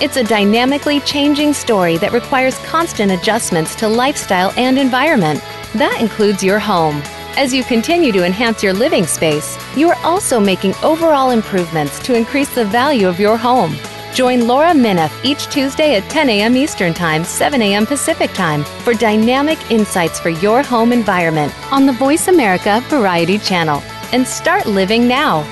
It's 0.00 0.16
a 0.16 0.22
dynamically 0.22 1.00
changing 1.00 1.52
story 1.52 1.96
that 1.96 2.12
requires 2.12 2.56
constant 2.58 3.10
adjustments 3.10 3.74
to 3.76 3.88
lifestyle 3.88 4.52
and 4.56 4.78
environment. 4.78 5.40
That 5.74 5.98
includes 6.00 6.40
your 6.40 6.60
home. 6.60 7.02
As 7.36 7.52
you 7.52 7.64
continue 7.64 8.12
to 8.12 8.24
enhance 8.24 8.62
your 8.62 8.72
living 8.72 9.06
space, 9.06 9.58
you 9.76 9.90
are 9.90 9.98
also 10.04 10.38
making 10.38 10.76
overall 10.84 11.30
improvements 11.30 11.98
to 12.06 12.14
increase 12.14 12.54
the 12.54 12.64
value 12.64 13.08
of 13.08 13.18
your 13.18 13.36
home. 13.36 13.74
Join 14.14 14.46
Laura 14.46 14.70
Minoff 14.70 15.12
each 15.24 15.48
Tuesday 15.48 15.96
at 15.96 16.08
10 16.10 16.30
a.m. 16.30 16.56
Eastern 16.56 16.94
Time, 16.94 17.24
7 17.24 17.60
a.m. 17.60 17.84
Pacific 17.84 18.30
Time 18.34 18.62
for 18.84 18.94
dynamic 18.94 19.58
insights 19.68 20.20
for 20.20 20.30
your 20.30 20.62
home 20.62 20.92
environment 20.92 21.52
on 21.72 21.86
the 21.86 21.92
Voice 21.92 22.28
America 22.28 22.80
Variety 22.86 23.38
Channel. 23.38 23.82
And 24.12 24.24
start 24.24 24.64
living 24.66 25.08
now. 25.08 25.42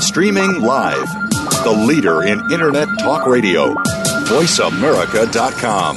Streaming 0.00 0.60
live 0.60 1.25
the 1.66 1.72
leader 1.72 2.22
in 2.22 2.38
Internet 2.52 2.86
talk 3.00 3.26
radio. 3.26 3.74
VoiceAmerica.com. 4.28 5.96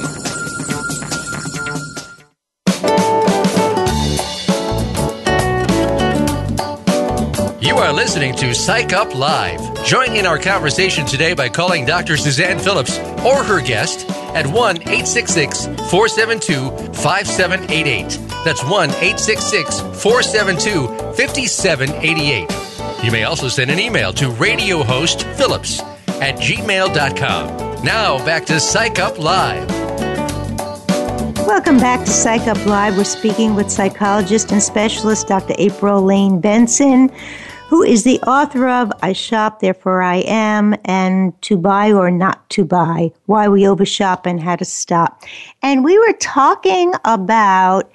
You 7.62 7.76
are 7.76 7.92
listening 7.92 8.34
to 8.34 8.52
Psych 8.52 8.92
Up 8.92 9.14
Live. 9.14 9.84
Join 9.84 10.16
in 10.16 10.26
our 10.26 10.40
conversation 10.40 11.06
today 11.06 11.34
by 11.34 11.48
calling 11.48 11.86
Dr. 11.86 12.16
Suzanne 12.16 12.58
Phillips 12.58 12.98
or 13.24 13.44
her 13.44 13.60
guest 13.64 14.10
at 14.34 14.48
1 14.48 14.76
866 14.78 15.66
472 15.66 16.70
5788. 16.94 18.18
That's 18.44 18.64
1 18.64 18.90
866 18.90 19.78
472 20.02 20.88
5788. 21.14 22.69
You 23.02 23.10
may 23.10 23.24
also 23.24 23.48
send 23.48 23.70
an 23.70 23.80
email 23.80 24.12
to 24.12 24.26
radiohostphillips 24.26 25.80
at 26.20 26.36
gmail.com. 26.36 27.82
Now 27.82 28.22
back 28.26 28.44
to 28.46 28.60
Psych 28.60 28.98
Up 28.98 29.18
Live. 29.18 29.66
Welcome 31.46 31.78
back 31.78 32.00
to 32.00 32.10
Psych 32.10 32.46
Up 32.46 32.64
Live. 32.66 32.98
We're 32.98 33.04
speaking 33.04 33.54
with 33.54 33.70
psychologist 33.70 34.52
and 34.52 34.62
specialist 34.62 35.28
Dr. 35.28 35.54
April 35.56 36.02
Lane 36.02 36.42
Benson, 36.42 37.10
who 37.68 37.82
is 37.82 38.04
the 38.04 38.20
author 38.20 38.68
of 38.68 38.92
I 39.02 39.14
Shop, 39.14 39.60
Therefore 39.60 40.02
I 40.02 40.16
Am, 40.26 40.74
and 40.84 41.40
To 41.40 41.56
Buy 41.56 41.92
or 41.92 42.10
Not 42.10 42.50
to 42.50 42.66
Buy 42.66 43.12
Why 43.24 43.48
We 43.48 43.66
Overshop 43.66 44.26
and 44.26 44.42
How 44.42 44.56
to 44.56 44.64
Stop. 44.66 45.22
And 45.62 45.84
we 45.84 45.98
were 45.98 46.12
talking 46.20 46.92
about 47.06 47.90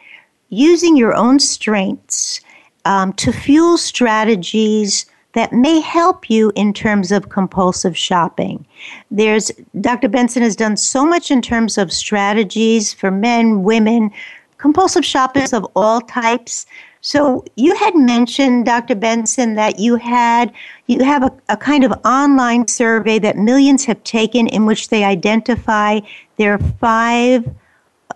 using 0.50 0.98
your 0.98 1.14
own 1.14 1.40
strengths 1.40 2.42
um, 2.86 3.14
to 3.14 3.32
fuel 3.32 3.78
strategies 3.78 5.06
that 5.34 5.52
may 5.52 5.82
help 5.82 6.30
you 6.30 6.52
in 6.56 6.74
terms 6.74 7.12
of 7.12 7.30
compulsive 7.30 7.98
shopping. 7.98 8.66
There's 9.12 9.52
Dr. 9.82 10.08
Benson 10.08 10.42
has 10.42 10.56
done 10.56 10.78
so 10.78 11.06
much 11.06 11.30
in 11.30 11.42
terms 11.42 11.78
of 11.78 11.92
strategies 11.92 12.94
for 12.94 13.12
men, 13.12 13.64
women, 13.64 14.12
compulsive 14.58 15.06
shoppers 15.06 15.52
of 15.52 15.68
all 15.76 16.00
types. 16.02 16.66
So 17.02 17.44
you 17.56 17.76
had 17.76 17.96
mentioned, 17.96 18.66
Dr. 18.66 18.96
Benson, 18.96 19.56
that 19.56 19.78
you 19.78 19.98
had 19.98 20.54
you 20.88 21.04
have 21.04 21.24
a, 21.24 21.32
a 21.50 21.58
kind 21.58 21.84
of 21.84 21.92
online 22.06 22.68
survey 22.68 23.20
that 23.20 23.38
millions 23.38 23.84
have 23.86 24.02
taken 24.04 24.48
in 24.48 24.66
which 24.66 24.88
they 24.88 25.04
identify 25.04 26.00
their 26.38 26.58
five 26.58 27.46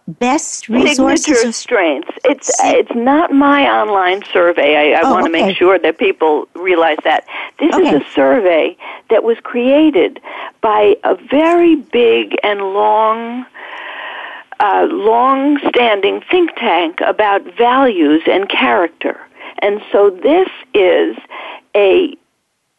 best 0.10 0.70
resources 0.70 1.26
signature 1.26 1.51
strengths. 1.51 2.12
It's 2.26 2.51
it's 2.64 2.93
not 2.95 3.32
my 3.32 3.70
online 3.70 4.24
survey. 4.32 4.93
I, 4.93 4.99
I 4.99 5.01
oh, 5.03 5.12
want 5.12 5.26
to 5.26 5.32
okay. 5.32 5.47
make 5.47 5.57
sure 5.57 5.78
that 5.78 5.97
people 5.97 6.47
realize 6.55 6.97
that 7.03 7.26
this 7.60 7.74
okay. 7.76 7.95
is 7.95 8.01
a 8.01 8.12
survey 8.12 8.78
that 9.10 9.24
was 9.24 9.38
created 9.43 10.20
by 10.62 10.95
a 11.03 11.16
very 11.16 11.76
big 11.76 12.36
and 12.43 12.60
long. 12.62 13.45
Uh, 14.62 14.86
long-standing 14.91 16.22
think 16.30 16.53
tank 16.57 16.99
about 17.07 17.41
values 17.55 18.22
and 18.28 18.49
character, 18.49 19.18
and 19.60 19.82
so 19.89 20.10
this 20.10 20.49
is 20.74 21.16
a 21.74 22.14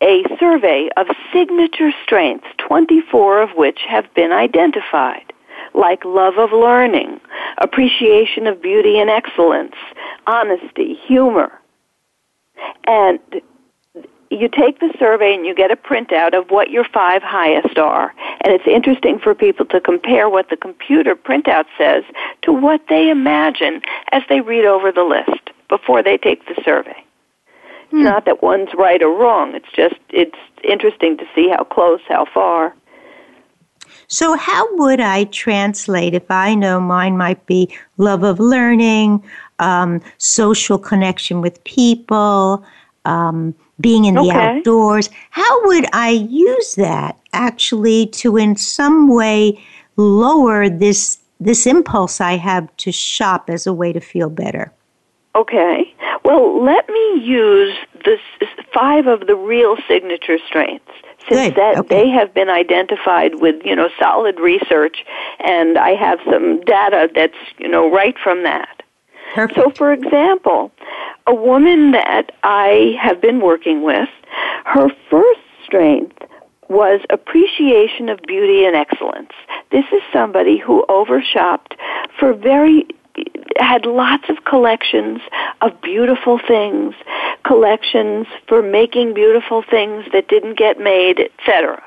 a 0.02 0.24
survey 0.38 0.88
of 0.96 1.06
signature 1.32 1.92
strengths, 2.02 2.46
24 2.58 3.42
of 3.42 3.50
which 3.50 3.80
have 3.88 4.12
been 4.14 4.32
identified, 4.32 5.32
like 5.74 6.04
love 6.04 6.38
of 6.38 6.52
learning, 6.52 7.20
appreciation 7.58 8.46
of 8.46 8.60
beauty 8.60 8.98
and 8.98 9.10
excellence, 9.10 9.74
honesty, 10.26 10.94
humor. 11.06 11.52
And 12.84 13.18
you 14.30 14.48
take 14.48 14.78
the 14.78 14.94
survey 14.98 15.34
and 15.34 15.44
you 15.44 15.54
get 15.54 15.72
a 15.72 15.76
printout 15.76 16.38
of 16.38 16.50
what 16.50 16.70
your 16.70 16.84
five 16.84 17.22
highest 17.22 17.78
are. 17.78 18.14
And 18.42 18.54
it's 18.54 18.66
interesting 18.66 19.18
for 19.18 19.34
people 19.34 19.66
to 19.66 19.80
compare 19.80 20.28
what 20.28 20.50
the 20.50 20.56
computer 20.56 21.16
printout 21.16 21.64
says 21.76 22.04
to 22.42 22.52
what 22.52 22.80
they 22.88 23.10
imagine 23.10 23.82
as 24.12 24.22
they 24.28 24.40
read 24.40 24.64
over 24.64 24.92
the 24.92 25.02
list 25.02 25.50
before 25.68 26.02
they 26.02 26.16
take 26.16 26.46
the 26.46 26.60
survey. 26.64 27.04
It's 27.84 27.90
hmm. 27.90 28.04
not 28.04 28.24
that 28.26 28.40
one's 28.40 28.70
right 28.74 29.02
or 29.02 29.16
wrong. 29.16 29.54
It's 29.54 29.70
just, 29.74 29.96
it's 30.10 30.38
interesting 30.62 31.16
to 31.18 31.24
see 31.34 31.48
how 31.48 31.64
close, 31.64 32.00
how 32.08 32.24
far. 32.32 32.74
So, 34.10 34.36
how 34.36 34.66
would 34.76 35.00
I 35.00 35.24
translate 35.24 36.14
if 36.14 36.28
I 36.30 36.56
know 36.56 36.80
mine 36.80 37.16
might 37.16 37.46
be 37.46 37.72
love 37.96 38.24
of 38.24 38.40
learning, 38.40 39.22
um, 39.60 40.00
social 40.18 40.78
connection 40.78 41.40
with 41.40 41.62
people, 41.62 42.64
um, 43.04 43.54
being 43.80 44.06
in 44.06 44.16
the 44.16 44.22
okay. 44.22 44.58
outdoors? 44.58 45.10
How 45.30 45.66
would 45.66 45.86
I 45.92 46.10
use 46.10 46.74
that 46.74 47.20
actually 47.32 48.06
to, 48.06 48.36
in 48.36 48.56
some 48.56 49.08
way, 49.08 49.62
lower 49.96 50.68
this 50.68 51.18
this 51.38 51.64
impulse 51.64 52.20
I 52.20 52.36
have 52.36 52.68
to 52.78 52.90
shop 52.90 53.48
as 53.48 53.64
a 53.64 53.72
way 53.72 53.92
to 53.92 54.00
feel 54.00 54.28
better? 54.28 54.72
Okay. 55.36 55.94
Well, 56.24 56.62
let 56.62 56.88
me 56.88 57.20
use 57.22 57.76
the 58.04 58.18
five 58.74 59.06
of 59.06 59.28
the 59.28 59.36
real 59.36 59.76
signature 59.86 60.38
strengths 60.48 60.92
since 61.30 61.54
Good. 61.54 61.56
that 61.56 61.78
okay. 61.78 61.88
they 61.88 62.10
have 62.10 62.34
been 62.34 62.50
identified 62.50 63.36
with 63.40 63.56
you 63.64 63.76
know 63.76 63.88
solid 63.98 64.38
research, 64.40 65.04
and 65.38 65.78
I 65.78 65.90
have 65.90 66.18
some 66.30 66.60
data 66.62 67.08
that's 67.14 67.38
you 67.58 67.68
know 67.68 67.90
right 67.90 68.16
from 68.22 68.42
that. 68.42 68.82
Perfect. 69.34 69.60
So, 69.60 69.70
for 69.70 69.92
example, 69.92 70.72
a 71.26 71.34
woman 71.34 71.92
that 71.92 72.32
I 72.42 72.96
have 73.00 73.20
been 73.20 73.40
working 73.40 73.82
with, 73.82 74.08
her 74.64 74.88
first 75.08 75.40
strength 75.64 76.16
was 76.68 77.00
appreciation 77.10 78.08
of 78.08 78.20
beauty 78.26 78.64
and 78.64 78.76
excellence. 78.76 79.30
This 79.70 79.84
is 79.92 80.02
somebody 80.12 80.56
who 80.56 80.84
overshopped 80.88 81.74
for 82.18 82.32
very 82.32 82.86
had 83.58 83.86
lots 83.86 84.28
of 84.28 84.44
collections 84.44 85.20
of 85.60 85.80
beautiful 85.80 86.38
things, 86.38 86.94
collections 87.44 88.26
for 88.46 88.62
making 88.62 89.14
beautiful 89.14 89.62
things 89.62 90.04
that 90.12 90.28
didn't 90.28 90.58
get 90.58 90.78
made, 90.78 91.20
etc. 91.20 91.82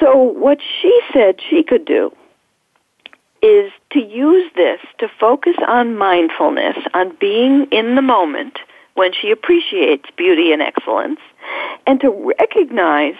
So 0.00 0.16
what 0.16 0.58
she 0.60 1.00
said 1.12 1.40
she 1.48 1.62
could 1.62 1.84
do 1.84 2.12
is 3.42 3.72
to 3.92 4.00
use 4.00 4.50
this 4.56 4.80
to 4.98 5.08
focus 5.20 5.56
on 5.66 5.96
mindfulness, 5.96 6.76
on 6.94 7.16
being 7.20 7.66
in 7.70 7.94
the 7.94 8.02
moment 8.02 8.58
when 8.96 9.12
she 9.12 9.30
appreciates 9.30 10.04
beauty 10.16 10.52
and 10.52 10.60
excellence, 10.60 11.20
and 11.86 12.00
to 12.00 12.34
recognize 12.38 13.14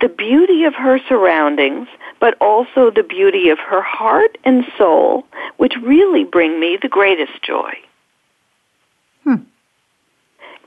the 0.00 0.08
beauty 0.08 0.64
of 0.64 0.74
her 0.74 0.98
surroundings, 1.08 1.88
but 2.20 2.36
also 2.40 2.90
the 2.90 3.02
beauty 3.02 3.48
of 3.48 3.58
her 3.58 3.82
heart 3.82 4.38
and 4.44 4.64
soul, 4.78 5.26
which 5.56 5.74
really 5.82 6.24
bring 6.24 6.60
me 6.60 6.78
the 6.80 6.88
greatest 6.88 7.42
joy. 7.42 7.72
Hmm. 9.24 9.42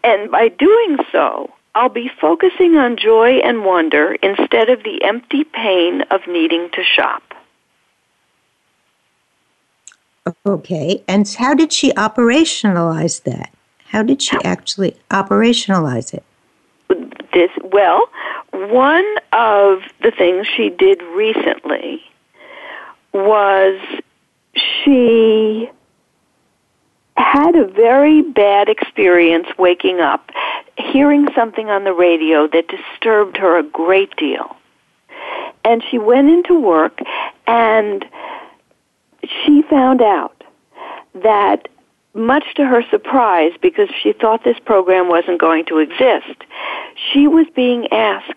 And 0.03 0.29
by 0.29 0.49
doing 0.49 0.97
so, 1.11 1.51
I'll 1.73 1.89
be 1.89 2.09
focusing 2.21 2.75
on 2.75 2.97
joy 2.97 3.37
and 3.39 3.65
wonder 3.65 4.15
instead 4.21 4.69
of 4.69 4.83
the 4.83 5.03
empty 5.03 5.43
pain 5.43 6.01
of 6.11 6.21
needing 6.27 6.69
to 6.73 6.83
shop. 6.83 7.21
Okay, 10.45 11.03
and 11.07 11.27
how 11.27 11.53
did 11.53 11.71
she 11.71 11.91
operationalize 11.93 13.23
that? 13.23 13.54
How 13.85 14.03
did 14.03 14.21
she 14.21 14.37
actually 14.43 14.97
operationalize 15.09 16.13
it? 16.13 16.23
This 17.33 17.51
well, 17.63 18.09
one 18.51 19.05
of 19.33 19.81
the 20.01 20.11
things 20.11 20.47
she 20.47 20.69
did 20.69 21.01
recently 21.03 22.01
was 23.13 23.79
she 24.53 25.69
had 27.17 27.55
a 27.55 27.67
very 27.67 28.21
bad 28.21 28.69
experience 28.69 29.47
waking 29.57 29.99
up, 29.99 30.31
hearing 30.77 31.27
something 31.35 31.69
on 31.69 31.83
the 31.83 31.93
radio 31.93 32.47
that 32.47 32.67
disturbed 32.67 33.37
her 33.37 33.57
a 33.57 33.63
great 33.63 34.15
deal. 34.15 34.55
And 35.63 35.83
she 35.89 35.97
went 35.97 36.29
into 36.29 36.59
work 36.59 36.99
and 37.47 38.05
she 39.23 39.63
found 39.63 40.01
out 40.01 40.43
that 41.15 41.67
much 42.15 42.45
to 42.55 42.65
her 42.65 42.81
surprise, 42.89 43.51
because 43.61 43.89
she 44.01 44.13
thought 44.13 44.43
this 44.43 44.59
program 44.59 45.09
wasn't 45.09 45.39
going 45.39 45.65
to 45.65 45.79
exist, 45.79 46.43
she 47.11 47.27
was 47.27 47.45
being 47.55 47.87
asked 47.91 48.31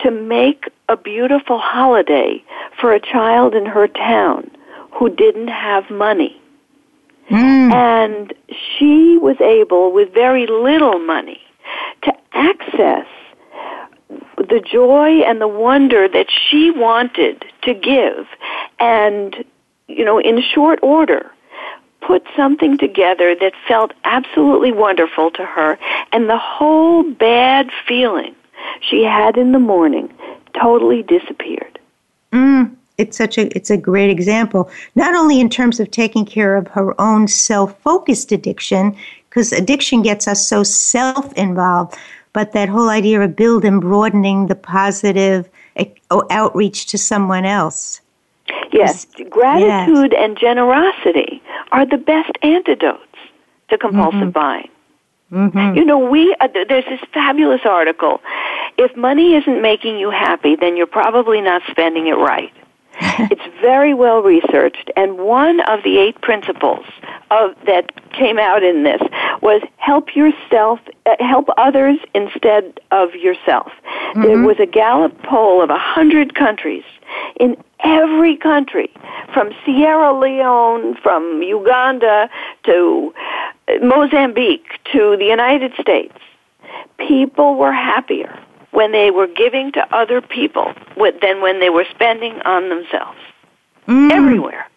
to 0.00 0.10
make 0.10 0.68
a 0.88 0.96
beautiful 0.96 1.58
holiday 1.58 2.42
for 2.80 2.92
a 2.92 3.00
child 3.00 3.54
in 3.54 3.64
her 3.66 3.88
town 3.88 4.50
who 4.92 5.08
didn't 5.08 5.48
have 5.48 5.90
money. 5.90 6.40
Mm. 7.30 7.72
And 7.72 8.34
she 8.50 9.16
was 9.16 9.40
able, 9.40 9.92
with 9.92 10.12
very 10.12 10.46
little 10.46 10.98
money, 10.98 11.40
to 12.02 12.12
access 12.32 13.06
the 14.36 14.60
joy 14.60 15.22
and 15.22 15.40
the 15.40 15.48
wonder 15.48 16.08
that 16.08 16.26
she 16.30 16.70
wanted 16.70 17.44
to 17.62 17.72
give. 17.72 18.26
And, 18.78 19.44
you 19.88 20.04
know, 20.04 20.18
in 20.18 20.42
short 20.42 20.80
order, 20.82 21.30
put 22.06 22.26
something 22.36 22.76
together 22.78 23.34
that 23.36 23.52
felt 23.66 23.92
absolutely 24.04 24.72
wonderful 24.72 25.30
to 25.32 25.44
her, 25.44 25.78
and 26.12 26.28
the 26.28 26.38
whole 26.38 27.02
bad 27.02 27.70
feeling 27.86 28.34
she 28.80 29.02
had 29.02 29.36
in 29.36 29.52
the 29.52 29.58
morning 29.58 30.12
totally 30.60 31.02
disappeared. 31.02 31.78
Mm, 32.32 32.74
it's 32.98 33.16
such 33.16 33.38
a 33.38 33.54
it's 33.56 33.70
a 33.70 33.76
great 33.76 34.10
example, 34.10 34.70
not 34.94 35.14
only 35.14 35.40
in 35.40 35.48
terms 35.48 35.80
of 35.80 35.90
taking 35.90 36.24
care 36.24 36.56
of 36.56 36.68
her 36.68 37.00
own 37.00 37.28
self-focused 37.28 38.32
addiction, 38.32 38.96
because 39.28 39.52
addiction 39.52 40.02
gets 40.02 40.28
us 40.28 40.46
so 40.46 40.62
self-involved, 40.62 41.96
but 42.32 42.52
that 42.52 42.68
whole 42.68 42.88
idea 42.88 43.20
of 43.20 43.36
build 43.36 43.64
and 43.64 43.80
broadening 43.80 44.46
the 44.46 44.54
positive 44.54 45.48
eh, 45.76 45.86
outreach 46.30 46.86
to 46.86 46.98
someone 46.98 47.44
else. 47.44 48.00
Yes, 48.72 49.06
gratitude 49.30 50.12
yes. 50.12 50.22
and 50.22 50.38
generosity 50.38 51.42
are 51.72 51.86
the 51.86 51.96
best 51.96 52.30
antidotes 52.42 53.02
to 53.70 53.78
compulsive 53.78 54.20
mm-hmm. 54.20 54.30
buying. 54.30 54.68
Mm-hmm. 55.32 55.76
You 55.76 55.84
know, 55.84 55.98
we 55.98 56.36
uh, 56.40 56.48
there's 56.68 56.84
this 56.84 57.00
fabulous 57.12 57.62
article. 57.64 58.20
If 58.76 58.94
money 58.96 59.34
isn't 59.34 59.62
making 59.62 59.98
you 59.98 60.10
happy, 60.10 60.56
then 60.56 60.76
you're 60.76 60.86
probably 60.86 61.40
not 61.40 61.62
spending 61.70 62.06
it 62.06 62.16
right. 62.16 62.52
it's 63.30 63.60
very 63.60 63.94
well 63.94 64.22
researched, 64.22 64.90
and 64.96 65.18
one 65.18 65.60
of 65.60 65.82
the 65.82 65.98
eight 65.98 66.20
principles 66.20 66.86
of, 67.32 67.54
that 67.66 67.90
came 68.12 68.38
out 68.38 68.62
in 68.62 68.84
this 68.84 69.02
was 69.40 69.60
help 69.78 70.14
yourself, 70.14 70.78
uh, 71.06 71.16
help 71.18 71.48
others 71.56 71.98
instead 72.14 72.78
of 72.92 73.14
yourself. 73.14 73.72
Mm-hmm. 73.82 74.22
There 74.22 74.38
was 74.38 74.60
a 74.60 74.66
Gallup 74.66 75.20
poll 75.24 75.62
of 75.62 75.70
a 75.70 75.78
hundred 75.78 76.36
countries. 76.36 76.84
In 77.40 77.56
every 77.80 78.36
country, 78.36 78.90
from 79.34 79.50
Sierra 79.64 80.16
Leone, 80.16 80.94
from 81.02 81.42
Uganda 81.42 82.30
to 82.64 83.12
Mozambique 83.82 84.78
to 84.92 85.16
the 85.18 85.24
United 85.24 85.72
States, 85.80 86.16
people 86.98 87.56
were 87.56 87.72
happier 87.72 88.38
when 88.72 88.90
they 88.92 89.10
were 89.10 89.26
giving 89.26 89.70
to 89.72 89.94
other 89.94 90.20
people 90.20 90.74
than 90.96 91.40
when 91.40 91.60
they 91.60 91.70
were 91.70 91.86
spending 91.90 92.40
on 92.42 92.68
themselves. 92.68 93.18
Mm. 93.86 94.10
Everywhere. 94.10 94.68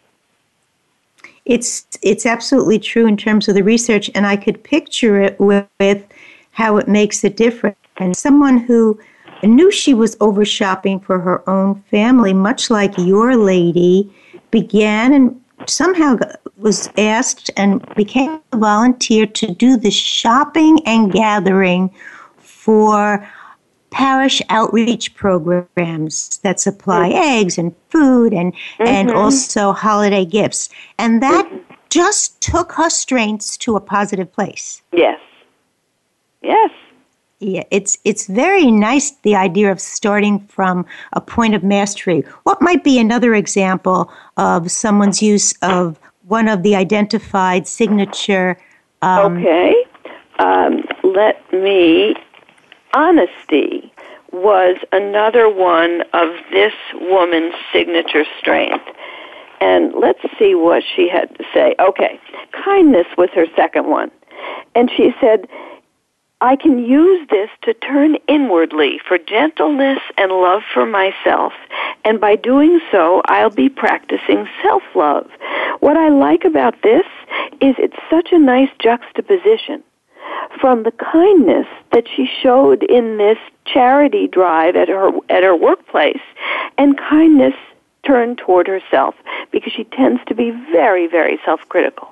It's 1.46 1.86
it's 2.02 2.26
absolutely 2.26 2.80
true 2.80 3.06
in 3.08 3.18
terms 3.18 3.48
of 3.48 3.56
the 3.56 3.64
research, 3.64 4.10
and 4.16 4.26
I 4.26 4.36
could 4.36 4.64
picture 4.64 5.22
it 5.22 5.40
with, 5.40 5.68
with 5.80 6.04
how 6.52 6.78
it 6.78 6.88
makes 6.88 7.24
a 7.24 7.30
difference. 7.30 7.78
And 7.98 8.16
someone 8.16 8.58
who 8.58 9.00
knew 9.44 9.72
she 9.72 9.94
was 9.94 10.18
over 10.20 10.44
shopping 10.44 11.00
for 11.00 11.20
her 11.20 11.48
own 11.50 11.82
family, 11.92 12.34
much 12.34 12.70
like 12.70 12.98
your 12.98 13.36
lady, 13.36 14.12
began 14.52 15.14
and 15.14 15.40
somehow 15.68 16.18
was 16.58 16.90
asked 16.98 17.52
and 17.58 17.86
became 17.96 18.42
a 18.52 18.58
volunteer 18.58 19.26
to 19.26 19.54
do 19.54 19.78
the 19.78 19.92
shopping 19.92 20.80
and 20.86 21.12
gathering 21.12 21.92
for 22.38 23.28
parish 23.96 24.42
outreach 24.50 25.16
programs 25.16 26.38
that 26.44 26.60
supply 26.60 27.10
mm-hmm. 27.10 27.38
eggs 27.40 27.58
and 27.58 27.74
food 27.90 28.34
and 28.34 28.52
mm-hmm. 28.54 28.88
and 28.88 29.10
also 29.10 29.72
holiday 29.72 30.26
gifts 30.26 30.68
and 31.00 31.24
that 31.24 31.46
mm-hmm. 31.46 31.74
just 31.90 32.42
took 32.42 32.74
her 32.74 32.90
strengths 32.90 33.56
to 33.56 33.78
a 33.78 33.80
positive 33.80 34.30
place 34.34 34.82
yes 34.92 35.20
yes 36.42 36.72
Yeah, 37.40 37.64
it's 37.70 37.98
it's 38.04 38.28
very 38.28 38.72
nice 38.72 39.12
the 39.24 39.36
idea 39.36 39.72
of 39.72 39.80
starting 39.80 40.40
from 40.48 40.86
a 41.14 41.20
point 41.20 41.54
of 41.54 41.64
mastery. 41.64 42.24
What 42.48 42.62
might 42.62 42.84
be 42.84 42.98
another 42.98 43.36
example 43.36 44.10
of 44.38 44.72
someone's 44.72 45.22
use 45.22 45.54
of 45.62 46.00
one 46.28 46.48
of 46.48 46.64
the 46.64 46.74
identified 46.86 47.68
signature? 47.68 48.58
Um, 49.02 49.38
okay, 49.38 49.74
um, 50.40 50.84
let 51.04 51.38
me. 51.52 52.16
Honesty 52.96 53.92
was 54.32 54.78
another 54.94 55.50
one 55.50 56.04
of 56.14 56.30
this 56.50 56.72
woman's 56.94 57.54
signature 57.74 58.24
strength. 58.40 58.86
And 59.60 59.94
let's 59.96 60.22
see 60.40 60.56
what 60.56 60.82
she 60.96 61.10
had 61.10 61.28
to 61.38 61.44
say. 61.54 61.76
Okay, 61.78 62.18
kindness 62.54 63.08
was 63.18 63.30
her 63.36 63.48
second 63.54 63.88
one. 63.88 64.12
And 64.76 64.90
she 64.96 65.14
said, 65.20 65.46
I 66.40 66.56
can 66.56 66.86
use 66.86 67.28
this 67.30 67.50
to 67.64 67.74
turn 67.74 68.16
inwardly 68.30 69.02
for 69.06 69.18
gentleness 69.18 70.00
and 70.18 70.32
love 70.32 70.62
for 70.74 70.86
myself. 70.86 71.52
And 72.06 72.22
by 72.22 72.38
doing 72.38 72.80
so, 72.94 73.24
I'll 73.26 73.50
be 73.50 73.68
practicing 73.68 74.48
self-love. 74.64 75.30
What 75.82 75.98
I 75.98 76.08
like 76.08 76.46
about 76.46 76.82
this 76.82 77.06
is 77.60 77.76
it's 77.78 77.98
such 78.10 78.30
a 78.32 78.40
nice 78.40 78.70
juxtaposition 78.80 79.84
from 80.60 80.84
the 80.84 80.92
kindness 80.92 81.68
that 81.92 82.08
she 82.08 82.30
showed 82.42 82.84
in 82.84 83.18
this 83.18 83.38
charity 83.66 84.28
drive 84.28 84.76
at 84.76 84.88
her 84.88 85.12
at 85.30 85.44
her 85.44 85.56
workplace 85.56 86.22
and 86.78 86.98
kindness 86.98 87.56
turned 88.06 88.38
toward 88.38 88.68
herself 88.68 89.16
because 89.52 89.74
she 89.74 89.84
tends 89.86 90.22
to 90.26 90.36
be 90.36 90.52
very 90.72 91.08
very 91.08 91.40
self-critical. 91.46 92.10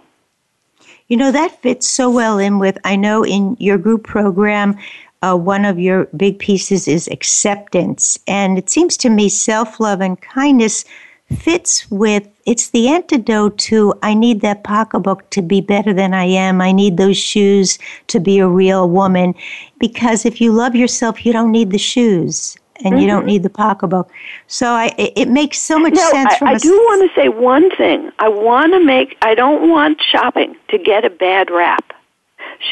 You 1.08 1.18
know, 1.18 1.32
that 1.32 1.62
fits 1.62 1.88
so 1.88 2.10
well 2.10 2.40
in 2.40 2.60
with, 2.60 2.78
I 2.84 2.96
know 2.96 3.24
in 3.24 3.56
your 3.60 3.78
group 3.78 4.04
program, 4.04 4.78
uh, 5.22 5.36
one 5.36 5.64
of 5.66 5.80
your 5.80 6.06
big 6.18 6.40
pieces 6.40 6.88
is 6.88 7.08
acceptance. 7.08 8.20
And 8.28 8.58
it 8.58 8.70
seems 8.70 8.98
to 8.98 9.10
me 9.10 9.30
self 9.30 9.80
love 9.80 10.02
and 10.02 10.20
kindness 10.20 10.86
fits 11.34 11.90
with 11.92 12.28
it's 12.46 12.70
the 12.70 12.90
antidote 12.90 13.58
to 13.58 13.94
I 14.04 14.14
need 14.14 14.42
that 14.42 14.64
pocketbook 14.64 15.30
to 15.32 15.42
be 15.42 15.62
better 15.62 15.94
than 15.94 16.14
I 16.14 16.26
am. 16.26 16.62
I 16.62 16.72
need 16.72 16.98
those 16.98 17.18
shoes 17.18 17.80
to 18.08 18.20
be 18.20 18.40
a 18.40 18.48
real 18.48 18.90
woman. 18.90 19.34
Because 19.80 20.26
if 20.26 20.42
you 20.42 20.52
love 20.52 20.76
yourself, 20.76 21.26
you 21.26 21.34
don't 21.34 21.52
need 21.52 21.72
the 21.72 21.78
shoes 21.78 22.58
and 22.78 22.94
mm-hmm. 22.94 23.02
you 23.02 23.08
don't 23.08 23.22
mm-hmm. 23.22 23.28
need 23.28 23.44
the 23.44 23.50
pocketbook. 23.50 24.12
So 24.48 24.68
I, 24.68 24.94
it 24.98 25.30
makes 25.30 25.60
so 25.60 25.80
much 25.80 25.94
no, 25.94 26.10
sense. 26.10 26.34
I, 26.42 26.54
I 26.54 26.58
do 26.58 26.72
want 26.72 27.10
to 27.10 27.20
say 27.20 27.30
one 27.30 27.70
thing. 27.76 28.12
I 28.20 28.28
want 28.30 28.74
to 28.74 28.84
make. 28.84 29.18
I 29.22 29.36
don't 29.36 29.70
want 29.70 30.02
shopping 30.02 30.56
to 30.70 30.78
get 30.78 31.06
a 31.06 31.10
bad 31.10 31.50
rap. 31.50 31.94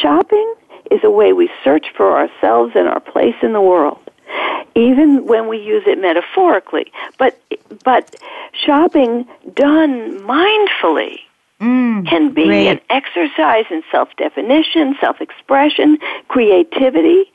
Shopping 0.01 0.55
is 0.89 0.99
a 1.03 1.09
way 1.09 1.33
we 1.33 1.49
search 1.63 1.87
for 1.95 2.17
ourselves 2.17 2.73
and 2.75 2.87
our 2.87 2.99
place 2.99 3.35
in 3.41 3.53
the 3.53 3.61
world, 3.61 3.99
even 4.75 5.25
when 5.25 5.47
we 5.47 5.57
use 5.57 5.83
it 5.85 5.99
metaphorically. 5.99 6.91
But 7.17 7.39
but 7.83 8.15
shopping 8.53 9.27
done 9.53 10.19
mindfully. 10.21 11.19
Mm, 11.59 12.07
can 12.07 12.33
be 12.33 12.45
great. 12.45 12.67
an 12.69 12.79
exercise 12.89 13.65
in 13.69 13.83
self-definition, 13.91 14.97
self-expression, 14.99 15.99
creativity, 16.27 17.31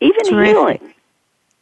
even 0.00 0.24
Terrific. 0.24 0.56
healing. 0.56 0.94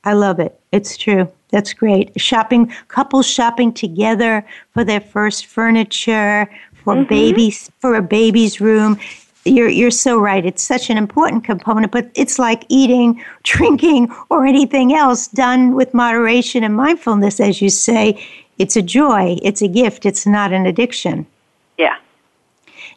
I 0.04 0.14
love 0.14 0.40
it. 0.40 0.58
It's 0.72 0.96
true. 0.96 1.30
That's 1.50 1.74
great. 1.74 2.18
Shopping, 2.18 2.72
couples 2.88 3.26
shopping 3.26 3.72
together 3.72 4.46
for 4.72 4.82
their 4.82 5.00
first 5.00 5.44
furniture, 5.46 6.48
for 6.84 6.94
mm-hmm. 6.94 7.08
babies, 7.08 7.70
for 7.80 7.96
a 7.96 8.02
baby's 8.02 8.60
room. 8.60 8.98
You're, 9.50 9.68
you're 9.68 9.90
so 9.90 10.18
right. 10.18 10.44
It's 10.44 10.62
such 10.62 10.90
an 10.90 10.96
important 10.96 11.44
component, 11.44 11.92
but 11.92 12.10
it's 12.14 12.38
like 12.38 12.64
eating, 12.68 13.22
drinking, 13.42 14.14
or 14.28 14.46
anything 14.46 14.94
else 14.94 15.28
done 15.28 15.74
with 15.74 15.92
moderation 15.92 16.64
and 16.64 16.74
mindfulness, 16.74 17.40
as 17.40 17.60
you 17.60 17.70
say. 17.70 18.24
It's 18.58 18.76
a 18.76 18.82
joy, 18.82 19.38
it's 19.42 19.62
a 19.62 19.68
gift, 19.68 20.04
it's 20.04 20.26
not 20.26 20.52
an 20.52 20.66
addiction. 20.66 21.26
Yeah. 21.78 21.96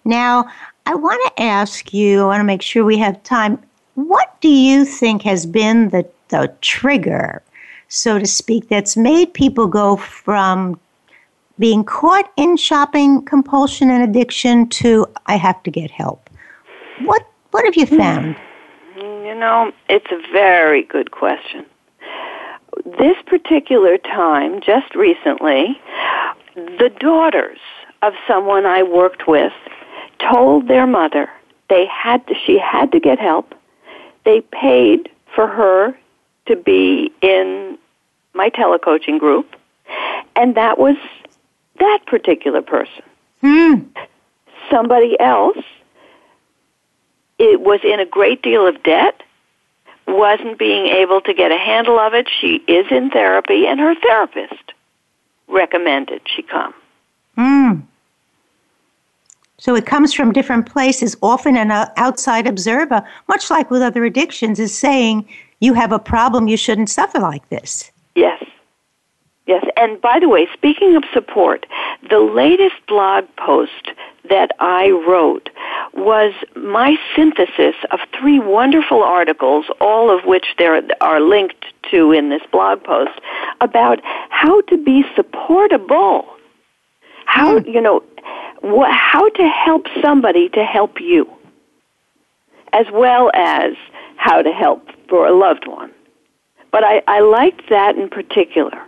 Now, 0.03 0.49
I 0.85 0.95
want 0.95 1.21
to 1.25 1.43
ask 1.43 1.93
you, 1.93 2.23
I 2.23 2.25
want 2.25 2.41
to 2.41 2.45
make 2.45 2.61
sure 2.61 2.83
we 2.83 2.97
have 2.97 3.23
time. 3.23 3.61
What 3.95 4.35
do 4.41 4.49
you 4.49 4.83
think 4.83 5.21
has 5.21 5.45
been 5.45 5.89
the 5.89 6.05
the 6.33 6.51
trigger, 6.61 7.43
so 7.87 8.17
to 8.17 8.25
speak, 8.25 8.67
that's 8.67 8.97
made 8.97 9.33
people 9.33 9.67
go 9.67 9.95
from 9.95 10.79
being 11.59 11.83
caught 11.83 12.31
in 12.35 12.57
shopping 12.57 13.23
compulsion 13.23 13.91
and 13.91 14.03
addiction 14.03 14.67
to 14.67 15.05
I 15.27 15.35
have 15.35 15.61
to 15.63 15.71
get 15.71 15.91
help. 15.91 16.22
What 17.01 17.27
what 17.51 17.65
have 17.65 17.75
you 17.75 17.85
found? 17.85 18.35
You 18.95 19.35
know, 19.35 19.71
it's 19.89 20.11
a 20.11 20.31
very 20.31 20.83
good 20.83 21.11
question. 21.11 21.65
This 22.85 23.15
particular 23.25 23.97
time, 23.97 24.61
just 24.61 24.95
recently, 24.95 25.79
the 26.55 26.91
daughters 26.99 27.59
of 28.01 28.13
someone 28.27 28.65
I 28.65 28.83
worked 28.83 29.27
with 29.27 29.53
told 30.19 30.67
their 30.67 30.87
mother 30.87 31.29
they 31.69 31.85
had 31.85 32.25
to, 32.27 32.35
she 32.45 32.59
had 32.59 32.91
to 32.91 32.99
get 32.99 33.19
help. 33.19 33.55
They 34.25 34.41
paid 34.41 35.09
for 35.33 35.47
her 35.47 35.97
to 36.47 36.55
be 36.55 37.11
in 37.21 37.77
my 38.33 38.49
telecoaching 38.49 39.19
group, 39.19 39.55
and 40.35 40.55
that 40.55 40.77
was 40.77 40.95
that 41.79 41.99
particular 42.05 42.61
person. 42.61 43.03
Hmm. 43.41 43.75
Somebody 44.69 45.19
else 45.19 45.57
it 47.39 47.61
was 47.61 47.79
in 47.83 47.99
a 47.99 48.05
great 48.05 48.41
deal 48.41 48.67
of 48.67 48.81
debt, 48.83 49.21
wasn't 50.07 50.59
being 50.59 50.87
able 50.87 51.21
to 51.21 51.33
get 51.33 51.51
a 51.51 51.57
handle 51.57 51.99
of 51.99 52.13
it. 52.13 52.27
She 52.41 52.55
is 52.67 52.85
in 52.91 53.09
therapy, 53.09 53.65
and 53.65 53.79
her 53.79 53.95
therapist 53.95 54.73
recommended 55.47 56.21
she 56.25 56.41
come. 56.43 56.73
Hmm. 57.35 57.73
So 59.57 59.75
it 59.75 59.85
comes 59.85 60.13
from 60.13 60.33
different 60.33 60.65
places. 60.65 61.15
Often 61.21 61.55
an 61.55 61.71
outside 61.71 62.47
observer, 62.47 63.01
much 63.29 63.49
like 63.49 63.71
with 63.71 63.81
other 63.81 64.03
addictions, 64.03 64.59
is 64.59 64.77
saying, 64.77 65.27
you 65.61 65.73
have 65.73 65.93
a 65.93 65.99
problem, 65.99 66.49
you 66.49 66.57
shouldn't 66.57 66.89
suffer 66.89 67.19
like 67.19 67.47
this. 67.47 67.89
Yes. 68.15 68.42
Yes, 69.45 69.65
and 69.75 69.99
by 69.99 70.19
the 70.19 70.29
way, 70.29 70.47
speaking 70.53 70.95
of 70.95 71.03
support, 71.13 71.65
the 72.09 72.19
latest 72.19 72.75
blog 72.87 73.25
post 73.35 73.91
that 74.29 74.51
I 74.59 74.89
wrote 74.89 75.49
was 75.93 76.33
my 76.55 76.95
synthesis 77.13 77.75
of 77.91 77.99
three 78.17 78.39
wonderful 78.39 79.03
articles, 79.03 79.65
all 79.81 80.09
of 80.09 80.23
which 80.23 80.45
there 80.57 80.81
are 81.01 81.19
linked 81.19 81.65
to 81.91 82.13
in 82.13 82.29
this 82.29 82.41
blog 82.51 82.83
post, 82.83 83.19
about 83.59 83.99
how 84.29 84.61
to 84.61 84.77
be 84.77 85.03
supportable. 85.13 86.25
How, 87.25 87.59
hmm. 87.59 87.67
you 87.67 87.81
know, 87.81 88.01
wh- 88.63 88.89
how 88.89 89.27
to 89.27 89.47
help 89.47 89.87
somebody 90.01 90.47
to 90.49 90.63
help 90.63 91.01
you, 91.01 91.29
as 92.71 92.85
well 92.93 93.29
as 93.33 93.73
how 94.15 94.41
to 94.41 94.51
help 94.51 94.87
for 95.09 95.27
a 95.27 95.33
loved 95.33 95.67
one. 95.67 95.91
But 96.71 96.85
I, 96.85 97.01
I 97.07 97.19
liked 97.19 97.69
that 97.69 97.97
in 97.97 98.07
particular. 98.07 98.81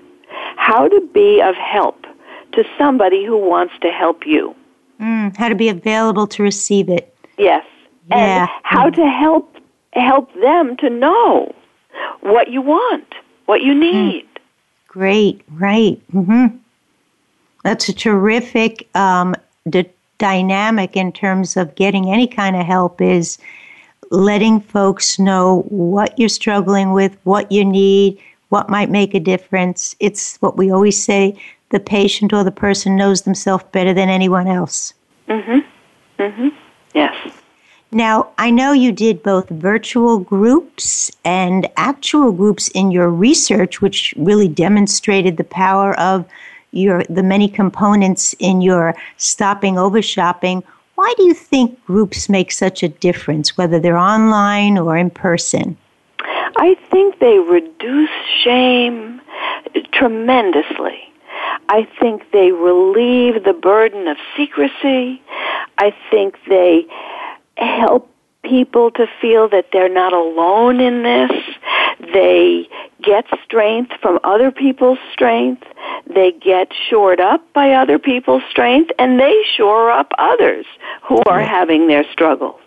How 0.66 0.88
to 0.88 1.00
be 1.14 1.42
of 1.42 1.54
help 1.54 2.08
to 2.54 2.64
somebody 2.76 3.24
who 3.24 3.38
wants 3.38 3.76
to 3.82 3.92
help 3.92 4.26
you. 4.26 4.56
Mm, 5.00 5.38
how 5.38 5.48
to 5.48 5.54
be 5.54 5.70
available 5.70 6.26
to 6.26 6.42
receive 6.42 6.90
it. 6.90 7.16
Yes. 7.38 7.64
Yeah. 8.10 8.18
And 8.18 8.50
how 8.64 8.90
mm. 8.90 8.96
to 8.96 9.08
help 9.08 9.58
help 9.94 10.34
them 10.42 10.76
to 10.78 10.90
know 10.90 11.54
what 12.22 12.50
you 12.50 12.64
want, 12.64 13.14
what 13.46 13.62
you 13.62 13.74
mm. 13.74 13.80
need. 13.80 14.24
Mm. 14.24 14.42
Great, 14.88 15.42
right. 15.52 16.02
Mm-hmm. 16.12 16.58
That's 17.64 17.88
a 17.88 17.94
terrific 17.94 18.90
um, 18.96 19.36
d- 19.70 19.92
dynamic 20.18 20.98
in 20.98 21.12
terms 21.12 21.58
of 21.58 21.76
getting 21.76 22.10
any 22.10 22.26
kind 22.26 22.56
of 22.56 22.66
help 22.66 23.02
is 23.02 23.38
letting 24.10 24.62
folks 24.62 25.20
know 25.20 25.62
what 25.70 26.18
you're 26.18 26.28
struggling 26.28 26.92
with, 26.92 27.16
what 27.24 27.52
you 27.52 27.64
need, 27.64 28.20
what 28.50 28.70
might 28.70 28.90
make 28.90 29.14
a 29.14 29.20
difference. 29.20 29.96
It's 30.00 30.38
what 30.38 30.58
we 30.58 30.72
always 30.72 31.02
say 31.02 31.40
the 31.70 31.80
patient 31.80 32.32
or 32.32 32.44
the 32.44 32.52
person 32.52 32.96
knows 32.96 33.24
themselves 33.24 33.66
better 33.72 33.94
than 33.94 34.10
anyone 34.10 34.48
else. 34.48 34.94
Mhm. 35.28 35.64
Mhm. 36.20 36.52
Yes. 36.94 37.16
Now, 37.92 38.28
I 38.38 38.52
know 38.52 38.72
you 38.72 38.92
did 38.92 39.24
both 39.24 39.48
virtual 39.50 40.20
groups 40.20 41.12
and 41.24 41.70
actual 41.78 42.32
groups 42.32 42.68
in 42.70 42.92
your 42.92 43.10
research 43.10 43.82
which 43.82 44.14
really 44.18 44.48
demonstrated 44.48 45.38
the 45.38 45.44
power 45.44 45.98
of 46.00 46.26
your 46.72 47.04
the 47.10 47.24
many 47.24 47.48
components 47.48 48.36
in 48.40 48.62
your 48.62 48.96
stopping 49.18 49.78
over 49.78 50.02
shopping. 50.02 50.64
Why 50.96 51.14
do 51.18 51.24
you 51.24 51.34
think 51.34 51.84
groups 51.86 52.30
make 52.30 52.52
such 52.52 52.84
a 52.84 52.90
difference, 52.90 53.58
whether 53.58 53.80
they're 53.80 53.98
online 53.98 54.78
or 54.78 54.98
in 54.98 55.10
person? 55.10 55.78
I 56.58 56.76
think 56.92 57.20
they 57.20 57.40
reduce 57.40 58.10
shame 58.44 59.22
tremendously. 59.92 61.02
I 61.70 61.88
think 62.00 62.32
they 62.32 62.52
relieve 62.52 63.44
the 63.44 63.54
burden 63.54 64.08
of 64.08 64.18
secrecy. 64.38 65.22
I 65.78 65.94
think 66.10 66.38
they 66.48 66.86
help 67.58 68.10
people 68.44 68.92
to 68.92 69.08
feel 69.22 69.50
that 69.50 69.68
they're 69.74 69.90
not 69.90 70.14
alone 70.14 70.80
in 70.80 71.04
this. 71.04 71.32
They 72.14 72.70
get 73.02 73.26
strength 73.44 73.94
from 74.02 74.20
other 74.24 74.52
people's 74.52 75.00
strength. 75.12 75.64
They 76.08 76.32
get 76.32 76.72
shored 76.90 77.20
up 77.20 77.42
by 77.54 77.72
other 77.72 77.98
people's 78.00 78.44
strength 78.50 78.92
and 79.00 79.20
they 79.20 79.36
shore 79.58 79.92
up 79.92 80.12
others 80.18 80.66
who 81.04 81.22
are 81.26 81.42
having 81.42 81.88
their 81.88 82.06
struggles. 82.12 82.60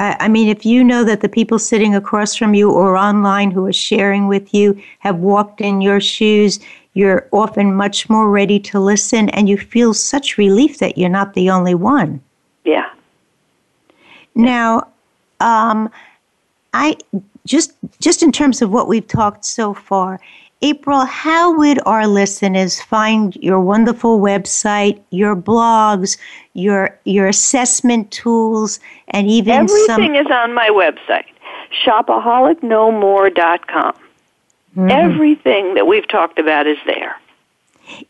I 0.00 0.28
mean, 0.28 0.48
if 0.48 0.64
you 0.64 0.82
know 0.82 1.04
that 1.04 1.20
the 1.20 1.28
people 1.28 1.58
sitting 1.58 1.94
across 1.94 2.34
from 2.34 2.54
you 2.54 2.70
or 2.70 2.96
online 2.96 3.50
who 3.50 3.66
are 3.66 3.72
sharing 3.72 4.28
with 4.28 4.54
you 4.54 4.82
have 5.00 5.16
walked 5.18 5.60
in 5.60 5.82
your 5.82 6.00
shoes, 6.00 6.58
you're 6.94 7.28
often 7.32 7.74
much 7.74 8.08
more 8.08 8.30
ready 8.30 8.58
to 8.60 8.80
listen 8.80 9.28
and 9.30 9.46
you 9.46 9.58
feel 9.58 9.92
such 9.92 10.38
relief 10.38 10.78
that 10.78 10.96
you're 10.96 11.10
not 11.10 11.34
the 11.34 11.50
only 11.50 11.74
one. 11.74 12.22
Yeah. 12.64 12.90
Now, 14.34 14.88
um, 15.40 15.90
I 16.72 16.96
just 17.46 17.72
just 18.00 18.22
in 18.22 18.32
terms 18.32 18.62
of 18.62 18.70
what 18.70 18.88
we've 18.88 19.06
talked 19.06 19.44
so 19.44 19.74
far, 19.74 20.18
April, 20.62 21.06
how 21.06 21.56
would 21.56 21.80
our 21.86 22.06
listeners 22.06 22.82
find 22.82 23.34
your 23.36 23.60
wonderful 23.60 24.20
website, 24.20 25.00
your 25.10 25.34
blogs, 25.34 26.18
your 26.52 26.98
your 27.04 27.28
assessment 27.28 28.10
tools, 28.10 28.78
and 29.08 29.28
even 29.28 29.54
everything 29.54 29.86
some... 29.86 30.14
is 30.14 30.26
on 30.30 30.52
my 30.52 30.68
website, 30.68 31.24
shopaholicnomore.com. 31.84 33.94
Mm-hmm. 33.94 34.90
Everything 34.90 35.74
that 35.74 35.86
we've 35.86 36.08
talked 36.08 36.38
about 36.38 36.66
is 36.66 36.78
there. 36.84 37.16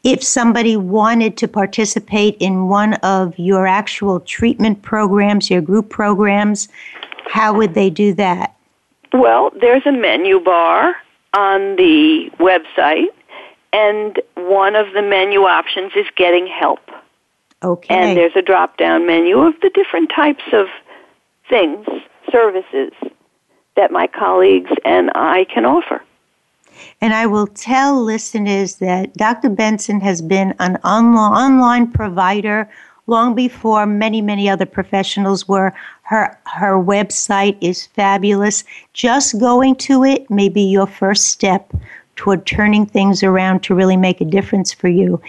If 0.03 0.23
somebody 0.23 0.77
wanted 0.77 1.37
to 1.39 1.49
participate 1.49 2.37
in 2.39 2.69
one 2.69 2.95
of 2.95 3.39
your 3.39 3.67
actual 3.67 4.21
treatment 4.21 4.83
programs, 4.83 5.51
your 5.51 5.63
group 5.63 5.89
programs, 5.89 6.69
how 7.31 7.55
would 7.55 7.75
they 7.75 7.91
do 7.91 8.13
that? 8.15 8.57
Well, 9.13 9.53
there's 9.61 9.87
a 9.87 9.93
menu 9.93 10.41
bar 10.41 10.97
on 11.35 11.77
the 11.77 12.31
website, 12.39 13.09
and 13.73 14.21
one 14.35 14.75
of 14.77 14.93
the 14.93 15.03
menu 15.03 15.43
options 15.43 15.93
is 15.95 16.07
getting 16.17 16.47
help. 16.47 16.81
Okay. 17.63 17.95
And 17.95 18.17
there's 18.17 18.35
a 18.37 18.43
drop 18.43 18.77
down 18.79 19.07
menu 19.07 19.39
of 19.41 19.55
the 19.61 19.71
different 19.71 20.11
types 20.15 20.45
of 20.53 20.67
things, 21.49 21.87
services 22.31 22.93
that 23.77 23.91
my 23.91 24.07
colleagues 24.07 24.71
and 24.85 25.11
I 25.15 25.45
can 25.45 25.65
offer. 25.65 26.03
And 27.01 27.13
I 27.13 27.27
will 27.27 27.47
tell 27.47 28.03
listeners 28.03 28.77
that 28.77 29.15
Dr. 29.15 29.51
Benson 29.51 30.01
has 30.01 30.23
been 30.23 30.55
an 30.59 30.77
online 30.77 31.91
provider 31.91 32.69
long 33.07 33.35
before 33.35 33.87
many, 33.87 34.23
many 34.23 34.49
other 34.49 34.67
professionals 34.67 35.47
were. 35.47 35.75
Her, 36.11 36.37
her 36.47 36.75
website 36.75 37.57
is 37.61 37.87
fabulous. 37.87 38.65
Just 38.95 39.39
going 39.39 39.77
to 39.77 40.03
it 40.03 40.29
may 40.29 40.49
be 40.49 40.63
your 40.63 40.89
first 40.89 41.27
step 41.27 41.73
toward 42.17 42.47
turning 42.47 42.85
things 42.85 43.23
around 43.23 43.63
to 43.63 43.77
really 43.77 43.97
make 43.97 44.21
a 44.21 44.25
difference 44.25 44.73
for 44.73 44.89
you. 44.89 45.23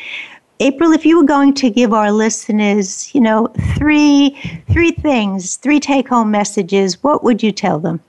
April, 0.60 0.92
if 0.92 1.06
you 1.06 1.18
were 1.18 1.24
going 1.24 1.54
to 1.54 1.70
give 1.70 1.94
our 1.94 2.12
listeners, 2.12 3.14
you 3.14 3.22
know, 3.22 3.54
three 3.78 4.36
three 4.72 4.90
things, 4.90 5.58
three 5.58 5.80
take-home 5.80 6.32
messages, 6.32 7.04
what 7.04 7.24
would 7.24 7.44
you 7.44 7.52
tell 7.52 7.78
them? 7.78 8.00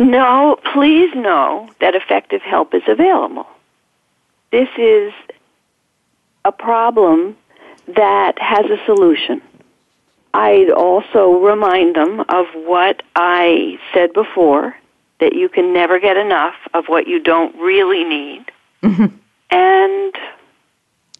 No, 0.00 0.58
please 0.72 1.14
know 1.14 1.70
that 1.80 1.94
effective 1.94 2.42
help 2.42 2.74
is 2.74 2.82
available. 2.88 3.46
This 4.50 4.68
is 4.76 5.12
a 6.44 6.50
problem 6.50 7.36
that 7.86 8.36
has 8.40 8.66
a 8.66 8.84
solution. 8.86 9.40
I'd 10.32 10.70
also 10.70 11.38
remind 11.38 11.96
them 11.96 12.20
of 12.28 12.46
what 12.54 13.02
I 13.16 13.78
said 13.92 14.12
before 14.12 14.76
that 15.18 15.34
you 15.34 15.48
can 15.48 15.72
never 15.72 15.98
get 15.98 16.16
enough 16.16 16.54
of 16.72 16.86
what 16.86 17.06
you 17.06 17.20
don't 17.20 17.54
really 17.56 18.04
need. 18.04 18.44
Mm-hmm. 18.82 19.16
And 19.50 20.14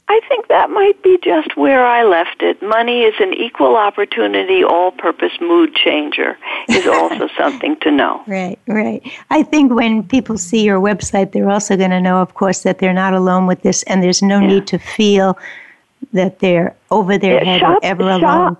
I 0.08 0.20
think 0.28 0.48
that 0.48 0.70
might 0.70 1.00
be 1.04 1.18
just 1.22 1.56
where 1.56 1.86
I 1.86 2.02
left 2.02 2.42
it. 2.42 2.60
Money 2.62 3.02
is 3.02 3.14
an 3.20 3.32
equal 3.32 3.76
opportunity, 3.76 4.64
all 4.64 4.90
purpose 4.90 5.32
mood 5.40 5.74
changer, 5.74 6.36
is 6.68 6.86
also 6.86 7.28
something 7.38 7.76
to 7.80 7.92
know. 7.92 8.22
Right, 8.26 8.58
right. 8.66 9.02
I 9.30 9.44
think 9.44 9.72
when 9.72 10.02
people 10.02 10.36
see 10.36 10.64
your 10.64 10.80
website, 10.80 11.30
they're 11.30 11.50
also 11.50 11.76
going 11.76 11.90
to 11.90 12.00
know, 12.00 12.20
of 12.20 12.34
course, 12.34 12.62
that 12.64 12.80
they're 12.80 12.92
not 12.92 13.12
alone 13.12 13.46
with 13.46 13.62
this 13.62 13.84
and 13.84 14.02
there's 14.02 14.20
no 14.20 14.40
yeah. 14.40 14.46
need 14.48 14.66
to 14.68 14.78
feel 14.78 15.38
that 16.12 16.40
they're 16.40 16.74
over 16.90 17.16
their 17.16 17.34
yeah, 17.34 17.44
head 17.44 17.60
shop, 17.60 17.78
or 17.82 17.84
ever 17.84 18.02
shop, 18.02 18.22
alone. 18.22 18.56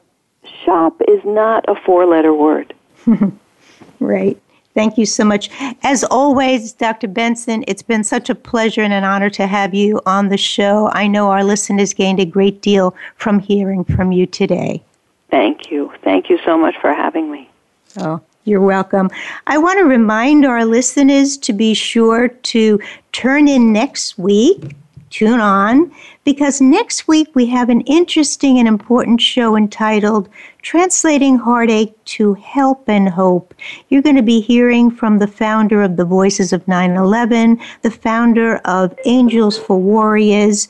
Shop 0.65 1.01
is 1.09 1.21
not 1.25 1.65
a 1.69 1.75
four 1.75 2.07
letter 2.07 2.35
word. 2.35 2.75
right. 4.01 4.41
Thank 4.75 4.99
you 4.99 5.07
so 5.07 5.25
much. 5.25 5.51
As 5.83 6.05
always, 6.05 6.73
Dr. 6.73 7.09
Benson, 7.09 7.65
it's 7.67 7.83
been 7.83 8.05
such 8.05 8.31
a 8.31 8.35
pleasure 8.35 8.83
and 8.83 8.93
an 8.93 9.03
honor 9.03 9.29
to 9.31 9.47
have 9.47 9.75
you 9.75 10.01
on 10.07 10.29
the 10.29 10.37
show. 10.37 10.91
I 10.93 11.09
know 11.09 11.31
our 11.31 11.43
listeners 11.43 11.93
gained 11.93 12.21
a 12.21 12.25
great 12.25 12.63
deal 12.63 12.95
from 13.17 13.41
hearing 13.41 13.85
from 13.85 14.13
you 14.13 14.27
today. 14.27 14.83
Thank 15.29 15.71
you. 15.71 15.93
Thank 16.03 16.31
you 16.31 16.39
so 16.45 16.57
much 16.57 16.77
for 16.81 16.93
having 16.93 17.31
me. 17.31 17.51
Oh, 17.99 18.21
you're 18.45 18.61
welcome. 18.61 19.11
I 19.49 19.59
want 19.59 19.81
to 19.81 19.85
remind 19.85 20.47
our 20.47 20.65
listeners 20.65 21.37
to 21.39 21.53
be 21.53 21.75
sure 21.75 22.29
to 22.29 22.81
turn 23.13 23.49
in 23.49 23.73
next 23.73 24.19
week 24.19 24.77
tune 25.11 25.41
on 25.41 25.93
because 26.25 26.61
next 26.61 27.07
week 27.07 27.29
we 27.35 27.47
have 27.47 27.69
an 27.69 27.81
interesting 27.83 28.59
and 28.59 28.67
important 28.67 29.21
show 29.21 29.57
entitled 29.57 30.29
Translating 30.63 31.37
Heartache 31.37 31.95
to 32.05 32.35
Help 32.35 32.89
and 32.89 33.09
Hope. 33.09 33.55
You're 33.89 34.03
going 34.03 34.17
to 34.17 34.23
be 34.23 34.41
hearing 34.41 34.91
from 34.91 35.19
the 35.19 35.27
founder 35.27 35.83
of 35.83 35.97
the 35.97 36.05
Voices 36.05 36.53
of 36.53 36.67
9 36.67 36.93
11, 36.93 37.61
the 37.83 37.91
founder 37.91 38.57
of 38.65 38.99
Angels 39.05 39.59
for 39.59 39.79
Warriors, 39.79 40.69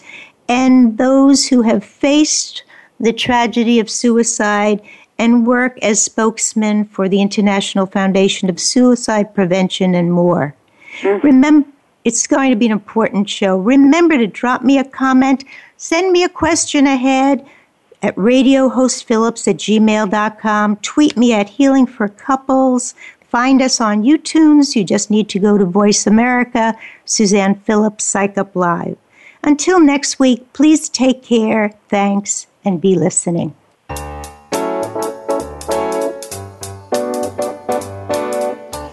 and 0.48 0.98
those 0.98 1.46
who 1.46 1.62
have 1.62 1.84
faced 1.84 2.64
the 2.98 3.12
tragedy 3.12 3.78
of 3.78 3.88
suicide 3.88 4.80
and 5.18 5.46
work 5.46 5.78
as 5.82 6.02
spokesmen 6.02 6.84
for 6.86 7.08
the 7.08 7.20
International 7.20 7.84
Foundation 7.86 8.48
of 8.48 8.58
Suicide 8.58 9.34
Prevention 9.34 9.94
and 9.94 10.12
more. 10.12 10.54
Mm-hmm. 11.00 11.26
Remember, 11.26 11.68
it's 12.04 12.26
going 12.26 12.50
to 12.50 12.56
be 12.56 12.66
an 12.66 12.72
important 12.72 13.28
show. 13.28 13.58
Remember 13.58 14.16
to 14.16 14.26
drop 14.26 14.62
me 14.62 14.78
a 14.78 14.84
comment, 14.84 15.44
send 15.76 16.12
me 16.12 16.24
a 16.24 16.28
question 16.28 16.86
ahead 16.86 17.46
at 18.02 18.16
radiohostphillips 18.16 19.46
at 19.46 19.56
gmail.com, 19.56 20.76
tweet 20.76 21.16
me 21.16 21.32
at 21.32 21.48
Healing 21.48 21.86
for 21.86 22.08
Couples, 22.08 22.94
find 23.28 23.60
us 23.60 23.80
on 23.80 24.02
YouTunes. 24.02 24.74
You 24.74 24.84
just 24.84 25.10
need 25.10 25.28
to 25.28 25.38
go 25.38 25.58
to 25.58 25.64
Voice 25.64 26.06
America, 26.06 26.74
Suzanne 27.04 27.54
Phillips, 27.56 28.04
Psych 28.04 28.38
Up 28.38 28.56
Live. 28.56 28.96
Until 29.42 29.80
next 29.80 30.18
week, 30.18 30.52
please 30.52 30.88
take 30.88 31.22
care, 31.22 31.74
thanks, 31.88 32.46
and 32.64 32.80
be 32.80 32.94
listening. 32.94 33.54